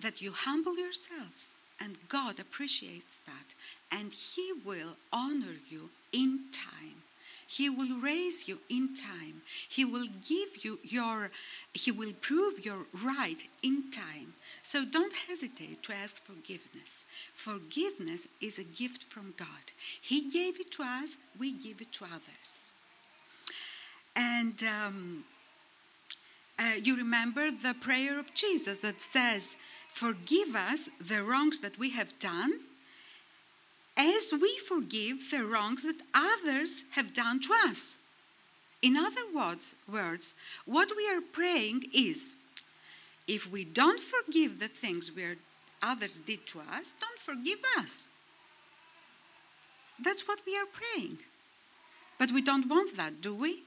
that 0.00 0.20
you 0.20 0.32
humble 0.32 0.76
yourself, 0.76 1.48
and 1.80 1.96
God 2.08 2.40
appreciates 2.40 3.18
that, 3.26 3.54
and 3.90 4.12
He 4.12 4.52
will 4.64 4.96
honor 5.12 5.56
you 5.68 5.90
in 6.12 6.40
time. 6.52 7.02
He 7.48 7.70
will 7.70 8.00
raise 8.00 8.48
you 8.48 8.58
in 8.68 8.94
time. 8.96 9.42
He 9.68 9.84
will 9.84 10.08
give 10.28 10.64
you 10.64 10.78
your, 10.82 11.30
He 11.74 11.92
will 11.92 12.12
prove 12.20 12.64
your 12.64 12.86
right 13.04 13.42
in 13.62 13.90
time. 13.92 14.34
So 14.62 14.84
don't 14.84 15.12
hesitate 15.12 15.82
to 15.84 15.94
ask 15.94 16.24
forgiveness. 16.24 17.04
Forgiveness 17.34 18.26
is 18.40 18.58
a 18.58 18.64
gift 18.64 19.04
from 19.04 19.32
God. 19.36 19.46
He 20.02 20.28
gave 20.28 20.58
it 20.58 20.72
to 20.72 20.82
us, 20.82 21.14
we 21.38 21.52
give 21.52 21.80
it 21.80 21.92
to 21.92 22.04
others. 22.06 22.72
And 24.16 24.64
um, 24.64 25.24
uh, 26.58 26.72
you 26.82 26.96
remember 26.96 27.50
the 27.50 27.74
prayer 27.74 28.18
of 28.18 28.34
Jesus 28.34 28.80
that 28.80 29.00
says, 29.00 29.56
Forgive 29.96 30.54
us 30.54 30.90
the 31.00 31.22
wrongs 31.22 31.60
that 31.60 31.78
we 31.78 31.88
have 31.88 32.18
done, 32.18 32.60
as 33.96 34.30
we 34.30 34.58
forgive 34.58 35.30
the 35.30 35.42
wrongs 35.42 35.84
that 35.84 36.02
others 36.12 36.84
have 36.90 37.14
done 37.14 37.40
to 37.40 37.54
us. 37.64 37.96
In 38.82 38.98
other 38.98 39.22
words, 39.34 39.74
words, 39.90 40.34
what 40.66 40.94
we 40.94 41.08
are 41.08 41.22
praying 41.22 41.84
is 41.94 42.36
if 43.26 43.50
we 43.50 43.64
don't 43.64 43.98
forgive 43.98 44.58
the 44.58 44.68
things 44.68 45.10
we 45.16 45.24
are, 45.24 45.36
others 45.82 46.18
did 46.26 46.46
to 46.48 46.60
us, 46.74 46.92
don't 47.00 47.18
forgive 47.18 47.60
us. 47.78 48.06
That's 49.98 50.28
what 50.28 50.40
we 50.44 50.58
are 50.58 50.66
praying. 50.66 51.20
But 52.18 52.32
we 52.32 52.42
don't 52.42 52.68
want 52.68 52.98
that, 52.98 53.22
do 53.22 53.34
we? 53.34 53.62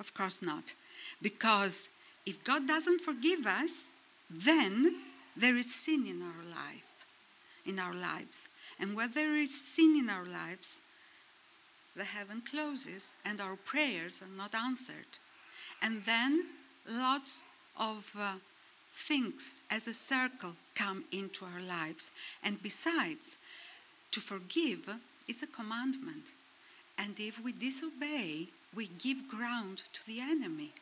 Of 0.00 0.12
course 0.12 0.42
not. 0.42 0.72
Because 1.22 1.88
if 2.26 2.42
God 2.42 2.66
doesn't 2.66 3.00
forgive 3.00 3.46
us, 3.46 3.84
then 4.28 4.96
there 5.38 5.56
is 5.56 5.72
sin 5.72 6.06
in 6.06 6.20
our 6.22 6.44
life, 6.50 7.06
in 7.64 7.78
our 7.78 7.94
lives. 7.94 8.48
And 8.80 8.94
where 8.94 9.08
there 9.08 9.36
is 9.36 9.54
sin 9.74 9.96
in 9.96 10.10
our 10.10 10.26
lives, 10.26 10.78
the 11.96 12.04
heaven 12.04 12.40
closes 12.40 13.12
and 13.24 13.40
our 13.40 13.56
prayers 13.56 14.20
are 14.22 14.36
not 14.36 14.54
answered. 14.54 15.18
And 15.82 16.02
then 16.04 16.46
lots 16.88 17.42
of 17.78 18.10
uh, 18.18 18.34
things 19.06 19.60
as 19.70 19.86
a 19.86 19.94
circle 19.94 20.54
come 20.74 21.04
into 21.12 21.44
our 21.44 21.60
lives. 21.60 22.10
And 22.42 22.62
besides, 22.62 23.38
to 24.12 24.20
forgive 24.20 24.88
is 25.28 25.42
a 25.42 25.46
commandment. 25.46 26.32
And 26.98 27.14
if 27.18 27.42
we 27.42 27.52
disobey, 27.52 28.48
we 28.74 28.88
give 28.98 29.28
ground 29.28 29.82
to 29.92 30.06
the 30.06 30.20
enemy. 30.20 30.72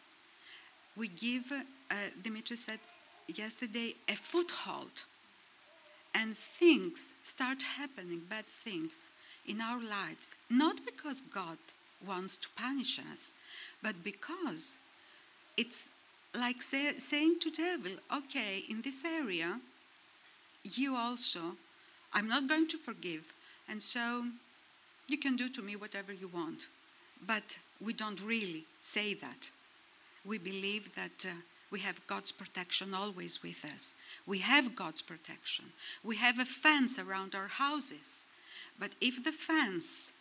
We 0.97 1.09
give, 1.09 1.53
uh, 1.53 1.95
Dimitri 2.23 2.57
said 2.57 2.81
yesterday 3.29 3.95
a 4.09 4.15
foothold 4.15 5.05
and 6.15 6.37
things 6.37 7.15
start 7.23 7.63
happening, 7.63 8.23
bad 8.31 8.47
things 8.47 9.11
in 9.47 9.61
our 9.61 9.81
lives, 9.81 10.35
not 10.49 10.85
because 10.85 11.21
God 11.33 11.59
wants 12.07 12.37
to 12.39 12.49
punish 12.57 12.99
us, 13.13 13.33
but 13.83 14.03
because 14.03 14.77
it's 15.57 15.91
like 16.35 16.63
say, 16.63 16.99
saying 16.99 17.37
to 17.41 17.51
devil, 17.51 17.93
okay, 18.15 18.65
in 18.69 18.83
this 18.83 19.05
area, 19.05 19.59
you 20.65 20.97
also, 20.97 21.41
I'm 22.13 22.29
not 22.29 22.49
going 22.49 22.69
to 22.69 22.79
forgive, 22.79 23.25
and 23.69 23.81
so 23.81 24.25
you 25.09 25.19
can 25.19 25.37
do 25.37 25.49
to 25.51 25.63
me 25.63 25.77
whatever 25.77 26.13
you 26.13 26.29
want. 26.29 26.67
But 27.27 27.59
we 27.81 27.93
don't 27.93 28.21
really 28.23 28.65
say 28.83 29.15
that. 29.15 29.51
We 30.25 30.39
believe 30.39 30.95
that. 30.97 31.25
Uh, 31.25 31.35
we 31.71 31.81
have 31.81 32.07
God's 32.07 32.33
protection 32.33 32.95
always 32.95 33.43
with 33.43 33.65
us. 33.65 33.95
We 34.27 34.39
have 34.39 34.77
God's 34.77 35.03
protection. 35.03 35.67
We 36.05 36.17
have 36.17 36.39
a 36.39 36.45
fence 36.45 36.99
around 36.99 37.35
our 37.35 37.49
houses. 37.49 38.25
But 38.79 38.93
if 39.01 39.25
the 39.25 39.33
fence 39.33 40.13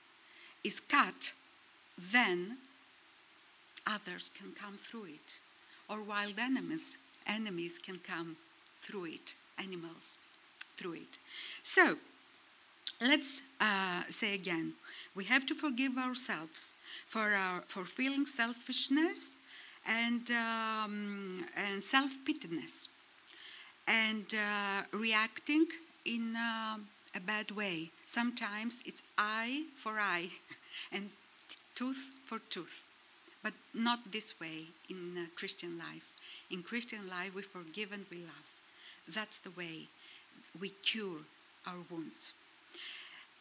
is 0.63 0.79
cut, 0.79 1.33
then 2.11 2.57
others 3.85 4.31
can 4.37 4.51
come 4.53 4.79
through 4.83 5.05
it. 5.05 5.39
Or 5.87 6.01
wild 6.01 6.39
enemies, 6.39 6.97
enemies 7.27 7.77
can 7.77 7.99
come 7.99 8.37
through 8.81 9.05
it, 9.05 9.35
animals 9.59 10.17
through 10.77 10.93
it. 10.93 11.17
So, 11.63 11.97
let's 13.01 13.41
uh, 13.59 14.03
say 14.09 14.33
again 14.33 14.73
we 15.15 15.23
have 15.25 15.45
to 15.45 15.55
forgive 15.55 15.97
ourselves 15.97 16.73
for, 17.07 17.33
our, 17.33 17.63
for 17.67 17.85
feeling 17.85 18.25
selfishness 18.25 19.31
and, 19.85 20.31
um, 20.31 21.45
and 21.55 21.83
self 21.83 22.11
pityness 22.27 22.87
and 23.87 24.25
uh, 24.33 24.83
reacting 24.97 25.67
in 26.05 26.35
uh, 26.35 26.77
a 27.15 27.19
bad 27.19 27.51
way. 27.51 27.91
Sometimes 28.05 28.81
it's 28.85 29.03
eye 29.17 29.63
for 29.77 29.99
eye 29.99 30.29
and 30.91 31.09
tooth 31.75 32.11
for 32.25 32.39
tooth, 32.49 32.83
but 33.43 33.53
not 33.73 34.11
this 34.11 34.39
way 34.39 34.67
in 34.89 35.17
uh, 35.17 35.25
Christian 35.35 35.77
life. 35.77 36.11
In 36.51 36.63
Christian 36.63 37.07
life, 37.09 37.33
we 37.35 37.41
forgive 37.41 37.91
and 37.91 38.05
we 38.11 38.17
love. 38.17 38.47
That's 39.07 39.39
the 39.39 39.51
way 39.51 39.87
we 40.59 40.69
cure 40.69 41.19
our 41.65 41.77
wounds. 41.89 42.33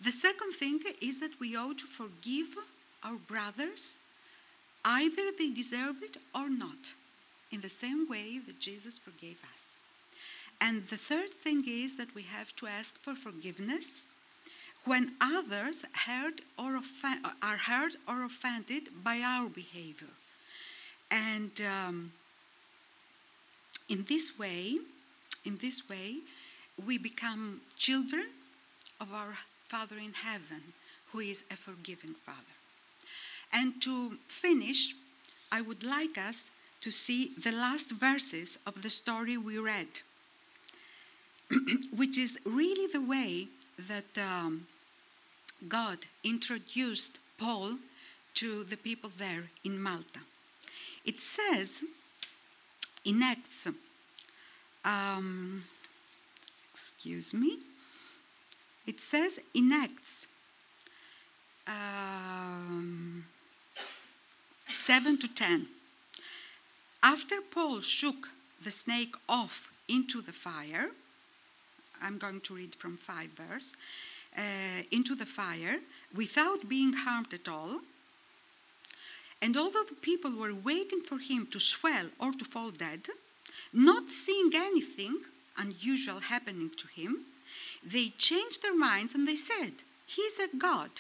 The 0.03 0.13
second 0.13 0.53
thing 0.53 0.81
is 1.01 1.21
that 1.21 1.39
we 1.41 1.57
ought 1.57 1.79
to 1.79 1.87
forgive 1.87 2.59
our 3.03 3.15
brothers 3.15 3.97
Either 4.85 5.31
they 5.39 5.51
deserve 5.51 6.03
it 6.03 6.19
or 6.35 6.49
not, 6.51 6.93
in 7.51 7.61
the 7.61 7.69
same 7.69 8.09
way 8.09 8.39
that 8.47 8.59
Jesus 8.61 8.99
forgave 8.99 9.39
us. 9.55 9.81
And 10.61 10.87
the 10.89 10.97
third 10.97 11.31
thing 11.31 11.65
is 11.67 11.97
that 11.97 12.15
we 12.15 12.23
have 12.23 12.55
to 12.57 12.67
ask 12.67 12.99
for 13.01 13.15
forgiveness 13.15 14.07
when 14.85 15.13
others 15.21 15.85
hurt 15.93 16.41
or 16.59 16.81
are 17.43 17.57
hurt 17.57 17.97
or 18.09 18.25
offended 18.25 18.89
by 19.03 19.21
our 19.21 19.49
behavior. 19.49 20.15
And 21.11 21.53
um, 21.61 22.13
in 23.89 24.05
this 24.09 24.39
way, 24.39 24.79
in 25.45 25.59
this 25.61 25.89
way, 25.89 26.17
we 26.85 26.99
become 26.99 27.61
children 27.79 28.27
of 29.01 29.13
our 29.13 29.35
Father 29.69 29.97
in 29.97 30.13
heaven, 30.13 30.63
who 31.13 31.21
is 31.21 31.45
a 31.51 31.57
forgiving 31.57 32.15
Father. 32.27 32.54
And 33.55 33.81
to 33.83 34.19
finish, 34.27 34.95
I 35.53 35.61
would 35.61 35.85
like 35.85 36.19
us 36.19 36.51
to 36.81 36.91
see 36.91 37.31
the 37.43 37.53
last 37.53 37.93
verses 37.93 38.59
of 38.67 38.83
the 38.83 38.91
story 38.91 39.37
we 39.39 39.59
read, 39.59 40.01
which 41.97 42.19
is 42.19 42.37
really 42.45 42.93
the 42.93 43.01
way 43.01 43.49
that 43.89 44.19
um, 44.19 44.67
God 45.69 45.99
introduced 46.25 47.21
Paul 47.39 47.77
to 48.35 48.65
the 48.65 48.77
people 48.77 49.11
there 49.17 49.45
in 49.63 49.81
Malta. 49.81 50.21
It 51.05 51.21
says 51.21 51.85
in 53.05 53.23
Acts, 53.23 53.69
um, 54.85 55.65
excuse 56.73 57.33
me, 57.33 57.59
it 58.87 59.01
says 59.01 59.39
in 59.55 59.73
Acts 59.73 60.27
um, 61.67 63.25
7 64.69 65.19
to 65.19 65.29
10. 65.29 65.67
After 67.03 67.41
Paul 67.41 67.81
shook 67.81 68.29
the 68.63 68.71
snake 68.71 69.15
off 69.29 69.71
into 69.89 70.23
the 70.23 70.33
fire. 70.33 70.91
I'm 72.03 72.19
going 72.19 72.41
to 72.43 72.55
read 72.55 72.75
from 72.75 72.97
5 72.97 73.29
verse. 73.37 73.75
Uh, 74.37 74.83
into 74.91 75.15
the 75.15 75.27
fire 75.27 75.79
without 76.15 76.69
being 76.69 76.93
harmed 76.93 77.33
at 77.33 77.49
all. 77.49 77.81
And 79.41 79.57
although 79.57 79.85
the 79.85 79.95
people 79.95 80.33
were 80.33 80.55
waiting 80.55 81.03
for 81.03 81.19
him 81.19 81.47
to 81.53 81.61
swell 81.61 82.07
or 82.19 82.33
to 82.33 82.45
fall 82.45 82.71
dead, 82.71 83.07
not 83.73 84.11
seeing 84.11 84.51
anything 84.55 85.21
unusual 85.57 86.19
happening 86.19 86.71
to 86.79 86.89
him, 86.89 87.27
they 87.85 88.09
changed 88.19 88.63
their 88.63 88.77
minds 88.77 89.15
and 89.15 89.29
they 89.29 89.37
said, 89.37 89.75
He's 90.07 90.41
a 90.41 90.57
God. 90.57 90.91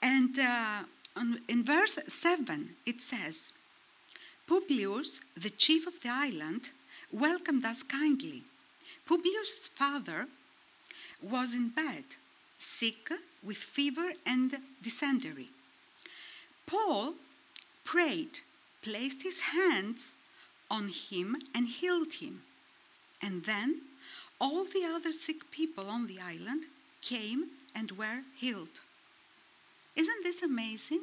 And 0.00 0.38
uh, 0.38 0.82
in 1.48 1.64
verse 1.64 1.98
7, 2.06 2.76
it 2.86 3.00
says, 3.00 3.52
Publius, 4.46 5.20
the 5.36 5.50
chief 5.50 5.86
of 5.86 6.00
the 6.00 6.08
island, 6.08 6.70
welcomed 7.12 7.64
us 7.64 7.82
kindly. 7.82 8.42
Publius' 9.06 9.68
father 9.68 10.28
was 11.22 11.54
in 11.54 11.68
bed, 11.70 12.04
sick 12.58 13.10
with 13.42 13.56
fever 13.56 14.12
and 14.24 14.58
dysentery. 14.82 15.48
Paul 16.66 17.14
prayed, 17.84 18.40
placed 18.82 19.22
his 19.22 19.40
hands 19.40 20.12
on 20.70 20.88
him, 20.88 21.36
and 21.54 21.66
healed 21.66 22.12
him. 22.14 22.42
And 23.22 23.44
then 23.44 23.80
all 24.40 24.64
the 24.64 24.84
other 24.84 25.12
sick 25.12 25.50
people 25.50 25.88
on 25.88 26.06
the 26.06 26.20
island 26.20 26.64
came 27.00 27.48
and 27.74 27.90
were 27.92 28.22
healed. 28.36 28.80
Isn't 29.98 30.22
this 30.22 30.42
amazing? 30.42 31.02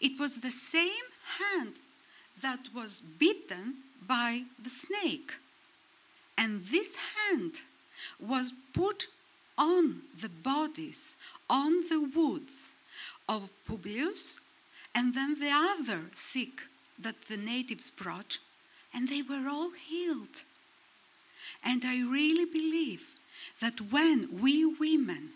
It 0.00 0.18
was 0.18 0.36
the 0.36 0.50
same 0.50 1.08
hand 1.38 1.74
that 2.42 2.58
was 2.74 3.02
bitten 3.18 3.76
by 4.06 4.42
the 4.62 4.70
snake. 4.70 5.32
And 6.36 6.64
this 6.66 6.96
hand 6.96 7.52
was 8.18 8.52
put 8.72 9.06
on 9.56 10.02
the 10.20 10.28
bodies, 10.28 11.14
on 11.48 11.86
the 11.88 12.00
woods 12.00 12.72
of 13.28 13.48
Publius, 13.64 14.40
and 14.96 15.14
then 15.14 15.38
the 15.38 15.52
other 15.52 16.00
sick 16.14 16.62
that 16.98 17.28
the 17.28 17.36
natives 17.36 17.92
brought, 17.92 18.38
and 18.92 19.08
they 19.08 19.22
were 19.22 19.48
all 19.48 19.70
healed. 19.70 20.42
And 21.62 21.84
I 21.84 22.00
really 22.02 22.44
believe 22.44 23.06
that 23.60 23.80
when 23.92 24.40
we 24.40 24.64
women, 24.64 25.30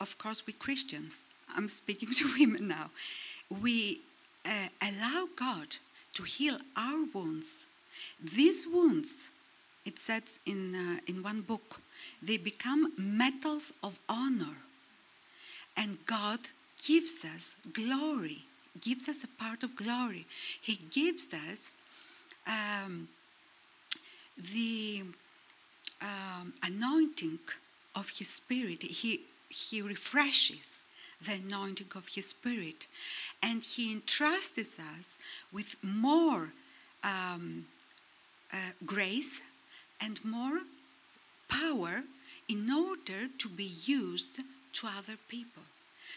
of 0.00 0.16
course, 0.18 0.46
we 0.46 0.52
Christians, 0.52 1.20
I'm 1.56 1.68
speaking 1.68 2.12
to 2.14 2.28
women 2.38 2.68
now, 2.68 2.90
we 3.62 4.00
uh, 4.44 4.68
allow 4.82 5.28
God 5.36 5.76
to 6.14 6.22
heal 6.22 6.58
our 6.76 7.04
wounds, 7.14 7.66
these 8.34 8.66
wounds, 8.66 9.30
it 9.84 9.98
says 9.98 10.38
in, 10.46 10.74
uh, 10.74 11.00
in 11.06 11.22
one 11.22 11.40
book, 11.40 11.80
they 12.22 12.36
become 12.36 12.92
metals 12.96 13.72
of 13.82 13.98
honor. 14.08 14.56
And 15.76 15.98
God 16.06 16.40
gives 16.84 17.24
us 17.24 17.56
glory, 17.72 18.42
gives 18.80 19.08
us 19.08 19.24
a 19.24 19.28
part 19.42 19.62
of 19.62 19.76
glory. 19.76 20.26
He 20.60 20.80
gives 20.90 21.32
us 21.32 21.74
um, 22.46 23.08
the 24.52 25.04
um, 26.00 26.52
anointing 26.62 27.38
of 27.94 28.08
His 28.08 28.28
Spirit. 28.28 28.82
He, 28.82 29.22
he 29.48 29.82
refreshes 29.82 30.82
the 31.24 31.32
anointing 31.32 31.90
of 31.94 32.06
His 32.08 32.26
Spirit. 32.26 32.86
And 33.42 33.62
He 33.62 33.92
entrusts 33.92 34.78
us 34.78 35.16
with 35.52 35.76
more 35.82 36.52
um, 37.02 37.66
uh, 38.52 38.56
grace 38.84 39.40
and 40.00 40.22
more 40.24 40.60
power 41.48 42.02
in 42.48 42.70
order 42.70 43.28
to 43.38 43.48
be 43.48 43.72
used 43.84 44.40
to 44.74 44.86
other 44.86 45.18
people. 45.28 45.62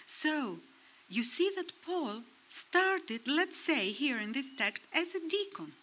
So, 0.05 0.57
you 1.09 1.23
see 1.23 1.51
that 1.55 1.73
Paul 1.85 2.21
started, 2.47 3.27
let's 3.27 3.57
say 3.57 3.91
here 3.91 4.19
in 4.19 4.31
this 4.31 4.49
text, 4.57 4.83
as 4.93 5.15
a 5.15 5.27
deacon. 5.27 5.73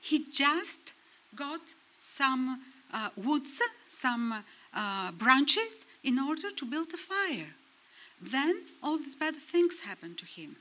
He 0.00 0.24
just 0.30 0.92
got 1.34 1.60
some 2.02 2.62
uh, 2.92 3.10
woods, 3.16 3.60
some 3.88 4.44
uh, 4.72 5.12
branches 5.12 5.85
in 6.06 6.18
order 6.18 6.50
to 6.50 6.64
build 6.64 6.94
a 6.94 6.96
fire. 6.96 7.52
Then 8.22 8.62
all 8.82 8.96
these 8.96 9.16
bad 9.16 9.34
things 9.34 9.80
happened 9.80 10.16
to 10.18 10.24
him. 10.24 10.56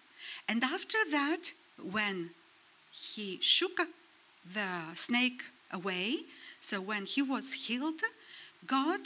And 0.49 0.63
after 0.63 0.97
that, 1.11 1.53
when 1.91 2.31
he 2.91 3.37
shook 3.41 3.79
the 4.53 4.95
snake 4.95 5.43
away, 5.71 6.19
so 6.59 6.81
when 6.81 7.05
he 7.05 7.21
was 7.21 7.53
healed, 7.53 8.01
God 8.65 9.01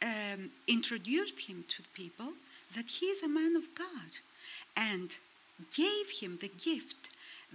um, 0.00 0.50
introduced 0.68 1.40
him 1.40 1.64
to 1.68 1.82
the 1.82 1.88
people 1.94 2.32
that 2.74 2.86
he 2.86 3.06
is 3.06 3.22
a 3.22 3.28
man 3.28 3.56
of 3.56 3.74
God 3.74 4.10
and 4.76 5.16
gave 5.74 6.08
him 6.20 6.38
the 6.40 6.52
gift 6.62 7.10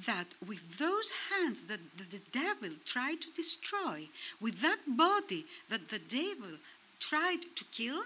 that 0.06 0.28
with 0.48 0.78
those 0.78 1.12
hands 1.30 1.62
that 1.62 1.80
the 1.98 2.20
devil 2.32 2.70
tried 2.86 3.22
to 3.22 3.32
destroy, 3.32 4.08
with 4.40 4.62
that 4.62 4.80
body 4.88 5.46
that 5.70 5.90
the 5.90 6.00
devil 6.00 6.58
tried 7.02 7.42
to 7.58 7.66
kill, 7.72 8.04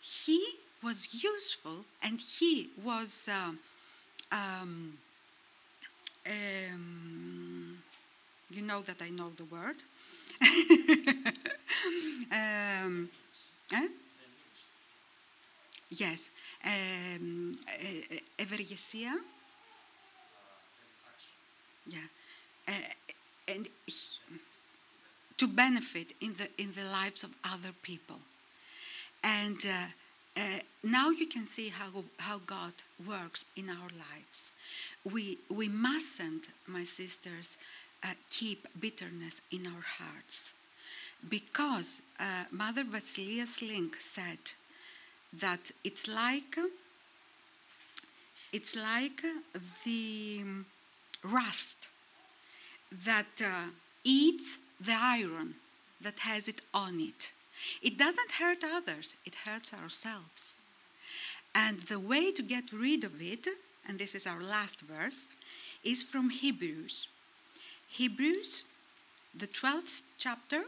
he 0.00 0.44
was 0.82 1.22
useful 1.24 1.84
and 2.02 2.20
he 2.20 2.68
was 2.82 3.28
um, 3.28 3.58
um, 4.32 4.98
um, 6.26 7.78
you 8.50 8.62
know 8.62 8.82
that 8.82 9.02
I 9.02 9.10
know 9.10 9.30
the 9.36 9.44
word. 9.44 9.76
eh? 13.72 13.88
Yes, 15.90 16.30
um, 16.64 17.56
uh, 17.68 18.16
Yeah, 21.86 21.98
uh, 22.68 22.72
and. 23.48 23.68
He, 23.86 23.92
to 25.44 25.48
benefit 25.48 26.14
in 26.22 26.32
the, 26.38 26.48
in 26.56 26.72
the 26.72 26.90
lives 26.90 27.22
of 27.22 27.30
other 27.44 27.72
people. 27.82 28.16
And 29.22 29.58
uh, 29.66 30.40
uh, 30.40 30.60
now 30.82 31.10
you 31.10 31.26
can 31.26 31.46
see 31.46 31.68
how, 31.68 31.90
how 32.16 32.40
God 32.46 32.72
works 33.06 33.44
in 33.54 33.68
our 33.68 33.90
lives. 34.08 34.50
We, 35.12 35.38
we 35.50 35.68
mustn't, 35.68 36.44
my 36.66 36.82
sisters, 36.82 37.58
uh, 38.02 38.08
keep 38.30 38.66
bitterness 38.80 39.42
in 39.50 39.66
our 39.66 39.84
hearts. 39.98 40.54
Because 41.28 42.00
uh, 42.18 42.44
Mother 42.50 42.84
Basilea 42.84 43.44
Schlink 43.44 43.96
said 44.00 44.38
that 45.40 45.72
it's 45.82 46.08
like 46.08 46.58
it's 48.52 48.76
like 48.76 49.20
the 49.84 50.44
rust 51.24 51.88
that 53.04 53.26
uh, 53.42 53.66
eats 54.04 54.58
the 54.84 54.94
iron 54.94 55.54
that 56.00 56.18
has 56.20 56.48
it 56.48 56.60
on 56.72 57.00
it. 57.00 57.32
It 57.82 57.96
doesn't 57.96 58.32
hurt 58.32 58.64
others, 58.64 59.16
it 59.24 59.34
hurts 59.34 59.72
ourselves. 59.72 60.58
And 61.54 61.78
the 61.80 62.00
way 62.00 62.32
to 62.32 62.42
get 62.42 62.72
rid 62.72 63.04
of 63.04 63.22
it, 63.22 63.46
and 63.86 63.98
this 63.98 64.14
is 64.14 64.26
our 64.26 64.42
last 64.42 64.80
verse, 64.80 65.28
is 65.84 66.02
from 66.02 66.30
Hebrews. 66.30 67.08
Hebrews, 67.88 68.64
the 69.38 69.46
12th 69.46 70.02
chapter. 70.18 70.62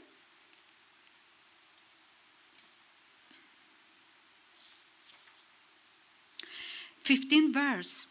Fifteen 7.02 7.52
verse, 7.52 8.06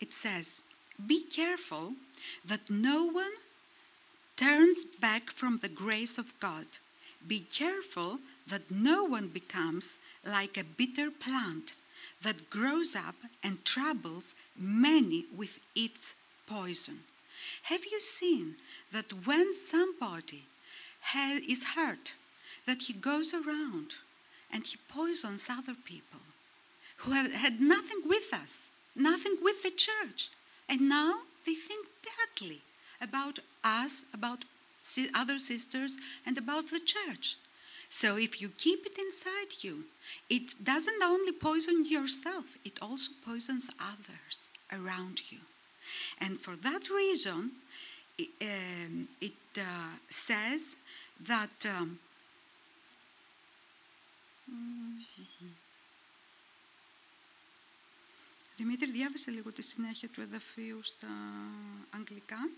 it 0.00 0.14
says, 0.14 0.62
Be 1.06 1.22
careful 1.22 1.94
that 2.44 2.70
no 2.70 3.04
one 3.04 3.32
turns 4.36 4.84
back 5.00 5.30
from 5.30 5.58
the 5.58 5.68
grace 5.68 6.18
of 6.18 6.38
God. 6.40 6.66
Be 7.26 7.40
careful 7.40 8.18
that 8.46 8.70
no 8.70 9.04
one 9.04 9.28
becomes 9.28 9.98
like 10.24 10.56
a 10.56 10.64
bitter 10.64 11.10
plant 11.10 11.74
that 12.22 12.50
grows 12.50 12.94
up 12.94 13.16
and 13.42 13.64
troubles 13.64 14.34
many 14.56 15.24
with 15.34 15.58
its 15.74 16.14
poison. 16.46 17.00
Have 17.64 17.84
you 17.84 18.00
seen 18.00 18.56
that 18.92 19.26
when 19.26 19.54
somebody 19.54 20.44
is 21.14 21.64
hurt, 21.64 22.12
that 22.66 22.82
he 22.82 22.92
goes 22.92 23.32
around 23.32 23.94
and 24.52 24.66
he 24.66 24.76
poisons 24.88 25.48
other 25.48 25.74
people 25.84 26.20
who 26.98 27.12
have 27.12 27.32
had 27.32 27.60
nothing 27.60 28.02
with 28.04 28.32
us, 28.32 28.70
nothing 28.94 29.36
with 29.42 29.62
the 29.62 29.70
church, 29.70 30.30
and 30.68 30.88
now 30.88 31.18
they 31.44 31.54
think 31.54 31.86
badly 32.04 32.62
about 33.05 33.39
us, 33.63 34.05
about 34.13 34.39
other 35.13 35.37
sisters, 35.39 35.97
and 36.25 36.37
about 36.37 36.67
the 36.69 36.79
church. 36.79 37.37
So 37.89 38.17
if 38.17 38.41
you 38.41 38.49
keep 38.65 38.85
it 38.85 38.97
inside 38.97 39.51
you, 39.63 39.85
it 40.29 40.63
doesn't 40.63 41.03
only 41.03 41.31
poison 41.33 41.85
yourself, 41.85 42.45
it 42.63 42.77
also 42.81 43.11
poisons 43.25 43.69
others 43.93 44.35
around 44.71 45.17
you. 45.31 45.39
And 46.19 46.39
for 46.45 46.55
that 46.67 46.83
reason, 46.89 47.51
i- 48.19 48.29
um, 48.41 49.07
it 49.19 49.41
uh, 49.57 49.93
says 50.09 50.61
that. 51.31 51.65
Um, 51.65 51.99
Δημήτρη, 58.57 58.91
διάβασε 58.91 59.31
λίγο 59.31 59.51
τη 59.51 59.61
συνέχεια 59.61 60.07
του 60.09 60.21
εδαφίου 60.21 60.79
στα 60.83 61.07
αγγλικά. 61.89 62.49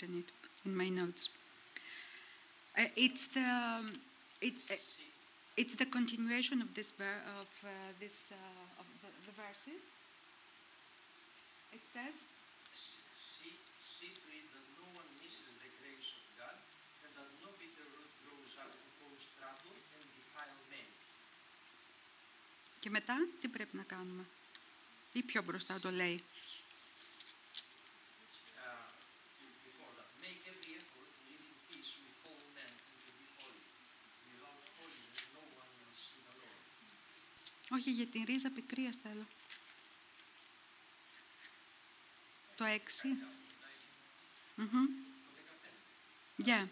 written 0.00 0.10
it 0.22 0.28
in 0.64 0.76
my 0.76 0.88
notes. 0.88 1.28
Uh, 2.78 2.84
it's 2.96 3.26
the 3.28 3.40
um, 3.40 3.86
it, 4.40 4.54
uh, 4.70 4.74
it's 5.56 5.74
the 5.74 5.86
continuation 5.86 6.60
of 6.60 6.68
this 6.74 6.92
ver- 6.92 7.24
of 7.40 7.48
uh, 7.64 7.68
this 8.00 8.16
uh, 8.32 8.80
of 8.80 8.86
the, 9.02 9.10
the 9.26 9.32
verses. 9.42 9.80
It 11.72 11.82
says, 11.94 12.14
See, 13.16 13.52
see 13.80 14.12
to 14.12 14.28
it 14.38 14.46
that 14.54 14.66
no 14.80 14.86
one 15.00 15.08
misses 15.20 15.52
the 15.64 15.70
grace 15.80 16.10
of 16.20 16.24
God, 16.40 16.56
and 17.04 17.10
that 17.16 17.28
no 17.44 17.48
bitter 17.60 17.84
root 17.96 18.12
grows 18.24 18.52
up 18.60 18.70
to 18.72 18.86
cause 19.00 19.24
trouble 19.40 19.76
and 19.96 20.04
defile 20.16 20.56
many. 20.72 20.92
και 22.80 22.90
μετά 22.90 23.16
τι 23.40 23.48
πρέπει 23.48 23.76
να 23.76 23.82
κάνουμε. 23.82 24.24
Ή 25.12 25.22
πιο 25.22 25.42
μπροστά 25.42 25.80
το 25.80 25.90
λέει. 25.90 26.20
Όχι, 37.80 37.90
για 37.90 38.06
την 38.06 38.24
ρίζα 38.24 38.50
πικρίας 38.50 38.96
θέλω. 39.02 39.26
Το 42.56 42.64
έξι. 42.64 43.08
Μμμ. 44.56 44.86
Yeah. 46.44 46.66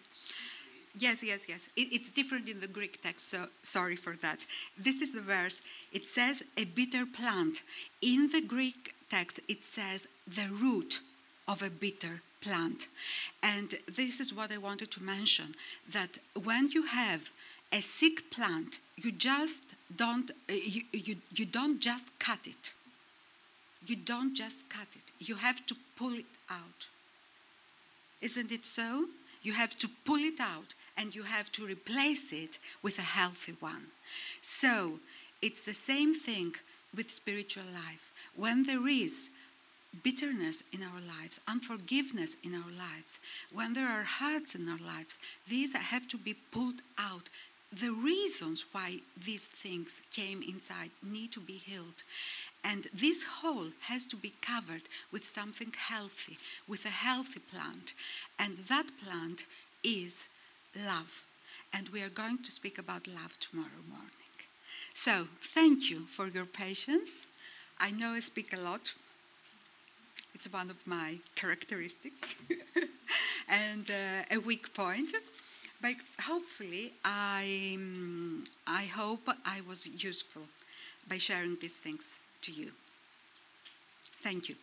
Yes, 0.99 1.23
yes, 1.23 1.49
yes. 1.49 1.69
It, 1.77 1.89
it's 1.93 2.11
different 2.11 2.49
in 2.49 2.61
the 2.61 2.69
Greek 2.69 3.03
text, 3.03 3.29
so 3.29 3.49
sorry 3.63 3.97
for 3.97 4.15
that. 4.17 4.47
This 4.79 5.03
is 5.03 5.13
the 5.13 5.21
verse. 5.21 5.61
It 5.93 6.07
says 6.07 6.43
a 6.57 6.65
bitter 6.65 7.05
plant. 7.05 7.63
In 8.01 8.31
the 8.31 8.43
Greek 8.43 8.95
text, 9.11 9.41
it 9.49 9.65
says 9.65 10.07
the 10.27 10.49
root 10.49 11.01
of 11.49 11.63
a 11.63 11.71
bitter 11.71 12.23
plant. 12.41 12.87
And 13.43 13.75
this 13.97 14.21
is 14.21 14.33
what 14.33 14.53
I 14.53 14.59
wanted 14.59 14.91
to 14.93 15.03
mention 15.03 15.55
that 15.91 16.19
when 16.35 16.71
you 16.71 16.83
have 16.85 17.29
a 17.73 17.81
sick 17.81 18.31
plant, 18.31 18.79
you 18.97 19.11
just 19.11 19.65
don't, 19.96 20.32
uh, 20.32 20.54
you, 20.54 20.84
you, 20.94 21.16
you 21.36 21.46
don't 21.46 21.80
just 21.80 22.18
cut 22.20 22.40
it. 22.46 22.72
You 23.86 23.96
don't 23.96 24.36
just 24.36 24.70
cut 24.70 24.88
it. 24.96 25.04
You 25.20 25.36
have 25.36 25.66
to 25.68 25.76
pull 25.98 26.14
it 26.14 26.26
out. 26.50 26.88
Isn't 28.22 28.52
it 28.52 28.66
so? 28.66 29.06
You 29.42 29.54
have 29.54 29.78
to 29.80 29.90
pull 30.06 30.18
it 30.18 30.40
out 30.40 30.74
and 30.98 31.16
you 31.16 31.24
have 31.24 31.52
to 31.54 31.66
replace 31.66 32.34
it 32.34 32.60
with 32.84 33.00
a 33.00 33.04
healthy 33.04 33.56
one. 33.60 33.86
So 34.42 35.00
it's 35.42 35.62
the 35.62 35.74
same 35.74 36.14
thing 36.14 36.56
with 36.96 37.10
spiritual 37.10 37.64
life. 37.74 38.12
When 38.36 38.66
there 38.66 38.88
is 38.88 39.30
bitterness 40.04 40.64
in 40.72 40.84
our 40.84 41.02
lives, 41.02 41.40
unforgiveness 41.48 42.36
in 42.44 42.54
our 42.54 42.72
lives, 42.78 43.20
when 43.54 43.74
there 43.74 43.88
are 43.88 44.04
hurts 44.04 44.56
in 44.56 44.68
our 44.68 44.78
lives, 44.78 45.18
these 45.48 45.74
have 45.74 46.08
to 46.10 46.18
be 46.18 46.36
pulled 46.52 46.82
out. 46.98 47.30
The 47.72 47.92
reasons 47.92 48.66
why 48.72 49.00
these 49.26 49.48
things 49.48 50.02
came 50.12 50.42
inside 50.42 50.90
need 51.04 51.32
to 51.34 51.40
be 51.40 51.54
healed. 51.54 52.04
And 52.64 52.88
this 52.94 53.24
hole 53.24 53.72
has 53.82 54.04
to 54.06 54.16
be 54.16 54.34
covered 54.42 54.84
with 55.12 55.26
something 55.26 55.74
healthy, 55.78 56.38
with 56.68 56.86
a 56.86 56.90
healthy 56.90 57.40
plant. 57.40 57.94
And 58.38 58.58
that 58.68 58.88
plant 59.04 59.46
is 59.84 60.28
love. 60.76 61.24
And 61.74 61.90
we 61.90 62.02
are 62.02 62.10
going 62.10 62.40
to 62.40 62.52
speak 62.52 62.80
about 62.80 63.08
love 63.08 63.40
tomorrow 63.40 63.84
morning. 63.88 64.10
So, 64.94 65.28
thank 65.54 65.90
you 65.90 66.08
for 66.12 66.28
your 66.28 66.46
patience. 66.46 67.26
I 67.80 67.92
know 67.92 68.10
I 68.10 68.20
speak 68.20 68.54
a 68.54 68.60
lot. 68.60 68.92
It's 70.34 70.52
one 70.52 70.70
of 70.70 70.76
my 70.86 71.20
characteristics 71.36 72.36
and 73.48 73.90
uh, 73.90 74.36
a 74.36 74.38
weak 74.40 74.74
point. 74.74 75.14
But 75.82 75.96
hopefully, 76.22 76.94
I, 77.04 77.76
mm, 77.78 78.48
I 78.68 78.86
hope 78.86 79.30
I 79.46 79.62
was 79.62 79.88
useful 79.88 80.44
by 81.08 81.18
sharing 81.18 81.58
these 81.60 81.78
things 81.78 82.18
to 82.44 82.52
you. 82.52 82.72
Thank 84.24 84.50
you. 84.50 84.56